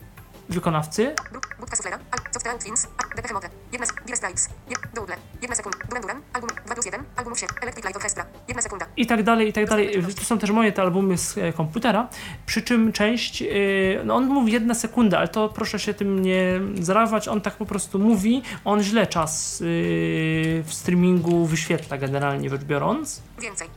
[0.49, 1.15] wykonawcy.
[1.33, 1.99] Bru- Budka Suflera.
[2.11, 2.19] Al.
[2.33, 2.87] Software Twins.
[2.99, 3.17] A.
[3.17, 3.49] DPF Mode.
[3.73, 4.49] Jedna sek- Dire Straits.
[4.71, 4.79] Jed.
[4.95, 5.17] Doodle.
[5.43, 5.79] Jedna sekunda.
[5.89, 6.23] Duran Duran.
[6.33, 7.05] Album 2 plus 1.
[7.17, 7.57] Album 7.
[7.63, 8.27] Electric Light Orchestra.
[8.49, 8.87] Jedna sekunda.
[8.97, 10.03] i tak dalej, i tak dalej.
[10.19, 12.09] To są też moje te albumy z e, komputera,
[12.47, 16.61] przy czym część, yy, no on mówi jedna sekunda, ale to proszę się tym nie
[16.81, 19.67] zarażać, on tak po prostu mówi, on źle czas yy,
[20.63, 23.23] w streamingu wyświetla generalnie rzecz biorąc.
[23.41, 23.69] Więcej.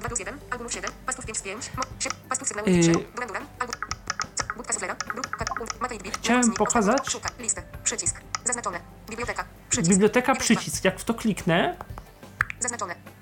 [0.00, 0.34] 2 plus 1.
[0.50, 0.90] Album 7.
[1.06, 1.70] Pastów 5 z 5.
[1.76, 1.82] Mo.
[2.00, 2.18] 7.
[2.28, 2.82] Pastów sygnału Yy.
[2.82, 2.92] 3.
[2.92, 3.42] Duran Duran.
[3.60, 3.89] Album.
[6.22, 7.28] Chciałem pokazać- Szuka.
[7.38, 7.62] Listę.
[7.84, 8.20] Przycisk.
[8.44, 8.80] Zaznaczone.
[9.10, 9.44] Biblioteka.
[9.70, 9.90] Przycisk.
[9.90, 11.76] Biblioteka Jeden, przycisk, jak w to kliknę.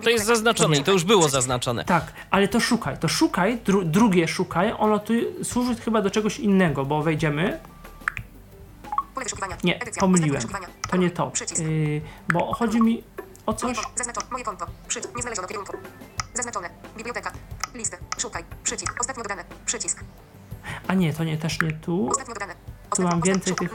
[0.03, 1.84] To jest zaznaczone i to już było zaznaczone.
[1.84, 5.12] tak, ale to szukaj, to szukaj, dru, drugie szukaj, ono tu
[5.44, 7.61] służy chyba do czegoś innego, bo wejdziemy,
[9.64, 10.42] nie, pomyliłem,
[10.90, 12.01] to nie to, yy,
[12.33, 13.04] bo chodzi mi
[13.46, 13.79] o coś.
[14.30, 14.66] Moje konto.
[15.16, 15.76] Nie znaleziono kierunku.
[16.34, 16.70] Zaznaczone.
[16.96, 17.33] Biblioteka.
[17.75, 17.96] Listę.
[18.18, 18.45] Szukaj.
[18.64, 19.00] Przycisk.
[19.00, 19.45] Ostatnio dodane.
[19.66, 20.04] Przycisk.
[20.88, 22.11] A nie, to nie, też nie tu.
[22.96, 23.70] Tu mam więcej tych-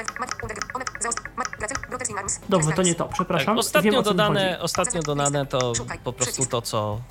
[2.50, 4.04] dobrze, to nie to, Tak, przepraszam, wiem ostatnio chodzi.
[4.04, 7.02] dodane, ostatnio dodane to po prostu to, co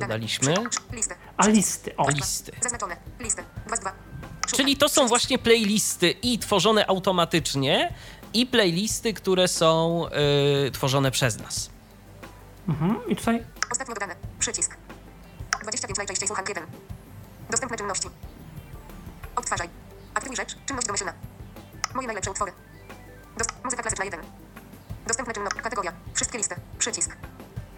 [0.00, 0.54] dodaliśmy.
[1.36, 2.52] A listy, o, listy.
[2.62, 2.96] Zaznaczone.
[3.20, 3.44] Listę.
[3.66, 3.92] 2 z 2.
[4.56, 7.94] Czyli to są właśnie playlisty i tworzone automatycznie,
[8.34, 10.04] i playlisty, które są
[10.66, 11.70] y, tworzone przez nas.
[12.68, 12.96] mhm.
[13.08, 14.16] i tutaj Ostatnio dodane.
[14.38, 14.76] Przycisk.
[15.62, 16.66] 25 najczęściej słuchanki 1.
[17.50, 18.08] Dostępne czynności.
[19.40, 19.68] Odtwarzaj.
[20.14, 20.56] Aktywuj rzecz.
[20.66, 21.12] Czynność domyślna.
[21.94, 22.52] Moje najlepsze utwory.
[23.38, 24.20] Dost- muzyka klasyczna 1.
[25.06, 25.60] Dostępne czynności.
[25.60, 25.92] Kategoria.
[26.14, 26.54] Wszystkie listy.
[26.78, 27.16] Przycisk.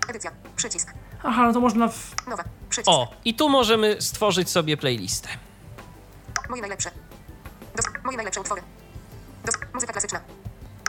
[0.09, 0.31] Edycja.
[0.57, 0.93] Przycisk.
[1.23, 2.15] Aha, no to można w...
[2.27, 2.45] Nowe.
[2.71, 2.89] Przycisk.
[2.89, 5.29] O, i tu możemy stworzyć sobie playlistę.
[6.51, 6.91] Moje najlepsze.
[7.77, 8.63] Dos- moje najlepsze utwory.
[9.45, 10.21] Dos- muzyka klasyczna.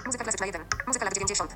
[0.05, 0.65] Muzyka klasyczna 1.
[0.87, 1.55] Muzyka lat 90.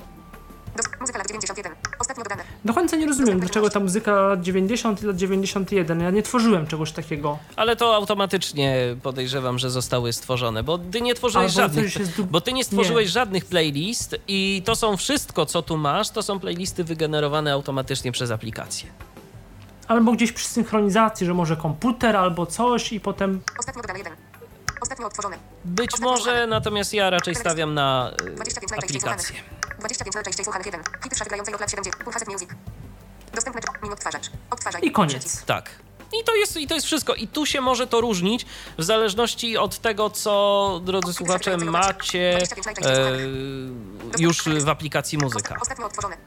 [1.01, 1.71] Muzyka lat 91.
[1.99, 2.43] Ostatnio dodane.
[2.65, 5.99] Do końca nie rozumiem, dlaczego ta muzyka lat 90 i lat 91.
[6.01, 7.37] Ja nie tworzyłem czegoś takiego.
[7.55, 11.85] Ale to automatycznie podejrzewam, że zostały stworzone, bo ty nie tworzyłeś Albo żadnych.
[11.93, 15.77] coś jest du- Bo ty nie stworzyłeś żadnych playlist i to są wszystko, co tu
[15.77, 18.89] masz, to są playlisty wygenerowane automatycznie przez aplikację.
[19.87, 23.41] Albo gdzieś przy synchronizacji, że może komputer albo coś i potem...
[23.59, 24.13] Ostatnio dodane 1.
[24.81, 25.37] Ostatnio odtworzone.
[25.65, 29.25] Być może, natomiast ja raczej stawiam na y, 25 najczęściej słuchanych.
[29.25, 29.77] aplikację.
[29.79, 30.83] 25 najczęściej słuchanych 1.
[31.03, 32.03] Hity szaty grającej od lat 70.
[32.03, 32.49] Punkt Hasset Music.
[33.35, 34.31] Dostępne czy- min odtwarzacz.
[34.49, 34.81] Odtwarzaj.
[34.85, 35.17] I koniec.
[35.19, 35.45] Przycisk.
[35.45, 35.69] Tak.
[36.21, 37.15] I to, jest, I to jest wszystko.
[37.15, 38.45] I tu się może to różnić
[38.77, 42.37] w zależności od tego, co, drodzy słuchacze, macie
[42.85, 43.17] e,
[44.19, 45.55] już w aplikacji muzyka.
[45.55, 46.17] Osta- Ostatnio odtworzone.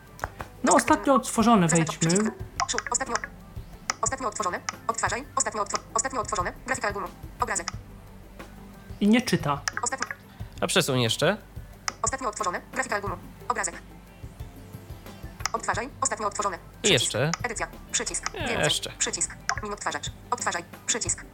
[0.64, 2.10] No ostatnio odtworzone wejdźmy.
[2.90, 3.14] Ostatnio.
[4.02, 4.60] Ostatnio odtworzone.
[4.86, 5.24] Odtwarzaj.
[5.36, 6.52] Ostatnio, odtwo- ostatnio odtworzone.
[6.66, 7.06] Grafika albumu.
[7.40, 7.68] Obrazek.
[9.01, 9.60] I nie czyta.
[9.82, 10.06] Ostatnio,
[10.60, 11.36] A przesuń jeszcze.
[12.02, 12.60] ostatnio odtworzone.
[12.72, 13.14] Grafika albumu.
[13.48, 13.74] Obrazek.
[15.52, 15.89] Odtwarzaj.
[16.01, 16.56] Ostatnio odtworzone.
[16.56, 17.02] I Przycisk.
[17.02, 17.31] jeszcze.
[17.43, 17.66] Edycja.
[17.93, 18.32] Przycisk.
[18.32, 18.59] Więcej.
[18.59, 18.93] jeszcze.
[18.98, 19.36] Przycisk.
[19.62, 20.10] Min odtwarzacz.
[20.31, 20.64] Odtwarzaj.
[20.86, 21.24] Przycisk.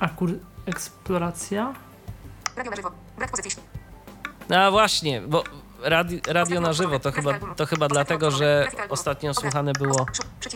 [0.00, 0.30] Akur...
[0.66, 1.74] Eksploracja.
[2.56, 2.90] Radio na żywo.
[3.16, 3.62] Brak pozycji.
[4.48, 5.44] No właśnie, bo
[5.82, 10.06] radio, radio na żywo to chyba, to chyba dlatego, że ostatnio słuchane było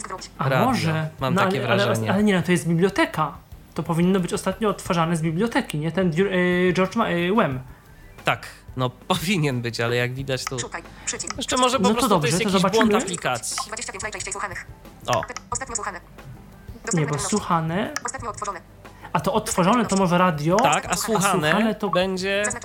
[0.09, 0.31] wróć.
[0.39, 0.67] A Radio.
[0.67, 1.09] może?
[1.21, 2.13] Mam no, takie ale, ale, wrażenie.
[2.13, 3.35] ale nie, no to jest biblioteka.
[3.75, 5.93] To powinno być ostatnio odtwarzane z biblioteki, nie?
[5.93, 7.61] Ten Dur- y, George Ma- y, Wem.
[8.25, 8.47] Tak,
[8.77, 10.59] no powinien być, ale jak widać tu...
[10.59, 10.83] Szukaj.
[11.07, 11.37] Przycisk.
[11.37, 13.05] Jeszcze może po No to prostu dobrze, to jest to jakiś błąd zobaczymy.
[13.05, 13.57] aplikacji.
[13.67, 14.67] 25 najczęściej słuchanych.
[15.07, 16.01] O, Ostatnio słuchane.
[16.01, 17.29] Nie, Dostępne bo czynności.
[17.31, 17.95] słuchane.
[18.05, 18.61] Ostatnio odtworzone.
[19.13, 20.57] A to odtworzone to może radio.
[20.57, 22.43] tak, a słuchane słuchane to- będzie...
[22.45, 22.65] Zaznacz.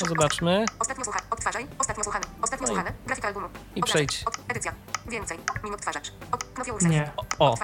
[0.00, 0.64] No zobaczmy.
[0.78, 1.24] Ostatnio słuchane.
[1.30, 1.66] Odtwarzaj.
[1.78, 2.24] Ostatnio słuchane.
[2.42, 2.92] Ostatnio No i- słuchane.
[3.06, 3.48] Grafika albumu.
[3.76, 4.24] i przejdź.
[4.48, 4.72] Edycja.
[5.08, 5.38] Więcej.
[5.64, 6.12] Min odtwarzacz.
[6.32, 6.44] Od...
[6.44, 6.90] Knofioł urzew.
[6.90, 7.10] Nie.
[7.38, 7.54] O.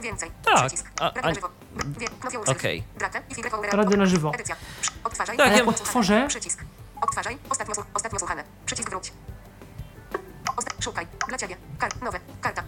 [0.00, 0.30] Więcej.
[0.44, 0.86] Tak, Przycisk.
[1.00, 1.48] a- na żywo.
[2.46, 2.84] Okej.
[2.98, 4.30] Drate i figurę na żywo.
[4.34, 4.56] Edycja.
[5.04, 5.36] Odtwarzaj.
[5.36, 6.64] Tak, ja- jak odtworzę, Przycisk.
[7.02, 7.38] Odtwarzaj.
[7.50, 8.44] Ostatnio, ostatnio słuchane.
[8.66, 9.12] Przycisk wróć.
[10.80, 11.06] Szukaj.
[11.28, 11.56] Dla ciebie.
[11.78, 12.02] Kart.
[12.02, 12.20] Nowe.
[12.40, 12.62] Karta.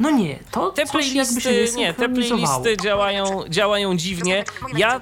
[0.00, 4.44] no nie, to Te coś jakby się playlisty, nie nie, te playlisty działają, działają dziwnie.
[4.76, 5.00] Ja.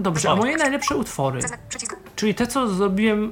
[0.00, 1.40] Dobrze, a moje najlepsze utwory.
[1.68, 1.95] Przycisk.
[2.16, 3.30] Czyli te, co zrobiłem,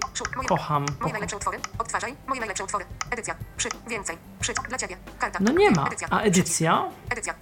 [0.49, 0.83] kocham.
[0.83, 1.13] Moje kocham.
[1.13, 1.59] najlepsze utwory.
[1.79, 2.15] Odtwarzaj.
[2.27, 2.85] Moje najlepsze utwory.
[3.11, 3.35] Edycja.
[3.57, 3.69] Przy.
[3.89, 4.19] Więcej.
[4.41, 4.53] Przy.
[4.69, 4.97] Dla ciebie.
[5.19, 5.39] Karta.
[5.43, 5.87] No nie ma.
[5.87, 6.09] Edycja.
[6.11, 6.85] A edycja?
[7.11, 7.35] Edycja.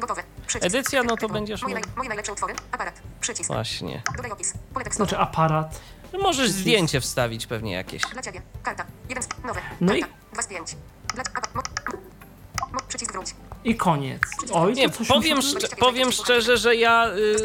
[0.00, 0.22] Gotowe.
[0.46, 0.66] Przycisk.
[0.74, 2.54] Edycja, no to będziesz Moje, moje najlepsze utwory.
[2.72, 3.02] Aparat.
[3.20, 3.46] Przycisk.
[3.52, 4.02] właśnie.
[4.16, 4.52] Dodaj opis.
[4.72, 5.08] Pole tekstowe.
[5.08, 5.80] Znaczy aparat.
[6.22, 8.02] Możesz zdjęcie wstawić pewnie jakieś.
[8.02, 8.42] Dla ciebie.
[8.62, 8.84] Karta.
[9.08, 9.28] Jeden z...
[9.44, 9.60] Nowe.
[9.80, 10.16] No i- Karta.
[10.32, 10.76] Dwa z pięć.
[11.14, 11.22] Dla...
[11.34, 11.48] Apa...
[11.54, 11.62] Mo...
[12.72, 12.78] Mo...
[12.88, 13.34] Przycisk wróć.
[13.64, 14.22] I koniec.
[14.52, 15.42] Oj, Nie, powiem, mi...
[15.44, 17.36] szcze- powiem szczerze, że ja y,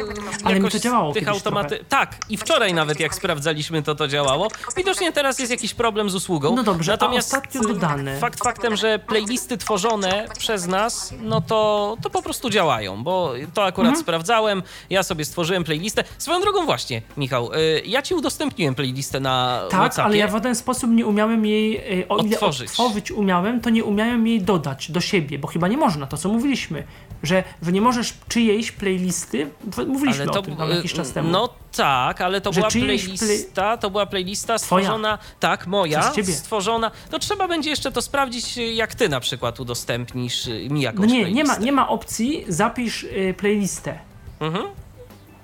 [0.44, 1.84] Ale mi to działało tych automaty...
[1.88, 4.48] Tak, i wczoraj nawet jak sprawdzaliśmy, to to działało.
[4.76, 6.56] Widocznie teraz jest jakiś problem z usługą.
[6.56, 8.18] No dobrze, Natomiast ostatnio y, dodane.
[8.18, 13.64] fakt faktem, że playlisty tworzone przez nas, no to, to po prostu działają, bo to
[13.64, 14.02] akurat Mhm.
[14.02, 16.04] sprawdzałem, ja sobie stworzyłem playlistę.
[16.18, 20.04] Swoją drogą właśnie, Michał, y, ja ci udostępniłem playlistę na Tak, WhatsAppie.
[20.06, 22.68] ale ja w żaden sposób nie umiałem jej, y, o ile Odtworzyć.
[22.70, 26.28] odtworzyć umiałem, to nie umiałem jej dodać do siebie, bo chyba nie można, to co
[26.28, 26.84] mówiliśmy,
[27.22, 29.50] że, że nie możesz czyjejś playlisty,
[29.86, 31.30] mówiliśmy o tym tam y, jakiś czas temu.
[31.30, 34.84] No tak, ale to była playlista, to była playlista Twoja.
[34.84, 36.90] stworzona, tak, moja, stworzona.
[37.12, 41.12] No trzeba będzie jeszcze to sprawdzić, jak ty na przykład udostępnisz y, mi jakąś no
[41.12, 41.58] nie, nie playlistę.
[41.58, 43.98] ma, nie ma opcji zapisz y, playlistę.
[44.40, 44.66] Mhm.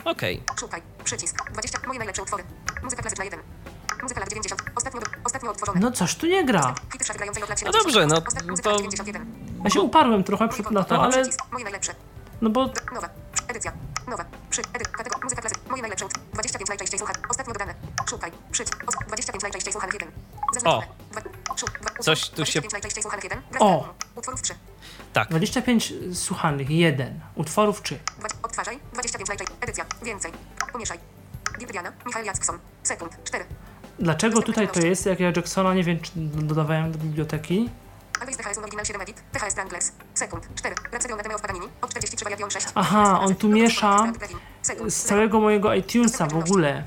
[0.04, 0.42] Okej.
[0.60, 0.82] Szukaj.
[1.04, 1.50] Przycisk.
[1.52, 1.78] 20.
[1.86, 2.44] Moje najlepsze utwory.
[2.82, 3.40] Muzyka klasyczna 1.
[4.02, 4.62] Muzyka lat 90.
[4.76, 5.80] Ostatnio, ostatnio odtworzone.
[5.80, 6.60] No coś tu nie gra.
[6.60, 7.72] No 70.
[7.72, 9.26] dobrze, no to- lat 91.
[9.64, 11.22] Ja się uparłem trochę przed na to, ale.
[11.52, 11.94] Moje najlepsze.
[12.40, 13.08] no bo Nowe.
[13.48, 13.72] Edycja.
[14.08, 14.24] Nowe.
[14.50, 14.60] Przy.
[14.60, 14.84] Edy.
[14.84, 15.24] Kategoria.
[15.24, 15.70] Muzyka klasyczna.
[15.70, 16.24] Moje najlepsze utwory.
[16.32, 17.30] 25 najczęściej słuchanych.
[17.30, 17.74] Ostatnio dodane.
[18.10, 18.32] Szukaj.
[18.86, 20.10] Os- 25 najczęściej słuchanych 1.
[20.54, 20.86] Zaznaczone.
[22.00, 23.42] Coś tu się- 25 najczęściej słuchanych 1.
[23.58, 23.94] O.
[24.16, 24.54] Utworów 3.
[25.12, 25.28] Tak.
[25.28, 27.98] 25 słuchanych, jeden, utworów czy.
[28.18, 28.78] Dwa- Odtwarzaj.
[28.92, 29.56] 25 najczęściej.
[29.60, 29.84] Edycja.
[30.02, 30.32] Więcej.
[30.72, 30.98] Pomieszaj.
[31.70, 31.92] Diana.
[32.06, 32.58] Michał Jackson.
[32.82, 33.12] Sekund.
[33.24, 33.44] 4.
[34.00, 37.70] Dlaczego tutaj to jest, jak ja Jacksona nie wiem, czy dodawałem do biblioteki?
[38.20, 39.22] Always THS Original 7 Edit.
[39.32, 39.92] THS Strangles.
[40.14, 40.48] Sekund.
[40.54, 40.74] 4.
[40.92, 41.66] Rhapsody on od Paganini.
[41.82, 42.66] Od 43 Variation 6.
[42.74, 44.12] Aha, on tu miesza.
[44.88, 46.84] Z całego mojego iTunesa w ogóle.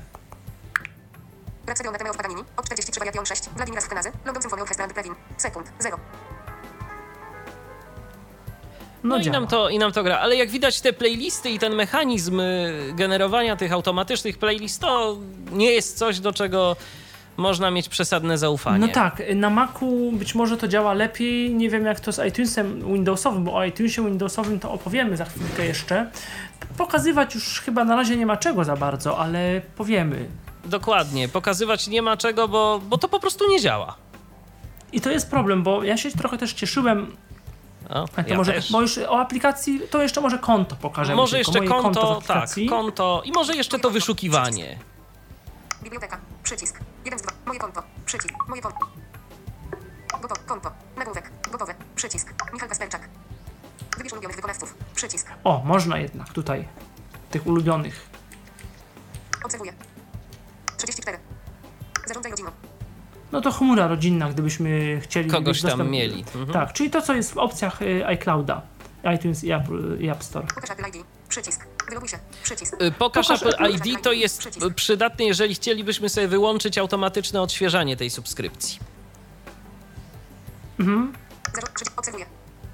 [1.66, 2.42] Rhapsody on od Paganini.
[2.56, 3.50] Od 43 Variation 6.
[3.56, 4.12] Vladimir Ashkenazy.
[4.24, 5.14] London Symphony Orchestra and Plevin.
[5.36, 5.72] Sekund.
[5.80, 5.98] 0.
[9.02, 10.18] No, No i nam, to, i nam to gra.
[10.18, 15.16] Ale jak widać, te playlisty i ten mechanizm y, generowania tych automatycznych playlist to
[15.52, 16.76] nie jest coś, do czego
[17.36, 18.86] można mieć przesadne zaufanie.
[18.86, 21.54] No tak, na Macu być może to działa lepiej.
[21.54, 25.66] Nie wiem jak to z iTunesem Windowsowym, bo o iTunesie Windowsowym to opowiemy za chwilkę
[25.66, 26.10] jeszcze.
[26.76, 30.28] Pokazywać już chyba na razie nie ma czego za bardzo, ale powiemy.
[30.64, 31.28] Dokładnie.
[31.28, 33.94] Pokazywać nie ma czego, bo, bo to po prostu nie działa.
[34.92, 37.16] I to jest problem, bo ja się trochę też cieszyłem,
[37.90, 38.72] O, a to ja może, też.
[38.72, 41.16] bo już o aplikacji, to jeszcze może konto pokażemy.
[41.16, 44.78] Może tylko, jeszcze moje konto, w tak, konto i może jeszcze to wyszukiwanie.
[45.82, 46.20] Biblioteka.
[46.44, 46.78] Przycisk.
[47.04, 47.32] 1 z 2.
[47.46, 47.82] Moje konto.
[48.06, 48.34] Przycisk.
[48.48, 48.78] Moje konto.
[50.22, 50.40] Gotowe.
[50.46, 50.70] Konto.
[50.96, 51.30] Nagłówek.
[51.52, 51.74] Gotowe.
[51.96, 52.34] Przycisk.
[52.52, 53.08] Michał Kasperczak.
[53.96, 54.74] Wybierz ulubionych wykonawców.
[54.94, 55.26] Przycisk.
[55.44, 56.68] O, można jednak tutaj,
[57.30, 58.06] tych ulubionych.
[59.44, 59.72] Obserwuję.
[60.76, 61.18] 34.
[62.06, 62.50] Zarządzaj rodziną.
[63.32, 66.20] No to chmura rodzinna, gdybyśmy chcieli Kogoś tam dostęp- mieli.
[66.20, 66.46] Mhm.
[66.52, 68.62] Tak, czyli to, co jest w opcjach y, iClouda,
[69.14, 70.46] iTunes i Apple, i App Store.
[70.54, 71.04] Pokaż Apple ID.
[71.28, 71.66] Przycisk.
[71.88, 72.18] Wyloguj się.
[72.42, 72.82] Przycisk.
[72.82, 77.96] Y, Pokaż Pokaż Apple ID to jest y, przydatne, jeżeli chcielibyśmy sobie wyłączyć automatyczne odświeżanie
[77.96, 78.78] tej subskrypcji.
[80.80, 81.12] Mhm.
[81.96, 82.26] Obserwuję.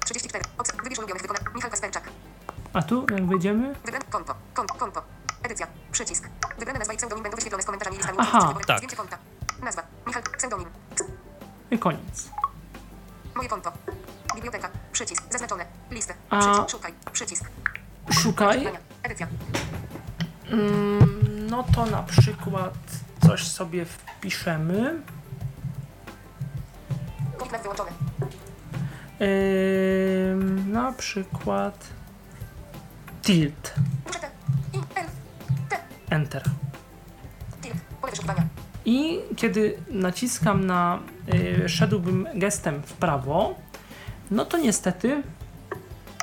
[0.05, 0.43] 34.
[0.57, 1.55] Obs- Wybierz ulubionych wykonawców.
[1.55, 2.03] Michał Kasperczak.
[2.73, 3.73] A tu, jak wejdziemy?
[3.85, 4.35] Wybrane konto.
[4.53, 4.73] Konto.
[4.73, 5.01] Konto.
[5.43, 5.67] Edycja.
[5.91, 6.29] Przycisk.
[6.59, 8.17] Wybrane nazwa i pseudonim będą wyświetlone z komentarzami listami.
[8.21, 8.77] Aha, tak.
[8.77, 9.17] Zdjęcie konta.
[9.63, 9.83] Nazwa.
[10.07, 10.23] Michał.
[10.37, 10.67] Pseudonim.
[11.71, 12.29] I koniec.
[13.35, 13.71] Moje konto.
[14.35, 14.69] Biblioteka.
[14.91, 15.23] Przycisk.
[15.31, 15.65] Zaznaczone.
[15.91, 16.13] Listę.
[16.29, 16.69] A- Przycisk.
[16.71, 16.93] Szukaj.
[17.13, 17.43] Przycisk.
[18.11, 18.67] Szukaj.
[19.11, 19.27] Edycja.
[20.51, 22.73] Mm, no to na przykład
[23.27, 25.01] coś sobie wpiszemy.
[27.51, 27.91] Nad wyłączony.
[30.31, 31.87] Ym, na przykład
[33.21, 33.73] tilt.
[36.09, 36.43] Enter.
[38.85, 40.99] I kiedy naciskam na,
[41.65, 43.55] y, szedłbym gestem w prawo,
[44.31, 45.23] no to niestety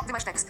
[0.06, 0.47] Wymasz tekst.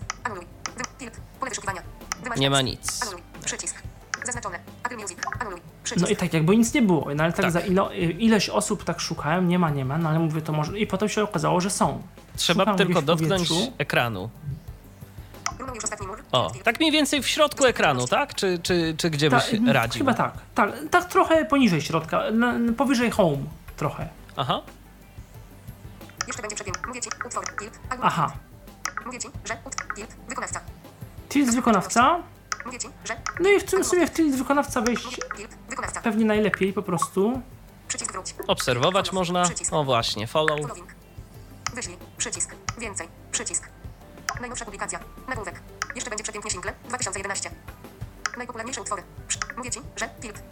[2.37, 3.03] Nie ma nic.
[3.03, 3.23] Anuluj.
[3.45, 3.83] Przycisk.
[4.25, 4.59] Zaznaczone.
[4.85, 5.19] Apple Music.
[5.41, 5.61] Anuluj.
[5.85, 6.07] Przycisk.
[6.07, 7.53] No i tak jakby nic nie było, no ale tak, Tak.
[7.53, 10.79] za ilo, ileś osób tak szukałem, nie ma, nie ma, no ale mówię to może
[10.79, 12.03] i potem się okazało, że są.
[12.37, 13.49] Trzeba Szukam tylko dotknąć
[13.79, 14.31] ekranu.
[16.33, 18.35] O, tak mniej więcej w środku ekranu, tak?
[18.35, 19.99] Czy, czy, czy gdzie byś Ta- radził?
[20.01, 23.39] Chyba tak, tak, tak trochę poniżej środka, na, na- powyżej home
[23.77, 24.09] trochę.
[24.37, 24.63] Aha.
[26.27, 26.89] Jeszcze będzie przepiękny.
[26.89, 27.09] Mówię ci.
[27.27, 27.45] Utwór.
[27.91, 28.33] Albo Aha,
[29.07, 29.57] Mówię ci, że.
[29.65, 29.75] Ut.
[29.97, 30.17] Tilt.
[30.29, 30.61] Wykonawca.
[31.29, 32.23] Tilt wykonawca,
[33.41, 35.21] no i w tym sumie w tilt wykonawca wejść
[36.03, 37.43] pewnie najlepiej po prostu.
[38.47, 39.43] Obserwować można.
[39.45, 39.73] Przycisk.
[39.73, 40.61] O właśnie, follow.
[40.61, 40.95] Following.
[41.75, 41.97] Wyślij.
[42.17, 42.55] Przycisk.
[42.79, 43.09] Więcej.
[43.33, 43.69] Przycisk.
[44.41, 45.01] Najnowsza publikacja.
[45.29, 45.61] Nagłówek.
[45.95, 46.73] Jeszcze będzie przepięknie single.
[46.89, 47.51] 2011.
[48.37, 49.03] Najpopularniejsze utwory.
[49.57, 50.43] Mówię ci, że Tilt.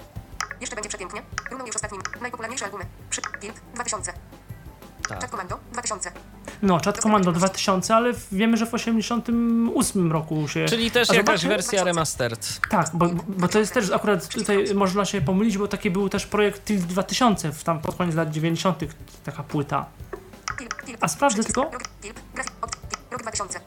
[0.61, 1.23] Jeszcze będzie przepięknie.
[1.51, 2.03] Runął już ostatnim.
[2.21, 2.85] Najpopularniejsze albumy.
[3.11, 3.21] Przy...
[3.41, 3.61] Tilt.
[3.75, 4.13] 2000.
[5.09, 5.21] Tak.
[5.21, 5.59] Chat Commando.
[5.73, 6.13] 2000.
[6.63, 10.67] No, Chat Commando 2000, ale wiemy, że w 88 roku się...
[10.67, 12.61] Czyli też jakaś zobaczmy- wersja remastered.
[12.71, 16.27] Tak, bo, bo to jest też akurat tutaj można się pomylić, bo taki był też
[16.27, 18.81] projekt Tilt 2000, w tam pod koniec lat 90.
[19.25, 19.87] taka płyta.
[21.01, 21.63] A sprawdzę tylko.
[21.63, 21.83] Rok.
[22.01, 22.21] Tilt.
[22.35, 22.53] Grafik.
[22.63, 22.71] Od.
[22.71, 22.99] Tilt.
[23.11, 23.61] Rok 2000.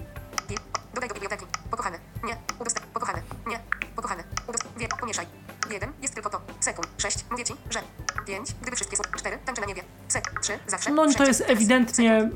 [0.48, 0.62] Tilt.
[0.94, 1.46] Dodaj do biblioteki.
[1.72, 2.00] Pokochany.
[2.24, 2.38] Nie.
[2.60, 2.86] Udostęp.
[2.86, 3.22] Pokochany.
[3.48, 3.60] Nie.
[3.96, 4.24] Pokochany.
[4.48, 4.78] Udostęp.
[4.78, 4.88] Wie.
[5.00, 5.26] Pomieszaj.
[5.70, 5.92] Jeden.
[6.02, 6.42] Jest tylko to.
[6.60, 6.88] Sekund.
[6.98, 7.18] Sześć.
[7.32, 7.80] Mówię ci, że.
[8.28, 8.54] Pięć.
[8.62, 9.04] Gdyby wszystkie są.
[9.18, 9.38] Cztery.
[9.46, 9.84] Tańczy na niebie.
[10.08, 10.40] Sek.
[10.42, 10.60] Trzy.
[10.68, 10.92] Zawsze.
[10.92, 12.30] No i to jest ewidentnie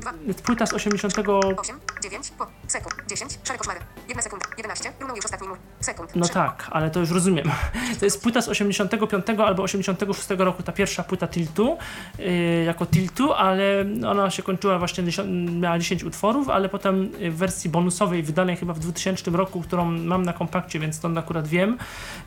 [0.44, 1.14] płyta z 80.
[1.56, 6.10] 8, 9, po, sekund, 10, szare koszmary, 1 sekunda, 11, runął już ostatni mur, sekund,
[6.16, 7.50] No tak, ale to już rozumiem.
[8.00, 11.78] To jest płyta z 85 albo 86 roku, ta pierwsza płyta Tiltu,
[12.18, 15.28] yy, jako Tiltu, ale ona się kończyła właśnie, 10,
[15.60, 20.22] miała 10 utworów, ale potem w wersji bonusowej, wydanej chyba w 2000 roku, którą mam
[20.22, 21.78] na kompakcie, więc to akurat wiem,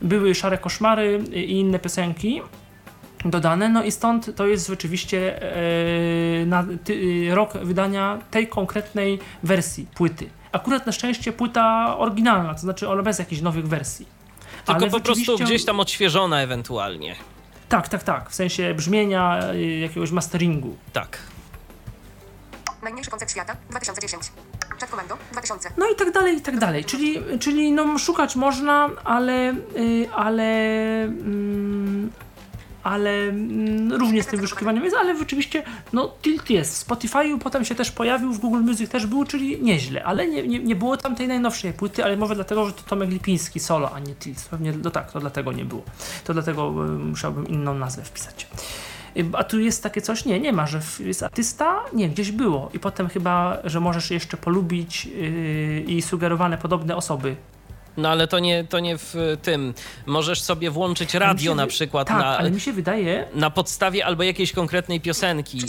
[0.02, 0.97] były Szare Koszmary
[1.34, 2.42] i inne piosenki
[3.26, 5.42] dodane, no i stąd to jest rzeczywiście
[6.42, 10.30] e, na, ty, rok wydania tej konkretnej wersji płyty.
[10.52, 14.06] Akurat na szczęście płyta oryginalna, to znaczy ona bez jakichś nowych wersji.
[14.66, 17.16] Tylko Ale po prostu rzeczywiście- gdzieś tam odświeżona ewentualnie.
[17.70, 20.78] Tak, tak, tak, w sensie brzmienia, e, jakiegoś masteringu.
[20.94, 21.18] Tak.
[22.84, 24.67] najmniejszy koncert świata, 2010, Chat Commando, 2000,
[25.78, 26.86] No i tak dalej, i tak dalej.
[26.86, 30.44] Czyli, czyli no, szukać można, ale, y, ale,
[31.04, 32.12] mm,
[32.84, 35.64] ale mm, różnie z tym wyszukiwaniem jest, ale rzeczywiście
[35.94, 36.84] no, Tilt jest.
[36.84, 40.48] W Spotify'u potem się też pojawił, w Google Music też był, czyli nieźle, ale nie,
[40.48, 43.92] nie, nie było tam tej najnowszej płyty, ale może dlatego, że to Tomek Lipiński solo,
[43.96, 44.48] a nie Tilt.
[44.50, 45.84] Pewnie, no tak, to dlatego nie było.
[46.24, 48.48] To dlatego y, musiałbym inną nazwę wpisać.
[49.18, 50.26] Y, A tu jest takie coś?
[50.26, 51.80] Nie, nie ma, że jest artysta?
[51.94, 52.70] Nie, gdzieś było.
[52.74, 57.36] I potem chyba, że możesz jeszcze polubić yy, i sugerowane podobne osoby.
[57.98, 59.74] No ale to nie, to nie w tym.
[60.06, 64.06] Możesz sobie włączyć radio się na przykład Tak, na, ale mi się wydaje, na podstawie
[64.06, 65.62] albo jakiejś konkretnej piosenki.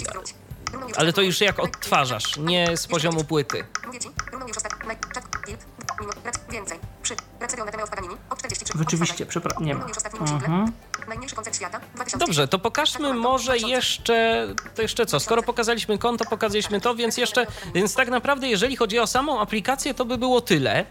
[0.97, 3.65] Ale to już jak odtwarzasz, nie z poziomu płyty.
[3.87, 5.67] mówię ci, runął już ostatni, naj- Chat, Tilt,
[6.01, 9.87] minut, rac- więcej, przy, Racerion Natomiast Paganini, od 43, rzeczywiście, przepraszam, nie ma.
[10.21, 10.73] Mhm.
[11.09, 16.25] Najmniejszy koncert świata, 2010, Dobrze, to pokażmy może jeszcze, to jeszcze co, skoro pokazaliśmy konto,
[16.25, 20.41] pokazaliśmy to, więc jeszcze, więc tak naprawdę jeżeli chodzi o samą aplikację, to by było
[20.41, 20.85] tyle.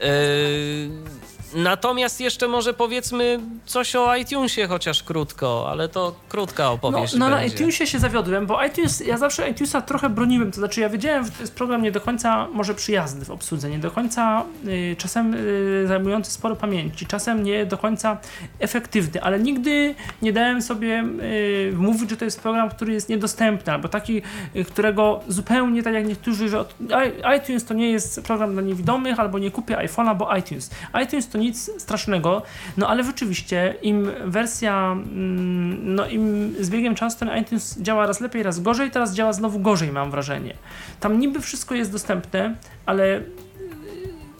[0.00, 0.06] Yy,
[1.56, 7.14] Natomiast jeszcze może powiedzmy coś o iTunesie, chociaż krótko, ale to krótka opowieść.
[7.14, 10.80] No, no na iTunesie się zawiodłem, bo iTunes, ja zawsze iTunesa trochę broniłem, to znaczy
[10.80, 13.90] ja wiedziałem, że to jest program nie do końca może przyjazny w obsłudze, nie do
[13.90, 18.18] końca y, czasem y, zajmujący sporo pamięci, czasem nie do końca
[18.58, 23.72] efektywny, ale nigdy nie dałem sobie y, mówić, że to jest program, który jest niedostępny,
[23.72, 24.22] albo taki,
[24.56, 26.74] y, którego zupełnie tak jak niektórzy, że od,
[27.38, 30.70] iTunes to nie jest program dla niewidomych, albo nie kupię iPhone'a, bo iTunes.
[31.04, 32.42] iTunes to nic strasznego,
[32.76, 38.20] no ale rzeczywiście im wersja, mm, no im z biegiem czasu ten iTunes działa raz
[38.20, 40.54] lepiej, raz gorzej, teraz działa znowu gorzej, mam wrażenie.
[41.00, 42.56] Tam niby wszystko jest dostępne,
[42.86, 43.22] ale y,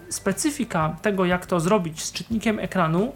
[0.09, 3.13] specyfika tego, jak to zrobić z czytnikiem ekranu,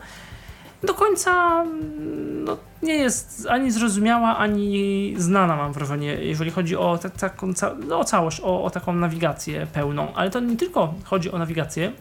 [0.83, 6.99] do końca mm, no, nie jest ani zrozumiała, ani znana, mam wrażenie, jeżeli chodzi o
[6.99, 10.15] ta, taką ca no, całość, o, o taką nawigację pełną.
[10.15, 11.93] Ale to nie tylko chodzi o nawigację,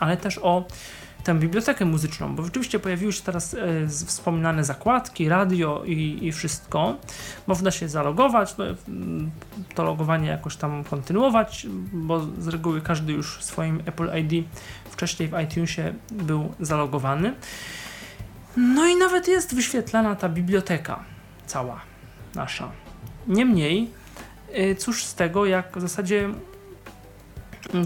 [0.00, 0.64] ale też o
[1.24, 6.96] tę bibliotekę muzyczną, bo rzeczywiście pojawiły się teraz e, wspominane zakładki, radio i, i wszystko.
[7.46, 8.64] Można się zalogować, no,
[9.74, 14.46] to logowanie jakoś tam kontynuować, bo z reguły każdy już swoim Apple ID
[14.90, 17.34] wcześniej w iTunesie był zalogowany.
[18.56, 21.04] No i nawet jest wyświetlana ta biblioteka
[21.46, 21.80] cała
[22.34, 22.70] nasza.
[23.26, 23.90] Niemniej,
[24.58, 26.28] y, cóż z tego, jak w zasadzie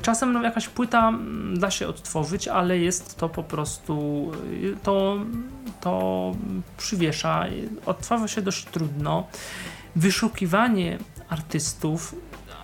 [0.02, 5.18] czasem jakaś płyta mm, da się odtworzyć, ale jest to po prostu y, to,
[5.80, 6.32] to
[6.76, 7.44] przywiesza,
[7.86, 9.26] odtwarza się dość trudno.
[9.96, 10.98] Wyszukiwanie
[11.28, 12.14] artystów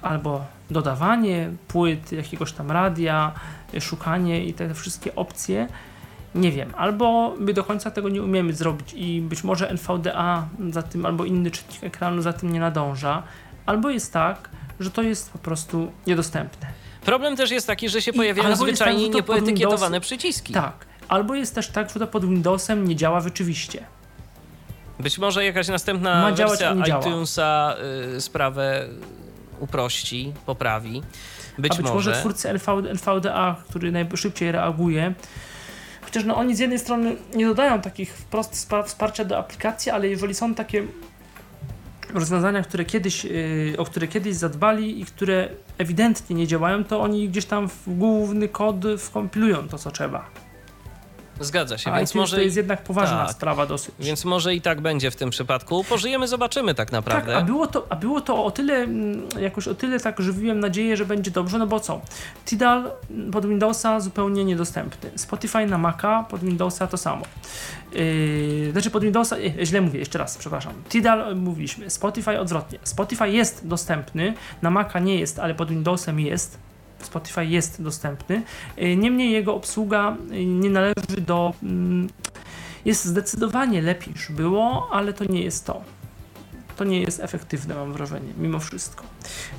[0.02, 3.32] albo dodawanie płyt, jakiegoś tam radia,
[3.80, 5.68] szukanie i te wszystkie opcje
[6.34, 10.82] nie wiem, albo my do końca tego nie umiemy zrobić i być może NVDA za
[10.82, 13.22] tym, albo inny czytnik ekranu za tym nie nadąża,
[13.66, 14.50] albo jest tak,
[14.80, 16.83] że to jest po prostu niedostępne.
[17.04, 20.52] Problem też jest taki, że się pojawiają zwyczajnie tak, pod niepoetykietowane przyciski.
[20.52, 23.84] Tak, albo jest też tak, że to pod Windowsem nie działa rzeczywiście.
[25.00, 27.76] Być może jakaś następna Ma działać, wersja iTunesa
[28.16, 28.88] y, sprawę
[29.60, 31.02] uprości, poprawi.
[31.58, 35.14] Być, A być może, twórcy NV, NVDA, który najszybciej reaguje,
[36.02, 40.08] chociaż no oni z jednej strony nie dodają takich wprost wspar- wsparcia do aplikacji, ale
[40.08, 40.86] jeżeli są takie
[42.14, 47.28] rozwiązania, które kiedyś, yy, o które kiedyś zadbali i które ewidentnie nie działają, to oni
[47.28, 50.43] gdzieś tam w główny kod wkompilują to, co trzeba.
[51.40, 53.36] Zgadza się, A więc może, to jest jednak poważna tak.
[53.36, 53.94] sprawa dosyć.
[54.00, 55.84] więc może i tak będzie w tym przypadku.
[55.84, 57.32] Pożyjemy, zobaczymy tak naprawdę.
[57.32, 60.60] Tak, a było, to, a było to o tyle, mm, jakoś o tyle tak żywiłem
[60.60, 62.00] nadzieję, że będzie dobrze, no bo co?
[62.46, 62.90] Tidal
[63.32, 65.10] pod Windowsa zupełnie niedostępny.
[65.16, 67.24] Spotify na Maca pod Windowsa to samo.
[67.92, 70.72] Yy, znaczy pod Windowsa, e, źle mówię, jeszcze raz, przepraszam.
[70.88, 72.78] Tidal e, mówiliśmy, Spotify odwrotnie.
[72.82, 76.58] Spotify jest dostępny, na Maca nie jest, ale pod Windowsem jest.
[77.04, 78.42] Spotify jest dostępny.
[78.76, 81.52] Yy, Niemniej jego obsługa yy, nie należy do.
[81.62, 82.08] mm,
[82.84, 85.82] Jest zdecydowanie lepiej niż było, ale to nie jest to
[86.76, 89.04] to nie jest efektywne, mam wrażenie, mimo wszystko.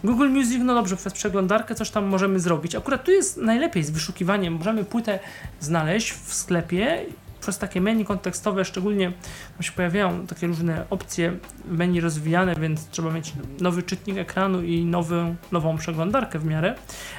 [0.04, 2.76] Google Music, no dobrze, przez przeglądarkę coś tam możemy zrobić.
[2.76, 4.54] Akurat tu jest najlepiej z wyszukiwaniem.
[4.54, 5.20] Możemy płytę
[5.60, 7.06] znaleźć w sklepie
[7.46, 9.12] przez takie menu kontekstowe, szczególnie
[9.54, 11.34] tam się pojawiają takie różne opcje
[11.66, 16.76] menu rozwijane, więc trzeba mieć nowy czytnik ekranu i nowy, nową przeglądarkę w miarę,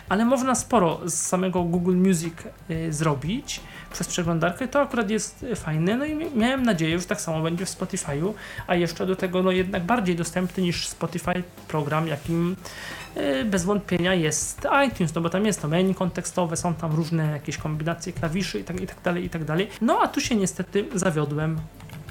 [0.09, 2.35] ale można sporo z samego Google Music
[2.71, 3.61] y, zrobić
[3.93, 4.69] przez przeglądarkę.
[4.69, 8.33] To akurat jest fajne, no i mi- miałem nadzieję, że tak samo będzie w Spotify'u,
[8.67, 12.57] a jeszcze do tego no jednak bardziej dostępny niż Spotify program, jakim
[13.45, 17.59] bez wątpienia jest iTunes, no bo tam jest to menu kontekstowe, są tam różne jakieś
[17.59, 19.69] kombinacje klawiszy i tak, i tak dalej, i tak dalej.
[19.81, 21.59] No a tu się niestety zawiodłem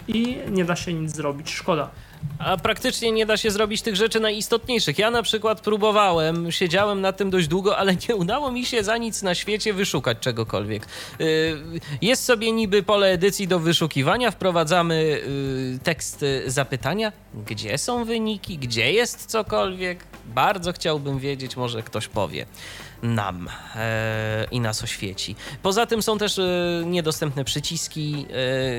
[0.08, 1.90] i nie da się nic zrobić, szkoda.
[2.40, 5.00] A praktycznie nie da się zrobić tych rzeczy najistotniejszych.
[5.00, 8.98] Ja na przykład próbowałem, siedziałem na tym dość długo, ale nie udało mi się za
[8.98, 10.88] nic na świecie wyszukać czegokolwiek.
[11.20, 11.26] Yy,
[12.02, 15.22] Jest sobie niby pole edycji do wyszukiwania, wprowadzamy
[15.74, 17.12] yy, tekst y, zapytania,
[17.48, 20.04] gdzie są wyniki, gdzie jest cokolwiek.
[20.26, 22.46] Bardzo chciałbym wiedzieć, może ktoś powie
[23.06, 25.36] nam e, i nas oświeci.
[25.64, 28.26] Poza tym są też e, niedostępne przyciski,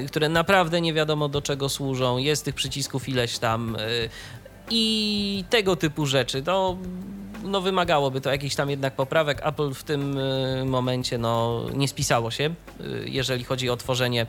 [0.02, 2.18] e, które naprawdę nie wiadomo do czego służą.
[2.18, 3.76] Jest tych przycisków ileś tam.
[3.76, 3.80] E,
[4.70, 6.42] i tego typu rzeczy.
[6.46, 6.76] No,
[7.42, 9.46] no wymagałoby to jakichś tam jednak poprawek.
[9.46, 12.54] Apple w tym e, momencie no, nie spisało się, e,
[13.04, 14.26] jeżeli chodzi o tworzenie e,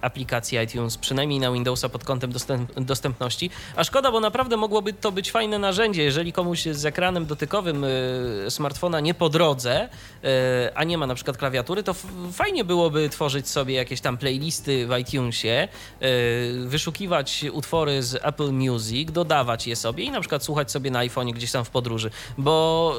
[0.00, 3.50] aplikacji iTunes, przynajmniej na Windowsa pod kątem dostęp, dostępności.
[3.76, 7.84] A szkoda, bo naprawdę mogłoby to być fajne narzędzie, jeżeli komuś z ekranem dotykowym
[8.48, 9.88] smartfona nie po drodze,
[10.74, 11.94] a nie ma na przykład klawiatury, to
[12.32, 15.68] fajnie byłoby tworzyć sobie jakieś tam playlisty w iTunesie,
[16.64, 21.32] wyszukiwać utwory z Apple Music, dodawać je sobie i na przykład słuchać sobie na iPhone'ie
[21.32, 22.94] gdzieś tam w podróży, bo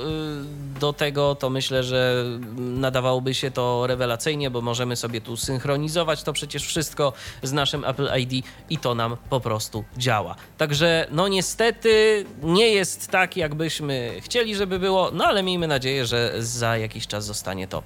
[0.75, 2.23] y, do tego to myślę, że
[2.57, 7.13] nadawałoby się to rewelacyjnie, bo możemy sobie tu synchronizować to przecież wszystko
[7.43, 10.35] z naszym Apple ID i to nam po prostu działa.
[10.57, 16.33] Także no niestety nie jest tak, jakbyśmy chcieli, żeby było, no ale miejmy nadzieję, że
[16.39, 17.83] za jakiś czas zostanie to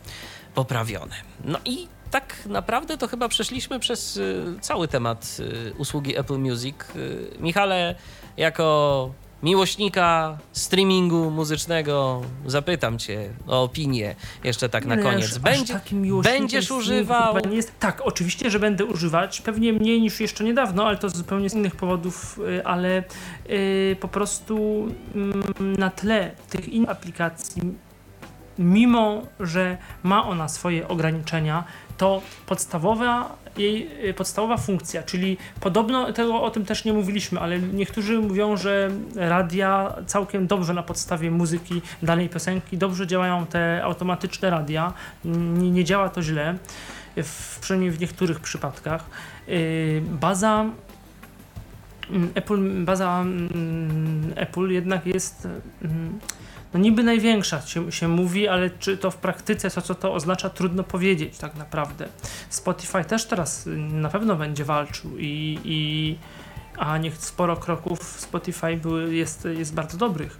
[0.56, 1.16] poprawione.
[1.44, 6.76] No i tak naprawdę to chyba przeszliśmy przez y, cały temat y, usługi Apple Music.
[7.40, 7.96] Michale,
[8.38, 15.38] jako miłośnika streamingu muzycznego, zapytam cię o opinię jeszcze tak na Nie, koniec.
[15.38, 15.80] Będzie,
[16.24, 17.36] będziesz używał?
[17.52, 19.42] jest, tak, oczywiście, że będę używać.
[19.42, 23.04] Pewnie mniej niż jeszcze niedawno, ale to z zupełnie z innych powodów, y, ale
[23.50, 27.62] y, po prostu mm, na tle tych innych aplikacji,
[28.60, 31.64] mimo że ma ona swoje ograniczenia,
[32.02, 37.60] to podstawowa jej y, podstawowa funkcja, czyli podobno tego o tym też nie mówiliśmy, ale
[37.60, 44.50] niektórzy mówią, że radia całkiem dobrze na podstawie muzyki danej piosenki dobrze działają te automatyczne
[44.50, 44.94] radia.
[45.26, 46.58] Nie, nie działa to źle,
[47.18, 49.06] w, przynajmniej w niektórych przypadkach.
[49.50, 50.66] Y, Baza
[52.12, 55.48] mm, Apple, baza mm, Apple jednak jest
[55.82, 56.20] mm,
[56.74, 60.50] no niby największa się, się mówi, ale czy to w praktyce, co, co to oznacza,
[60.50, 62.08] trudno powiedzieć tak naprawdę.
[62.50, 66.18] Spotify też teraz na pewno będzie walczył i, i
[66.78, 70.40] a niech sporo kroków Spotify były, jest, jest bardzo dobrych,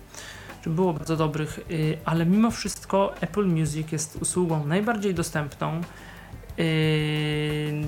[0.64, 5.82] czy było bardzo dobrych, y, ale mimo wszystko Apple Music jest usługą najbardziej dostępną.
[6.58, 6.66] Yy,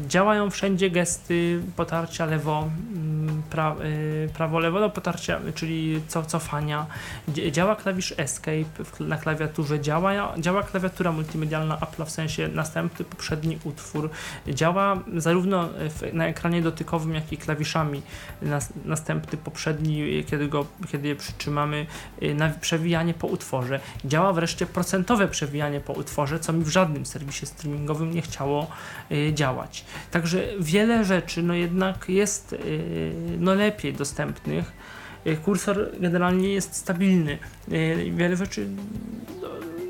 [0.08, 3.76] działają wszędzie gesty potarcia lewo, mm, pra,
[4.24, 6.86] yy, prawo-lewo, no potarcia, czyli co, cofania.
[7.52, 14.10] Działa klawisz Escape na klawiaturze, działa, działa klawiatura multimedialna Apple w sensie następny, poprzedni utwór.
[14.48, 18.02] Działa zarówno w, na ekranie dotykowym, jak i klawiszami
[18.42, 21.86] nas, następny, poprzedni, kiedy, go, kiedy je przytrzymamy,
[22.22, 23.80] yy, na przewijanie po utworze.
[24.06, 28.63] Działa wreszcie procentowe przewijanie po utworze, co mi w żadnym serwisie streamingowym nie chciało
[29.12, 29.86] y, działać.
[30.12, 32.58] Także wiele rzeczy no jednak jest y,
[33.40, 34.72] no lepiej dostępnych.
[35.28, 37.38] Y, Kursor generalnie jest stabilny.
[38.12, 38.68] Wiele rzeczy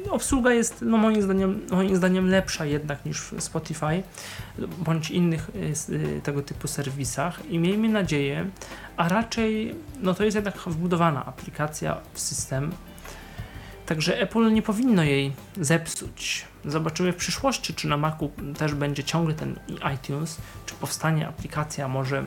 [0.05, 4.03] no, obsługa jest no moim zdaniem, moim zdaniem lepsza jednak niż w Spotify
[4.77, 5.51] bądź innych
[6.23, 8.49] tego typu serwisach i miejmy nadzieję,
[8.97, 12.71] a raczej no to jest jednak wbudowana aplikacja w system,
[13.93, 16.45] Także Apple nie powinno jej zepsuć.
[16.65, 19.59] Zobaczymy w przyszłości, czy na Macu też będzie ciągle ten
[19.95, 22.23] iTunes, czy powstanie aplikacja może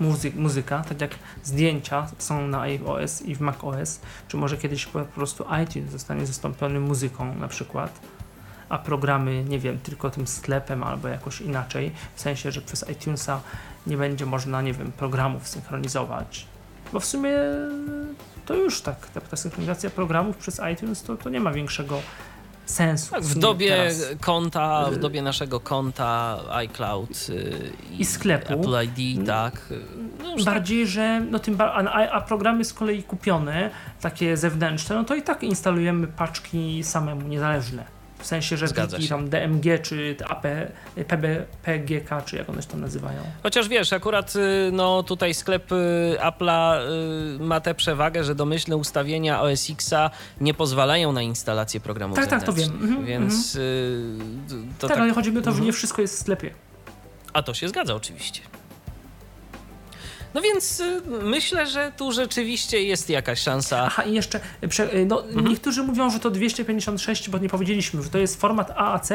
[0.00, 1.10] muzyk, muzyka, tak jak
[1.44, 6.80] zdjęcia są na iOS i w macOS, czy może kiedyś po prostu iTunes zostanie zastąpiony
[6.80, 8.00] muzyką na przykład,
[8.68, 13.40] a programy, nie wiem, tylko tym sklepem albo jakoś inaczej, w sensie, że przez iTunesa
[13.86, 16.46] nie będzie można, nie wiem, programów synchronizować.
[16.92, 17.32] Bo w sumie
[18.48, 22.00] to już tak, ta, ta synchronizacja programów przez iTunes to, to nie ma większego
[22.66, 23.10] sensu.
[23.10, 24.02] Tak, w dobie teraz.
[24.20, 28.52] konta, w dobie naszego konta iCloud y, I sklepu.
[28.52, 29.68] Apple ID, tak.
[30.22, 33.70] No już tak Bardziej, że no tym, a, a programy z kolei kupione,
[34.00, 37.97] takie zewnętrzne, no to i tak instalujemy paczki samemu, niezależne.
[38.18, 39.14] W sensie, że Zgadza pliki się.
[39.14, 40.42] tam DMG, czy AP,
[41.08, 41.24] PB,
[41.62, 43.22] PGK, czy jak one się tam nazywają.
[43.42, 46.78] Chociaż wiesz, akurat y, no tutaj sklep y, Apple'a
[47.36, 52.26] y, ma tę przewagę, że domyślne ustawienia OS Xa nie pozwalają na instalację programów Tak,
[52.30, 52.70] tak, to wiem.
[52.82, 54.16] Mhm, Więc y,
[54.78, 55.66] to tak, tak, ale chodzi mi o to, że Mhm.
[55.66, 56.50] nie wszystko jest w sklepie.
[57.32, 58.40] A to się zgadza oczywiście.
[60.34, 63.82] No więc y, myślę, że tu rzeczywiście jest jakaś szansa.
[63.86, 65.48] Aha, i jeszcze, prze, e, no, Mhm.
[65.48, 69.10] niektórzy mówią, że to 256, bo nie powiedzieliśmy, że to jest format AAC,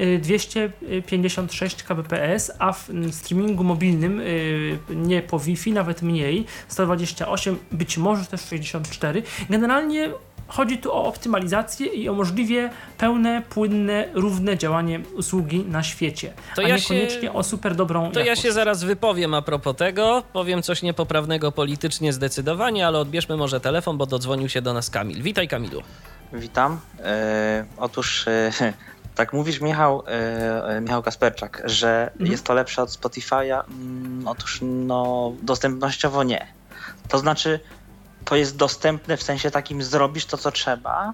[0.00, 7.98] y, 256 kbps, a w streamingu mobilnym, y, nie po Wi-Fi, nawet mniej, 128, być
[7.98, 9.22] może też 64.
[9.50, 10.10] Generalnie
[10.48, 16.62] chodzi tu o optymalizację i o możliwie pełne, płynne, równe działanie usługi na świecie, To
[16.62, 18.42] a ja się- niekoniecznie o super dobrą To ja jakość.
[18.42, 20.22] się zaraz wypowiem a propos tego.
[20.32, 25.22] Powiem coś niepoprawnego politycznie zdecydowanie, ale odbierzmy może telefon, bo dodzwonił się do nas Kamil.
[25.22, 25.82] Witaj Kamilu.
[26.32, 26.80] Witam.
[27.04, 28.50] E, otóż e,
[29.14, 32.30] tak mówisz Michał, e, e, Michał Kasperczak, że Mhm.
[32.32, 33.62] jest to lepsze od Spotify'a.
[33.68, 36.46] Mm, otóż no dostępnościowo nie.
[37.08, 37.60] To znaczy
[38.26, 41.12] to jest dostępne w sensie takim zrobisz to co trzeba,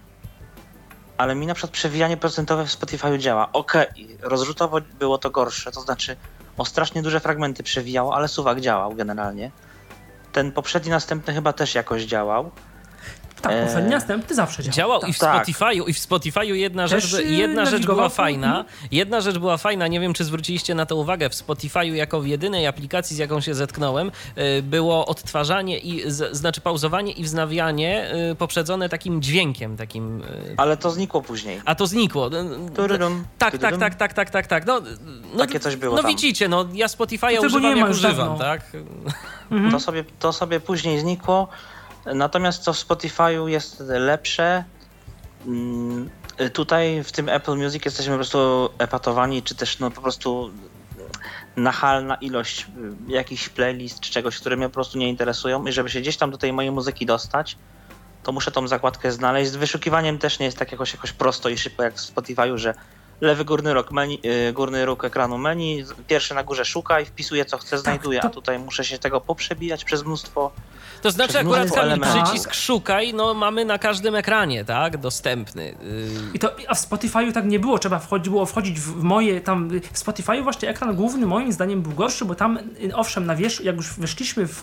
[1.17, 3.53] ale mi na przykład przewijanie procentowe w Spotify'u działa.
[3.53, 6.17] Okej, rozrzutowo było to gorsze, to znaczy
[6.59, 9.51] o strasznie duże fragmenty przewijało, ale suwak działał generalnie.
[10.33, 12.51] Ten poprzedni, następny chyba też jakoś działał.
[13.43, 13.83] Tak, E, e...
[13.83, 14.75] następny zawsze działa.
[14.75, 15.11] Działał tak.
[15.11, 15.47] i w Tak.
[15.47, 18.47] Spotify'u, i w Spotify'u jedna Też, rzecz, jedna rzecz była fajna.
[18.59, 18.65] mhm.
[18.93, 21.31] Jedna rzecz była fajna, nie wiem czy zwróciliście na to uwagę.
[21.31, 24.11] W Spotify'u jako w jedynej aplikacji, z jaką się zetknąłem,
[24.59, 30.23] y, było odtwarzanie i z, znaczy pauzowanie i wznawianie y, poprzedzone takim dźwiękiem, takim.
[30.57, 31.61] Ale to znikło później.
[31.65, 32.31] A to znikło.
[32.77, 34.67] Turudum, Tak, tak, tak, tak, tak, tak, tak.
[34.67, 34.81] No,
[35.35, 36.11] no, Takie coś było No tam.
[36.11, 38.61] widzicie, no ja Spotify'a używam jak używam, tak?
[39.71, 41.49] To, sobie, to sobie później znikło.
[42.07, 44.65] Natomiast co w Spotify'u jest lepsze,
[45.47, 46.11] mm,
[46.53, 50.51] tutaj w tym Apple Music jesteśmy po prostu epatowani, czy też no po prostu
[51.57, 52.67] nachalna ilość
[53.09, 56.17] y, jakichś playlist czy czegoś, które mnie po prostu nie interesują i żeby się gdzieś
[56.17, 57.57] tam do tej mojej muzyki dostać,
[58.23, 59.51] to muszę tą zakładkę znaleźć.
[59.51, 62.75] Z wyszukiwaniem też nie jest tak jakoś, jakoś prosto i szybko jak w Spotify'u, że
[63.21, 67.45] lewy górny róg, menu, y, górny róg ekranu menu, pierwszy na górze szuka i wpisuje
[67.45, 70.51] co chce, znajduje, to- a tutaj muszę się tego poprzebijać przez mnóstwo
[71.03, 74.97] To znaczy akurat Kamil, przycisk szukaj, no mamy na każdym ekranie, tak?
[74.97, 75.63] Dostępny.
[75.63, 75.77] Y,
[76.35, 79.69] I to, a w Spotify'u tak nie było, trzeba wchodzi, było wchodzić w moje tam,
[79.93, 83.65] w Spotify'u właśnie ekran główny moim zdaniem był gorszy, bo tam y, owszem na wierzch,
[83.65, 84.63] jak już weszliśmy w,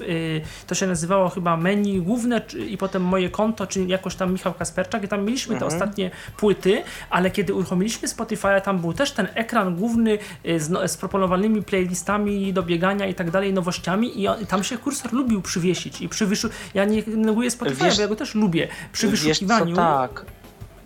[0.67, 4.53] to się nazywało chyba menu główne czy, i potem moje konto, czy jakoś tam Michał
[4.53, 8.07] Kasperczak i tam mieliśmy te ostatnie płyty, ale kiedy uruchomiliśmy
[8.49, 13.07] Spotify'a, tam był też ten ekran główny y, z, no, z proponowanymi playlistami do biegania
[13.07, 16.49] i tak dalej, nowościami i, on, i tam się kursor lubił przywiesić i przy wyszu...
[16.73, 20.25] ja nie neguję Spotify'a, Wiesz- bo ja go też lubię, przy Wiesz wyszukiwaniu co, tak.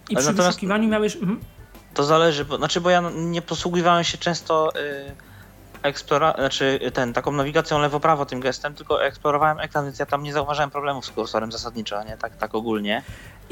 [0.10, 1.16] i przy natomiast- wyszukiwaniu miałeś...
[1.16, 1.40] Mhm.
[1.94, 5.16] To zależy, bo, znaczy, bo ja nie posługiwałem się często y,
[5.84, 10.34] eksplora, znaczy ten, taką nawigacją lewo-prawo tym gestem, tylko eksplorowałem ekran, więc ja tam nie
[10.34, 12.18] zauważałem problemów z kursorem zasadniczo, nie?
[12.18, 13.04] Tak, tak ogólnie.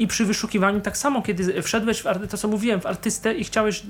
[0.02, 3.44] I przy wyszukiwaniu tak samo, kiedy wszedłeś w arty- to co mówiłem, w artystę i
[3.44, 3.82] chciałeś,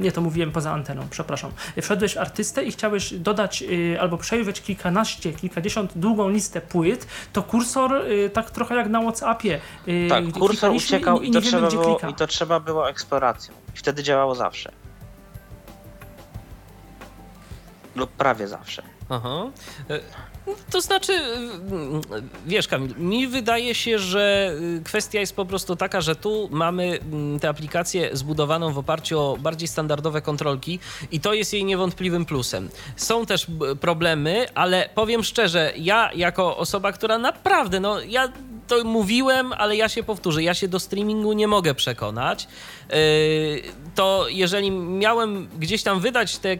[0.00, 1.50] nie to mówiłem poza anteną, przepraszam,
[1.82, 7.42] wszedłeś w artystę i chciałeś dodać y, albo przejrzeć kilkanaście, kilkadziesiąt długą listę płyt, to
[7.42, 9.60] kursor y, tak trochę jak na Whatsappie.
[9.88, 12.08] y, Tak, kursor uciekał i, i, to nie wiemy, trzeba gdzie było, klika.
[12.10, 13.54] i to trzeba było eksploracją.
[13.74, 14.72] I wtedy działało zawsze.
[17.96, 18.82] Lub prawie zawsze.
[19.08, 19.44] Aha.
[20.70, 22.00] To znaczy, mm,
[22.46, 26.98] wiesz Kamil, mi wydaje się, że y, kwestia jest po prostu taka, że tu mamy
[27.12, 30.78] mm, tę aplikację zbudowaną w oparciu o bardziej standardowe kontrolki
[31.12, 32.68] i to jest jej niewątpliwym plusem.
[32.96, 33.46] Są też
[33.80, 38.32] problemy, ale powiem szczerze, ja jako osoba, która naprawdę, no ja
[38.68, 42.48] to mówiłem, ale ja się powtórzę, ja się do streamingu nie mogę przekonać,
[42.90, 42.96] yy,
[43.94, 46.58] to jeżeli miałem gdzieś tam wydać te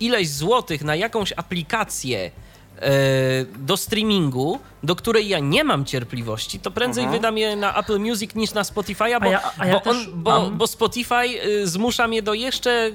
[0.00, 2.30] ileś złotych na jakąś aplikację
[3.58, 7.18] do streamingu, do której ja nie mam cierpliwości, to prędzej Mhm.
[7.20, 9.96] wydam je na Apple Music niż na Spotify'a, bo, A ja- a ja bo, on,
[10.14, 12.90] bo, bo Spotify y, zmusza mnie do jeszcze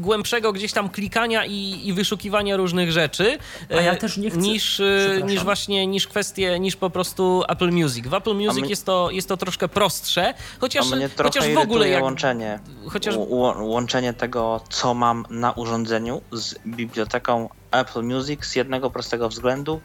[0.00, 3.38] głębszego gdzieś tam klikania i, i wyszukiwania różnych rzeczy
[3.70, 7.42] A ja e, też nie chcę- niż, y, niż właśnie niż kwestie, niż po prostu
[7.48, 8.06] Apple Music.
[8.06, 11.54] W Apple Music mnie- jest, to, jest to troszkę prostsze, chociaż, A mnie trochę chociaż
[11.54, 12.02] w ogóle jak...
[12.02, 12.58] łączenie.
[12.88, 13.16] chociaż-
[13.60, 17.48] łączenie tego, co mam na urządzeniu z biblioteką
[17.80, 19.80] Apple Music z jednego prostego względu.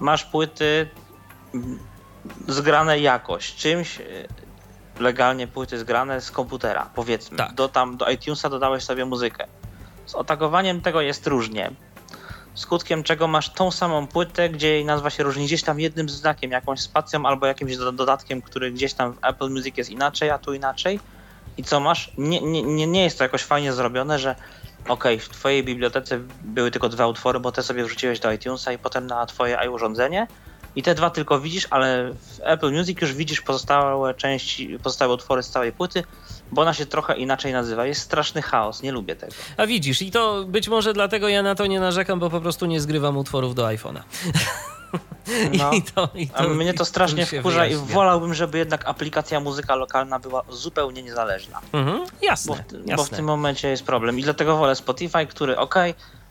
[0.00, 0.88] Masz płyty
[1.54, 1.78] mm,
[2.48, 4.28] zgrane jakoś, czymś y,
[5.00, 7.38] legalnie płyty zgrane z komputera, powiedzmy.
[7.38, 7.54] Tak.
[7.54, 9.46] Do, tam, do iTunesa dodałeś sobie muzykę.
[10.06, 11.70] Z otagowaniem tego jest różnie.
[12.54, 16.50] Skutkiem czego masz tą samą płytę, gdzie jej nazwa się różni gdzieś tam jednym znakiem,
[16.50, 20.38] jakąś spacją albo jakimś do- dodatkiem, który gdzieś tam w Apple Music jest inaczej, a
[20.38, 21.00] tu inaczej.
[21.56, 22.12] I co masz?
[22.18, 24.34] Nie, nie, nie jest to jakoś fajnie zrobione, że
[24.88, 28.78] okej, w twojej bibliotece były tylko dwa utwory, bo te sobie wrzuciłeś do iTunesa i
[28.78, 30.26] potem na twoje urządzenie
[30.76, 35.42] i te dwa tylko widzisz, ale w Apple Music już widzisz pozostałe części, pozostałe utwory
[35.42, 36.04] z całej płyty,
[36.52, 37.86] bo ona się trochę inaczej nazywa.
[37.86, 39.32] Jest straszny chaos, nie lubię tego.
[39.56, 42.66] A widzisz, i to być może dlatego ja na to nie narzekam, bo po prostu
[42.66, 44.00] nie zgrywam utworów do iPhone'a.
[45.58, 45.72] No.
[45.72, 47.94] I to, i A mnie to strasznie wkurza i wyjaśnia.
[47.94, 51.60] wolałbym, żeby jednak aplikacja muzyka lokalna była zupełnie niezależna.
[51.72, 52.96] Mhm, jasne, Bo w, jasne.
[52.96, 54.18] bo w tym momencie jest problem.
[54.18, 55.74] I dlatego wolę Spotify, który ok,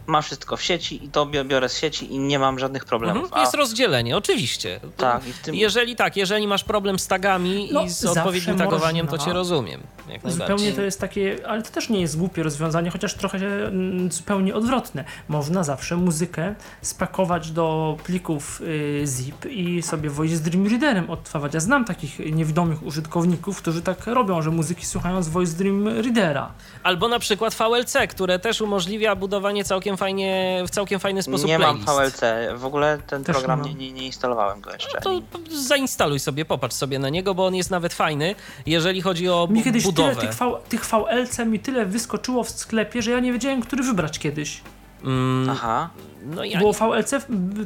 [0.07, 3.23] ma wszystko w sieci i to bi- biorę z sieci i nie mam żadnych problemów.
[3.23, 4.79] Mhm, jest rozdzielenie, oczywiście.
[4.97, 8.57] Tak, i w tym- Jeżeli tak, jeżeli masz problem z tagami No, i z odpowiednim
[8.57, 9.25] tagowaniem, to można.
[9.25, 9.81] cię rozumiem.
[10.09, 14.11] Jak Zupełnie to jest takie, ale to też nie jest głupie rozwiązanie, chociaż trochę mm,
[14.11, 15.03] zupełnie odwrotne.
[15.27, 21.53] Można zawsze muzykę spakować do plików y, zip i sobie Voice Dream Readerem odtwarzać.
[21.53, 26.51] Ja znam takich niewidomych użytkowników, którzy tak robią, że muzyki słuchają z Voice Dream Readera.
[26.83, 31.59] Albo na przykład VLC, które też umożliwia budowanie całkiem fajnie, w całkiem fajny sposób Nie
[31.59, 32.19] mam playlist.
[32.19, 32.21] VLC,
[32.59, 33.95] w ogóle ten Też program nie nie, mam.
[33.95, 35.01] nie, instalowałem go jeszcze.
[35.01, 35.21] To
[35.51, 39.57] zainstaluj sobie, popatrz sobie na niego, bo on jest nawet fajny, jeżeli chodzi o Mi
[39.59, 40.21] bu- kiedyś tyle budowę.
[40.21, 44.19] tych, v, tych VLC mi tyle wyskoczyło w sklepie, że ja nie wiedziałem, który wybrać
[44.19, 44.61] kiedyś.
[45.03, 45.89] Mm, Aha,
[46.25, 47.11] No ja Było VLC,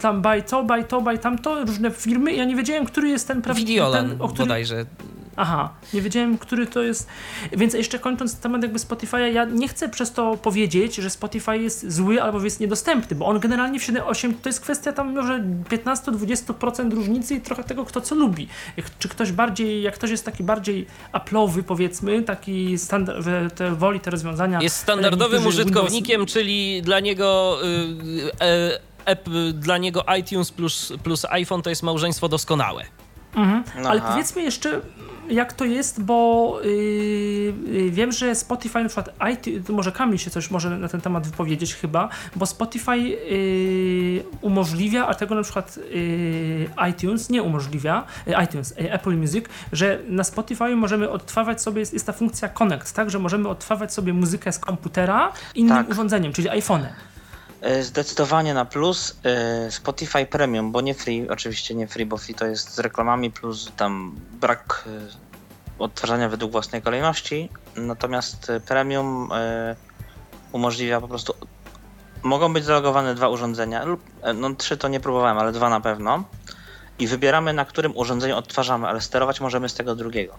[0.01, 3.41] tam by to, by to, by tamto, różne firmy ja nie wiedziałem, który jest ten
[3.41, 4.47] prawdziwy, Videolan ten, o którym...
[4.47, 4.85] bodajże.
[5.41, 7.07] Aha, nie wiedziałem, który to jest.
[7.51, 11.91] Więc jeszcze kończąc temat jakby Spotify'a, ja nie chcę przez to powiedzieć, że Spotify jest
[11.91, 16.93] zły albo jest niedostępny, bo on generalnie w 7.8 to jest kwestia tam może 15-20%
[16.93, 18.47] różnicy i trochę tego, kto co lubi.
[18.77, 23.99] Jak, czy ktoś bardziej, jak ktoś jest taki bardziej Apple'owy powiedzmy, taki standard, te, woli
[23.99, 24.61] te rozwiązania.
[24.61, 27.57] Jest standardowym użytkownikiem, czyli dla niego.
[27.63, 32.85] y, e, app, dla niego iTunes plus, plus iPhone to jest małżeństwo doskonałe.
[33.35, 33.63] Mhm.
[33.83, 34.81] No Ale powiedzmy jeszcze,
[35.29, 40.51] jak to jest, bo yy, wiem, że Spotify, na przykład, iTunes, może Kamil się coś
[40.51, 46.89] może na ten temat wypowiedzieć chyba, bo Spotify yy, umożliwia, a tego na przykład yy,
[46.89, 51.93] iTunes nie umożliwia, yy, iTunes, yy, Apple Music, że na Spotify możemy odtwarzać sobie, jest,
[51.93, 55.89] jest ta funkcja Connect, tak, że możemy odtwarzać sobie muzykę z komputera innym Tak.
[55.89, 57.10] urządzeniem, czyli iPhone'em.
[57.61, 62.35] E, Zdecydowanie na plus e, Spotify Premium, bo nie free, oczywiście nie free, bo free
[62.35, 67.49] to jest z reklamami plus tam brak e, odtwarzania według własnej kolejności.
[67.75, 69.29] Natomiast Premium
[70.51, 71.33] umożliwia po prostu.
[72.23, 74.01] Mogą być zalogowane dwa urządzenia, lub
[74.35, 76.23] no trzy to nie próbowałem, ale dwa na pewno.
[76.99, 80.35] I wybieramy na którym urządzeniu odtwarzamy, ale sterować możemy z tego drugiego.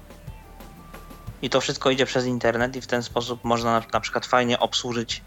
[1.43, 4.59] I to wszystko idzie przez internet i w ten sposób można na, na przykład fajnie
[4.59, 5.23] obsłużyć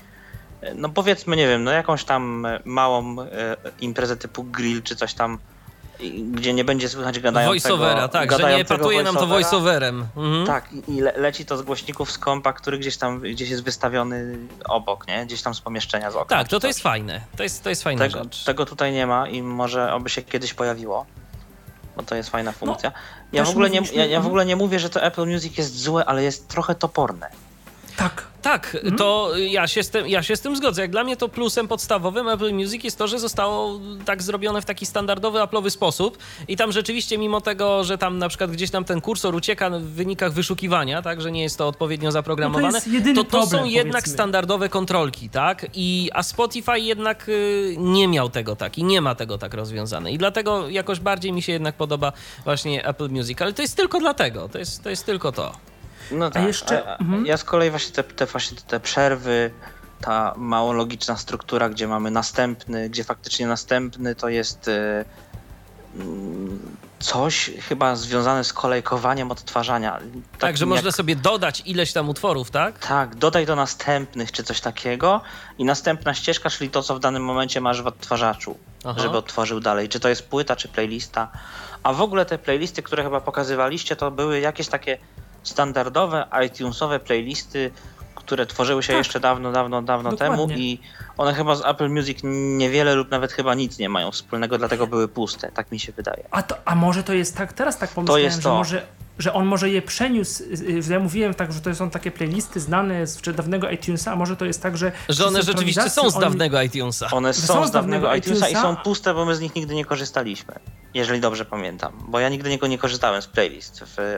[0.76, 3.26] no powiedzmy, nie wiem, no jakąś tam e, małą e,
[3.82, 5.38] imprezę typu grill czy coś tam,
[6.32, 10.06] gdzie nie będzie słychać gadającego Voiceovera, tak, że nie gadającego patuje nam to voiceoverem.
[10.18, 10.46] Mhm.
[10.46, 14.38] Tak, i- le, leci to z głośników z kompa, który gdzieś tam gdzieś jest wystawiony
[14.66, 15.26] obok, nie?
[15.26, 16.38] Gdzieś tam z pomieszczenia z okna.
[16.38, 17.22] Tak, to to jest fajne.
[17.38, 18.44] To jest, to jest fajna Tego, rzecz.
[18.44, 21.06] tego tutaj nie ma i może oby się kiedyś pojawiło.
[21.98, 22.92] Bo to jest fajna funkcja.
[23.32, 24.26] ja, No, też w ogóle nie, ja, ja w mhm.
[24.28, 27.30] ogóle nie mówię, że to Apple Music jest złe, ale jest trochę toporne.
[27.98, 28.36] Tak.
[28.42, 30.82] Tak, to ja się, z tym, ja się z tym zgodzę.
[30.82, 34.66] Jak dla mnie to plusem podstawowym Apple Music jest to, że zostało tak zrobione w
[34.66, 36.18] taki standardowy Apple'owy sposób
[36.48, 39.82] i tam rzeczywiście mimo tego, że tam na przykład gdzieś tam ten kursor ucieka w
[39.84, 43.66] wynikach wyszukiwania, tak, że nie jest to odpowiednio zaprogramowane, No to to, to problem, są
[43.66, 44.14] jednak powiedzmy.
[44.14, 45.66] standardowe kontrolki, tak?
[45.74, 50.12] I, a Spotify jednak y, nie miał tego tak i nie ma tego tak rozwiązane.
[50.12, 52.12] I dlatego jakoś bardziej mi się jednak podoba
[52.44, 55.52] właśnie Apple Music, ale to jest tylko dlatego, to jest, to jest tylko to.
[56.12, 56.44] No tak.
[56.44, 57.26] jeszcze- a- a- mhm.
[57.26, 59.52] Ja z kolei właśnie te, te, właśnie te przerwy,
[60.02, 65.06] ta mało logiczna struktura, gdzie mamy następny, gdzie faktycznie następny to jest e,
[65.96, 69.92] mm, coś chyba związane z kolejkowaniem odtwarzania.
[69.92, 72.80] Tak, że Takim można jak- sobie dodać ileś tam utworów, tak?
[72.80, 75.22] Tak, dodaj do następnych czy coś takiego
[75.58, 79.00] i następna ścieżka, czyli to, co w danym momencie masz w odtwarzaczu, Aha.
[79.02, 79.90] żeby odtworzył dalej.
[79.90, 81.32] Czy to jest płyta, czy playlista.
[81.84, 84.98] A w ogóle te playlisty, które chyba pokazywaliście, to były jakieś takie
[85.50, 87.72] standardowe iTunesowe playlisty,
[88.16, 88.98] które tworzyły się Tak.
[88.98, 90.58] jeszcze dawno, dawno, dawno temu Dokładnie.
[90.66, 90.80] i
[91.18, 92.20] one chyba z Apple Music
[92.58, 96.24] niewiele lub nawet chyba nic nie mają wspólnego, dlatego były puste, tak mi się wydaje.
[96.32, 98.56] A, to, a może to jest tak, teraz tak pomyślałem, jest że to.
[98.56, 98.86] może
[99.20, 100.44] że on może je przeniósł,
[100.80, 104.36] że ja mówiłem tak, że to są takie playlisty znane z dawnego iTunesa, a może
[104.36, 107.08] to jest tak, że Że one rzeczywiście są z oni- dawnego iTunesa.
[107.12, 108.76] One Że są z dawnego iTunesa i iTunesa.
[108.76, 110.54] są puste, bo my z nich nigdy nie korzystaliśmy.
[110.94, 111.94] Jeżeli dobrze pamiętam.
[112.08, 114.16] Bo ja nigdy nie, nie korzystałem z playlist w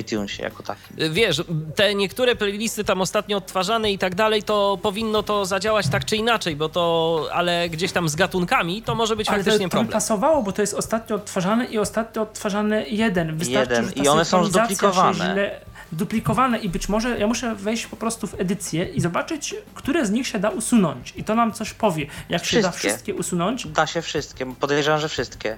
[0.00, 1.12] iTunesie jako takim.
[1.12, 1.42] Wiesz,
[1.74, 6.16] te niektóre playlisty tam ostatnio odtwarzane i tak dalej, to powinno to zadziałać tak czy
[6.16, 9.70] inaczej, bo to, ale gdzieś tam z gatunkami to może być Ale to faktycznie tam
[9.70, 9.92] problem.
[9.92, 13.36] pasowało, bo to jest ostatnio odtwarzane i ostatnio odtwarzany jeden.
[13.36, 13.92] Wystarczy, Jeden.
[14.04, 15.50] I one są zduplikowane.
[15.92, 20.10] Duplikowane i być może ja muszę wejść po prostu w edycję i zobaczyć, które z
[20.10, 21.12] nich się da usunąć.
[21.16, 22.06] I to nam coś powie.
[22.28, 22.88] Jak się da Wszystkie.
[22.88, 24.54] wszystkie usunąć, Da się wszystkie.
[24.54, 25.56] Podejrzewam, że wszystkie.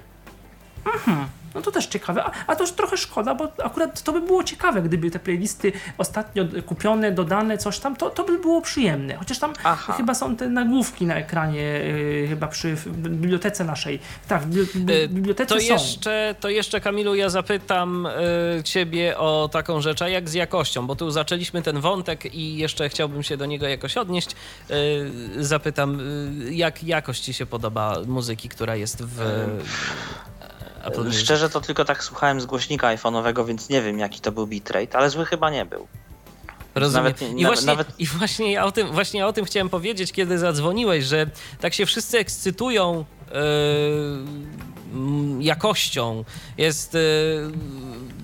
[1.55, 4.43] No to też ciekawe, a, a to już trochę szkoda, bo akurat to by było
[4.43, 9.15] ciekawe, gdyby te playlisty ostatnio kupione, dodane, coś tam, to, to by było przyjemne.
[9.15, 9.93] Chociaż tam Aha.
[9.93, 13.99] chyba są te nagłówki na ekranie, yy, chyba przy bibliotece naszej.
[14.27, 15.73] Tak, w Y, w bibliotece To są.
[15.73, 20.87] jeszcze, to jeszcze, Kamilu, ja zapytam y, ciebie o taką rzecz, a jak z jakością,
[20.87, 24.29] bo tu zaczęliśmy ten wątek i jeszcze chciałbym się do niego jakoś odnieść.
[24.71, 25.99] Y, zapytam,
[26.47, 29.47] y, jak jakość ci się podoba muzyki, która jest w
[31.13, 34.97] Szczerze to tylko tak słuchałem z głośnika iPhone'owego, więc nie wiem jaki to był bitrate,
[34.97, 35.87] ale zły chyba nie był.
[36.75, 37.03] Rozumiem.
[37.03, 40.37] Nawet I, właśnie, nawet- I właśnie ja o tym, właśnie o tym chciałem powiedzieć, kiedy
[40.37, 41.25] zadzwoniłeś, że
[41.59, 46.23] tak się wszyscy ekscytują yy, jakością.
[46.57, 47.51] Jest yy,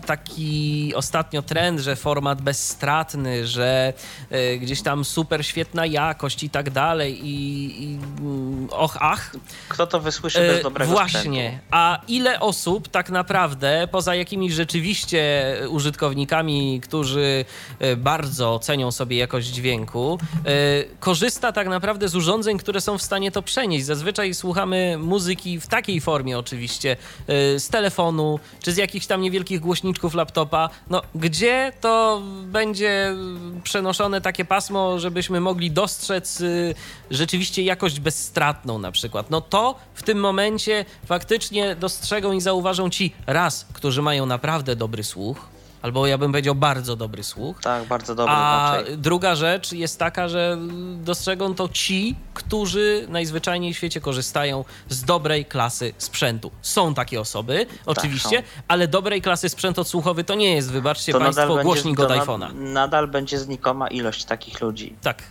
[0.06, 3.94] taki ostatnio trend, że format bezstratny, że
[4.32, 9.36] y, gdzieś tam super świetna jakość i tak dalej i, i mm, och, ach.
[9.70, 11.20] Kto to wysłyszy bez E, dobrego Właśnie.
[11.20, 11.66] sprzętu?
[11.72, 17.46] A ile osób tak naprawdę, poza jakimiś rzeczywiście użytkownikami, którzy
[17.80, 23.02] e, bardzo cenią sobie jakość dźwięku, e, korzysta tak naprawdę z urządzeń, które są w
[23.02, 23.86] stanie to przenieść?
[23.86, 26.98] Zazwyczaj słuchamy muzyki w takiej formie oczywiście,
[27.28, 29.62] e, z telefonu, czy z jakichś tam niewielkich
[29.92, 30.70] głośniczków laptopa.
[30.90, 33.16] No, gdzie to będzie
[33.64, 36.76] przenoszone takie pasmo, żebyśmy mogli dostrzec y,
[37.12, 39.30] rzeczywiście jakość bezstratną na przykład.
[39.30, 45.04] No to w tym momencie faktycznie dostrzegą i zauważą ci raz, którzy mają naprawdę dobry
[45.04, 45.51] słuch,
[45.82, 48.98] albo ja bym powiedział bardzo dobry słuch, Tak, bardzo dobry a raczej.
[48.98, 50.58] druga rzecz jest taka, że
[50.98, 56.52] dostrzegą to ci, którzy najzwyczajniej w świecie korzystają z dobrej klasy sprzętu.
[56.62, 61.20] Są takie osoby, oczywiście, Tak, ale dobrej klasy sprzęt odsłuchowy to nie jest, wybaczcie To
[61.20, 62.54] Państwo, głośnik od iPhone'a.
[62.56, 64.96] Nadal będzie znikoma ilość takich ludzi.
[65.02, 65.24] Tak.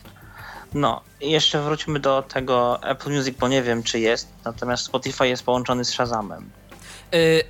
[0.75, 5.43] No, jeszcze wróćmy do tego Apple Music, bo nie wiem, czy jest, natomiast Spotify jest
[5.43, 6.51] połączony z Shazamem.
[7.15, 7.45] Y,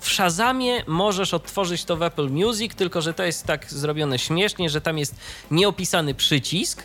[0.00, 4.70] W Shazamie możesz odtworzyć to w Apple Music, tylko że to jest tak zrobione śmiesznie,
[4.70, 5.14] że tam jest
[5.50, 6.82] nieopisany przycisk.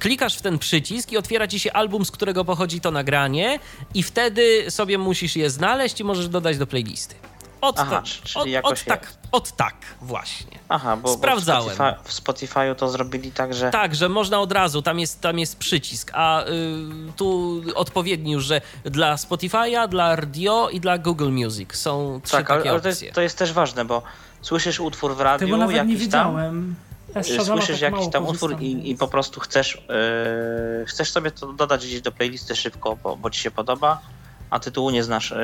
[0.00, 3.58] Klikasz w ten przycisk i otwiera ci się album, z którego pochodzi to nagranie,
[3.94, 7.14] i wtedy sobie musisz je znaleźć i możesz dodać do playlisty.
[7.62, 10.58] Od, Aha, ta- czyli od, jakoś od tak, od tak, właśnie.
[10.68, 11.76] Aha, bo, Sprawdzałem.
[11.78, 14.98] bo w, Spotify, w Spotify'u to zrobili tak, że Tak, że można od razu, tam
[14.98, 16.46] jest, tam jest przycisk, a y,
[17.16, 22.50] tu odpowiedni już, że dla Spotify'a, dla RDO i dla Google Music są trzy tak,
[22.50, 23.06] ale, takie ale to, opcje.
[23.06, 24.02] jest, to jest też ważne, bo
[24.40, 26.36] słyszysz utwór w radiu, Tego nawet nie jakiś tam.
[27.14, 29.82] Ja z Shazama słyszysz tak jakiś tam utwór i, i po prostu chcesz,
[30.78, 34.00] yy, chcesz sobie to dodać gdzieś do playlisty szybko, bo, bo ci się podoba,
[34.52, 35.34] a tytułu nie znasz.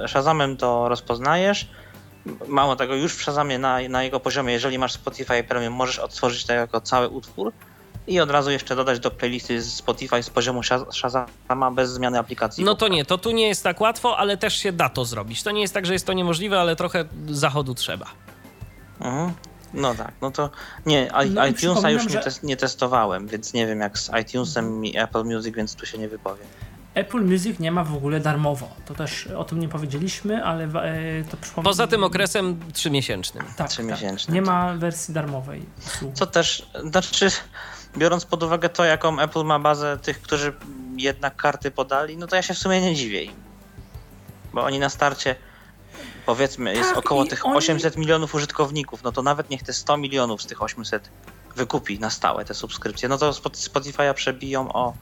[0.00, 1.68] Yy, Shazamem to rozpoznajesz.
[2.48, 6.44] Mało tego, już w Shazamie na, na jego poziomie, jeżeli masz Spotify Premium, możesz odtworzyć
[6.46, 7.52] to jako cały utwór
[8.06, 12.18] i od razu jeszcze dodać do playlisty z Spotify z poziomu Shaz- Shazama bez zmiany
[12.18, 12.64] aplikacji.
[12.64, 15.42] No to nie, to tu nie jest tak łatwo, ale też się da to zrobić.
[15.42, 18.06] To nie jest tak, że jest to niemożliwe, ale trochę zachodu trzeba.
[19.00, 19.32] Mhm.
[19.74, 20.50] No tak, no to
[20.86, 24.98] nie, No iTunesa już nie, że- nie testowałem, więc nie wiem jak z iTunesem i
[24.98, 26.46] Apple Music, więc tu się nie wypowiem.
[26.96, 28.68] Apple Music nie ma w ogóle darmowo.
[28.86, 31.70] To też o tym nie powiedzieliśmy, ale e, to przypomnę.
[31.70, 33.44] Poza tym okresem trzymiesięcznym.
[33.56, 34.34] tak, trzymiesięcznym, Tak.
[34.34, 34.46] Nie tak.
[34.46, 35.66] ma wersji darmowej.
[36.14, 37.30] Co też, znaczy,
[37.96, 40.52] biorąc pod uwagę to, jaką Apple ma bazę tych, którzy
[40.96, 43.32] jednak karty podali, no to ja się w sumie nie dziwię im.
[44.54, 45.36] Bo oni na starcie,
[46.26, 49.72] powiedzmy, jest Tak, około i tych oni- 800 milionów użytkowników, no to nawet niech te
[49.72, 51.10] 100 milionów z tych 800
[51.56, 54.94] wykupi na stałe te subskrypcje, no to Spot- Spotify'a przebiją o,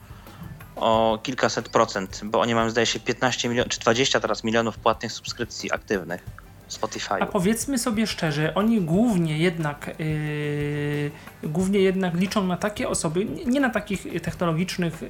[0.75, 5.11] o kilkaset procent, bo oni mają zdaje się 15 milionów, czy 20 teraz milionów płatnych
[5.11, 7.25] subskrypcji aktywnych A Spotify'u.
[7.31, 13.59] powiedzmy sobie szczerze, oni głównie jednak, yy, głównie jednak liczą na takie osoby, nie nie
[13.59, 15.01] na takich technologicznych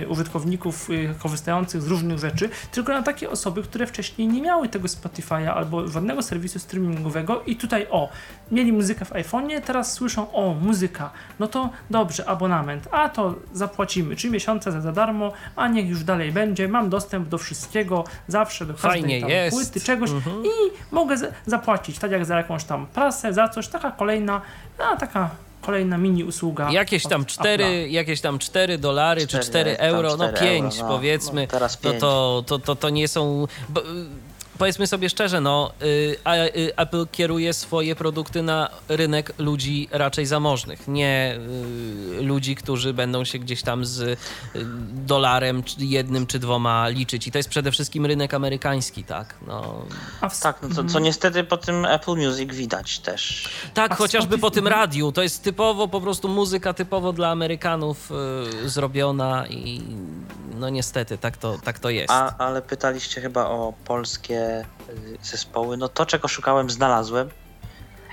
[0.00, 4.68] yy, użytkowników yy, korzystających z różnych rzeczy, tylko na takie osoby, które wcześniej nie miały
[4.68, 8.08] tego Spotify'a albo żadnego serwisu streamingowego i tutaj o,
[8.52, 14.16] mieli muzykę w iPhone'ie, teraz słyszą o, muzyka, no to dobrze, abonament, a to zapłacimy
[14.16, 18.66] 3 miesiące za, za darmo, a niech już dalej będzie, mam dostęp do wszystkiego, zawsze
[18.66, 19.56] do każdej Fajnie tam jest.
[19.56, 20.42] płyty, czegoś Mhm.
[20.44, 20.57] i
[20.90, 24.40] mogę z- zapłacić, tak jak za jakąś tam prasę, za coś, taka kolejna,
[24.92, 25.30] a taka
[25.62, 26.70] kolejna mini usługa.
[26.70, 27.86] Jakieś tam od 4, Apple'a.
[27.90, 30.88] jakieś tam 4 dolary czy Cztery, 4 tam euro, no 4 euro, 5 no.
[30.88, 31.40] powiedzmy.
[31.42, 32.00] No, teraz No pięć.
[32.00, 33.46] to, to, to, to nie są.
[33.68, 33.82] Bo,
[34.58, 36.16] powiedzmy sobie szczerze, no, y,
[36.56, 41.38] y, Apple kieruje swoje produkty na rynek ludzi raczej zamożnych, nie
[42.18, 44.18] y, ludzi, którzy będą się gdzieś tam z
[45.06, 47.26] dolarem jednym czy dwoma liczyć.
[47.26, 49.34] I to jest przede wszystkim rynek amerykański, tak?
[49.46, 49.84] No,
[50.20, 53.48] A w, Tak, no co, co niestety po tym Apple Music widać też.
[53.74, 55.12] tak, A chociażby Spotify- po tym radiu.
[55.12, 58.10] To jest typowo po prostu muzyka typowo dla Amerykanów
[58.64, 59.82] y, zrobiona i
[60.58, 62.10] no niestety tak to, tak to jest.
[62.10, 65.76] A, ale pytaliście chyba o polskie y, zespoły.
[65.76, 67.30] No to, czego szukałem, znalazłem.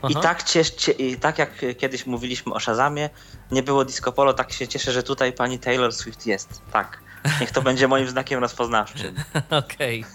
[0.09, 0.21] I Aha.
[0.21, 3.09] tak, cies, cie, I tak jak kiedyś mówiliśmy o Shazamie,
[3.51, 6.61] nie było disco polo, tak się cieszę, że tutaj pani Taylor Swift jest.
[6.71, 6.99] Tak.
[7.41, 9.15] Niech to będzie moim znakiem rozpoznawczym.
[9.65, 10.05] Okej.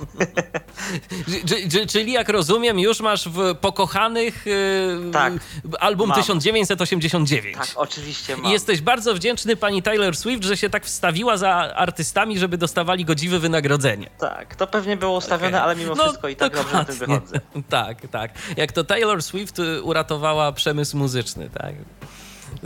[1.71, 5.33] Czy- Czyli jak rozumiem, już masz w pokochanych y, Tak,
[5.81, 6.19] album mam.
[6.21, 7.57] 1989.
[7.57, 8.53] Tak, oczywiście mam.
[8.53, 13.39] jesteś bardzo wdzięczny pani Taylor Swift, że się tak wstawiła za artystami, żeby dostawali godziwe
[13.39, 14.11] wynagrodzenie.
[14.19, 15.61] Tak, to pewnie było ustawione, Okej.
[15.61, 17.21] ale mimo No, wszystko i tak dobrze na tym dokładnie.
[17.21, 17.41] wychodzę.
[17.69, 18.31] Tak, tak.
[18.57, 21.75] Jak to Taylor Swift y, uratowała przemysł muzyczny, tak.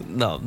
[0.09, 0.41] No,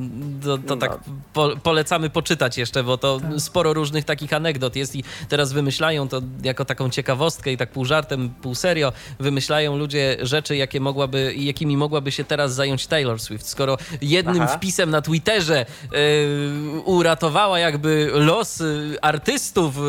[0.44, 0.78] to, to No.
[0.78, 1.00] tak
[1.34, 3.42] po, polecamy poczytać jeszcze, bo to Tak.
[3.42, 7.86] sporo różnych takich anegdot jest i teraz wymyślają to jako taką ciekawostkę i tak pół
[7.86, 13.48] żartem, pół serio wymyślają ludzie rzeczy, jakie mogłaby, jakimi mogłaby się teraz zająć Taylor Swift.
[13.48, 14.58] Skoro jednym Aha.
[14.58, 19.82] wpisem na Twitterze yy, uratowała jakby los y, artystów, y,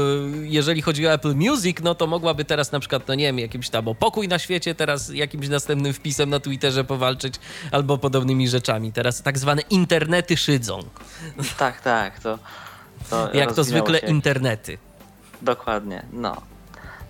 [0.43, 3.69] jeżeli chodzi o Apple Music, no to mogłaby teraz na przykład, no nie wiem, jakimś
[3.71, 7.35] tam o pokój na świecie teraz jakimś następnym wpisem na Twitterze powalczyć
[7.73, 8.93] albo podobnymi rzeczami.
[8.93, 10.81] Teraz tak zwane internety szydzą,
[11.59, 12.39] Tak, tak, to.
[13.11, 14.07] to jak to zwykle się.
[14.07, 14.79] internety.
[15.43, 16.37] Dokładnie, no.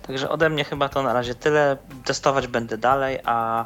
[0.07, 1.77] Także ode mnie chyba to na razie tyle.
[2.05, 3.65] Testować będę dalej, a.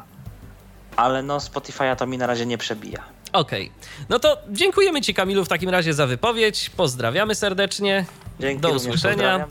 [0.96, 3.02] Ale no, Spotify'a to mi na razie nie przebija.
[3.32, 3.72] Okej,
[4.08, 8.04] no to dziękujemy Ci Kamilu w takim razie za wypowiedź, pozdrawiamy serdecznie,
[8.40, 9.46] Dzięki do usłyszenia.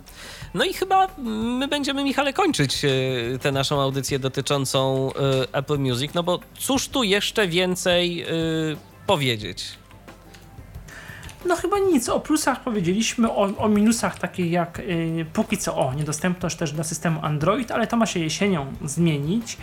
[0.54, 1.08] No i chyba
[1.58, 2.90] my będziemy, Michale, kończyć e,
[3.40, 5.10] tę naszą audycję dotyczącą
[5.54, 8.26] e, Apple Music, no bo cóż tu jeszcze więcej e,
[9.08, 9.78] powiedzieć?
[11.46, 12.10] No chyba nic.
[12.10, 16.84] O plusach powiedzieliśmy, o, o minusach takich jak y, póki co o niedostępność też dla
[16.84, 19.58] systemu Android, ale to ma się jesienią zmienić.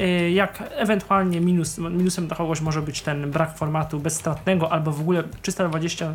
[0.00, 5.00] Y, jak ewentualnie minus, minusem dla kogoś może być ten brak formatu bezstratnego albo w
[5.00, 6.14] ogóle 320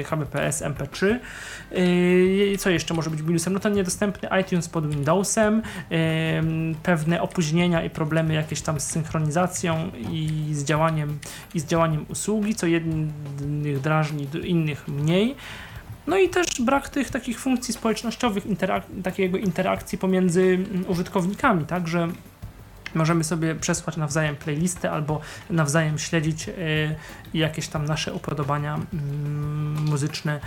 [0.00, 1.18] y, Hbps MP3.
[1.72, 3.52] Y, co jeszcze może być minusem?
[3.52, 5.62] No to niedostępny iTunes pod Windowsem,
[5.92, 5.94] y,
[6.82, 11.18] pewne opóźnienia i problemy jakieś tam z synchronizacją i z działaniem,
[11.54, 15.36] i z działaniem usługi, co jednych drażni, innych mniej.
[16.06, 21.88] No i też brak tych takich funkcji społecznościowych, interak- takiego interakcji pomiędzy mm, użytkownikami, tak,
[21.88, 22.08] że
[22.94, 26.52] możemy sobie przesłać nawzajem playlistę albo nawzajem śledzić y,
[27.34, 30.40] jakieś tam nasze upodobania mm, muzyczne,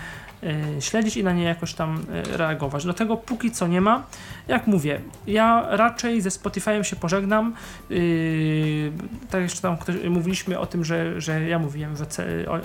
[0.80, 2.84] śledzić i na nie jakoś tam y, reagować.
[2.84, 4.06] Do tego póki co nie ma.
[4.48, 7.54] Jak mówię, ja raczej ze Spotify'em się pożegnam.
[7.90, 8.92] Yy,
[9.30, 12.06] tak jeszcze tam ktoś, mówiliśmy o tym, że, że ja mówiłem, że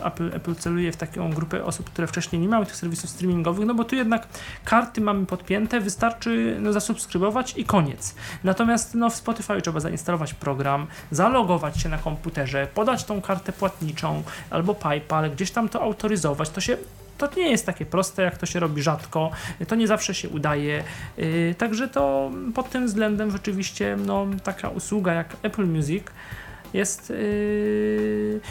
[0.06, 3.74] Apple, Apple celuje w taką grupę osób, które wcześniej nie miały tych serwisów streamingowych, no
[3.74, 4.28] bo tu jednak
[4.66, 8.16] karty mamy podpięte, wystarczy no, zasubskrybować i koniec.
[8.44, 14.24] Natomiast no, w Spotify trzeba zainstalować program, zalogować się na komputerze, podać tą kartę płatniczą
[14.50, 16.50] albo PayPal, gdzieś tam to autoryzować.
[16.50, 16.78] To się
[17.18, 19.32] to nie jest takie proste, jak to się robi rzadko,
[19.68, 20.84] to nie zawsze się udaje.
[21.18, 26.04] Yy, także to pod tym względem rzeczywiście no, taka usługa jak Apple Music
[26.74, 28.42] jest, yy,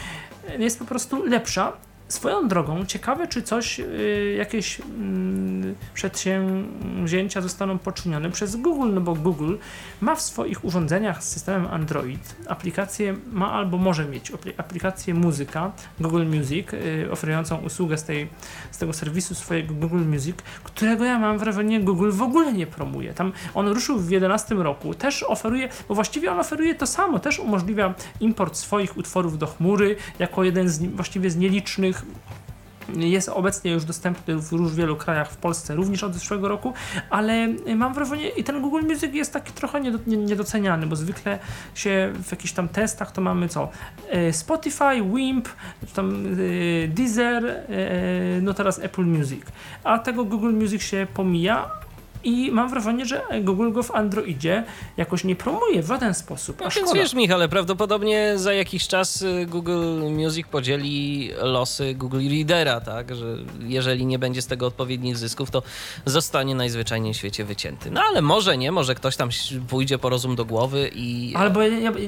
[0.59, 1.73] jest po prostu lepsza.
[2.07, 9.15] Swoją drogą, ciekawe, czy coś, yy, jakieś mm, przedsięwzięcia zostaną poczynione przez Google, no bo
[9.15, 9.55] Google
[10.01, 15.71] ma w swoich urządzeniach z systemem Android aplikację, ma albo może mieć apli- aplikację muzyka,
[15.99, 18.27] Google Music, yy, oferującą usługę z, tej,
[18.71, 23.13] z tego serwisu swojego Google Music, którego ja mam wrażenie Google w ogóle nie promuje.
[23.13, 27.39] Tam on ruszył w 2011 roku, też oferuje, bo właściwie on oferuje to samo, też
[27.39, 32.02] umożliwia import swoich utworów do chmury, jako jeden z właściwie z nielicznych
[32.95, 36.73] jest obecnie już dostępny w już wielu krajach, w Polsce również od zeszłego roku,
[37.09, 41.39] ale mam wrażenie, i ten Google Music jest taki trochę niedo, nie- niedoceniany, bo zwykle
[41.75, 43.69] się w jakichś tam testach to mamy co?
[44.09, 45.49] E, Spotify, Wimp,
[45.95, 47.63] tam e, Deezer, e,
[48.41, 49.41] no teraz Apple Music.
[49.83, 51.82] A tego Google Music się pomija.
[52.23, 54.63] I mam wrażenie, że Google go w Androidzie
[54.97, 56.61] jakoś nie promuje w żaden sposób.
[56.61, 62.21] A No więc wiesz, Michale, prawdopodobnie za jakiś czas y, Google Music podzieli losy Google
[62.29, 63.15] Readera, tak?
[63.15, 63.25] Że
[63.59, 65.63] jeżeli nie będzie z tego odpowiednich zysków, to
[66.05, 67.91] zostanie najzwyczajniej w świecie wycięty.
[67.91, 69.29] No ale może nie, może ktoś tam
[69.67, 71.33] pójdzie po rozum do głowy i.
[71.35, 71.59] Albo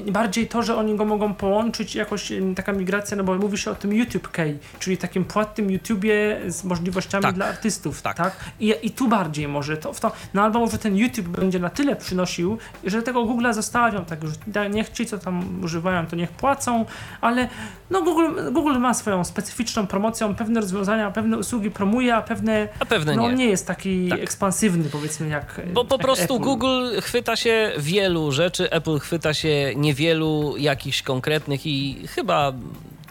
[0.06, 3.70] bardziej to, że oni go mogą połączyć, jakoś em, taka migracja, no bo mówi się
[3.70, 7.34] o tym YouTube Key, czyli takim płatnym YouTubie z możliwościami Tak.
[7.34, 8.16] dla artystów, Tak.
[8.16, 8.36] tak?
[8.60, 11.70] I, I tu bardziej może to, w to, no albo może ten YouTube będzie na
[11.70, 16.30] tyle przynosił, że tego Google'a zostawią, tak, da- niech ci, co tam używają, to niech
[16.30, 16.84] płacą,
[17.20, 17.48] ale
[17.90, 22.84] no Google, Google ma swoją specyficzną promocją, pewne rozwiązania, pewne usługi promuje, a pewne, A
[22.84, 23.34] pewne no nie.
[23.34, 24.20] nie jest taki Tak.
[24.20, 26.44] ekspansywny, powiedzmy, jak Bo po jak prostu Apple.
[26.44, 32.52] Google chwyta się wielu rzeczy, Apple chwyta się niewielu jakichś konkretnych i chyba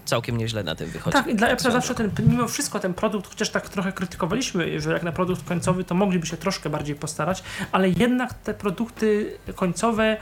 [0.05, 1.13] całkiem nieźle na tym wychodzi.
[1.13, 4.81] Tak, i dla Apple'a swoją zawsze ten, mimo wszystko ten produkt, chociaż tak trochę krytykowaliśmy,
[4.81, 9.37] że jak na produkt końcowy, to mogliby się troszkę bardziej postarać, ale jednak te produkty
[9.55, 10.17] końcowe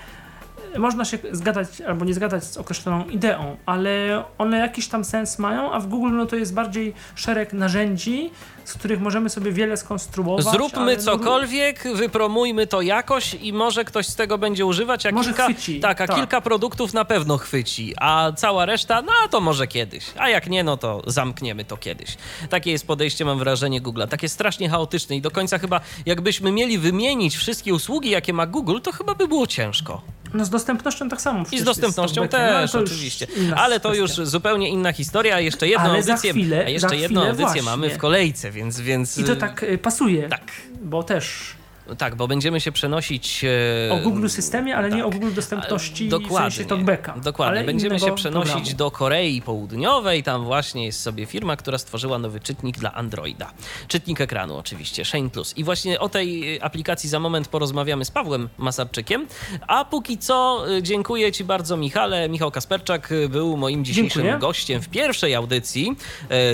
[0.74, 5.40] e, można się zgadać albo nie zgadać z określoną ideą, ale one jakiś tam sens
[5.40, 8.32] mają, a w Google no to jest bardziej szereg narzędzi,
[8.66, 10.46] z których możemy sobie wiele skonstruować.
[10.46, 15.30] Zróbmy no, cokolwiek, wypromujmy to jakoś i może ktoś z tego będzie używać, a Może
[15.30, 16.16] kilka, chwyci, tak, a tak.
[16.16, 20.64] kilka produktów na pewno chwyci, a cała reszta, no to może kiedyś, a jak nie,
[20.64, 22.18] no to zamkniemy to kiedyś.
[22.50, 26.78] Takie jest podejście, mam wrażenie, Google'a, takie strasznie chaotyczne i do końca chyba, jakbyśmy mieli
[26.78, 30.02] wymienić wszystkie usługi, jakie ma Google, to chyba by było ciężko.
[30.34, 31.44] No z dostępnością tak samo.
[31.52, 33.28] I z dostępnością no, też, już oczywiście.
[33.56, 35.40] Ale to już zupełnie inna historia.
[35.40, 37.62] Jeszcze jedną Ale za audycję, chwilę- a jeszcze jedną chwilę audycję właśnie.
[37.62, 40.52] mamy w kolejce, więc, więc I to tak y, pasuje, tak.
[40.82, 41.56] bo też
[41.98, 43.46] Tak, bo będziemy się przenosić
[43.90, 45.06] e, o Google systemie, ale nie tak.
[45.06, 46.52] o Google dostępności Dokładnie.
[46.52, 47.16] w sensie talkbacka.
[47.24, 47.64] Dokładnie.
[47.64, 48.78] Będziemy się przenosić programu.
[48.78, 50.24] do Korei Południowej.
[50.24, 53.52] Tam właśnie jest sobie firma, która stworzyła nowy czytnik dla Androida.
[53.88, 55.58] Czytnik ekranu oczywiście, Shane Plus.
[55.58, 59.28] I właśnie o tej y, aplikacji za moment porozmawiamy z Pawłem Masarczykiem.
[59.68, 62.30] A póki co y, dziękuję Ci bardzo Michale.
[62.30, 64.40] Michał Kasperczak był moim dzisiejszym Dziękuję.
[64.40, 65.96] gościem w pierwszej audycji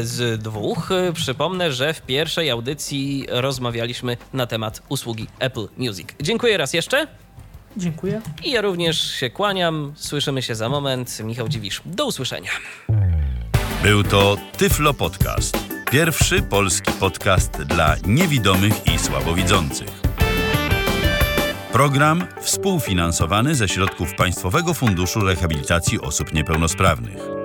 [0.01, 0.89] z dwóch.
[1.13, 4.81] Przypomnę, że w pierwszej audycji rozmawialiśmy na temat
[5.19, 6.07] usługi Apple Music.
[6.21, 7.07] Dziękuję raz jeszcze.
[7.77, 8.21] Dziękuję.
[8.43, 9.93] I ja również się kłaniam.
[9.95, 11.19] Słyszymy się za moment.
[11.23, 11.81] Michał Dziwisz.
[11.85, 12.51] Do usłyszenia.
[13.83, 15.57] Był to Tyflo Podcast.
[15.91, 19.89] Pierwszy polski podcast dla niewidomych i słabowidzących.
[21.71, 27.38] Program współfinansowany ze środków Państwowego Funduszu Rehabilitacji Osób Niepełnosprawnych.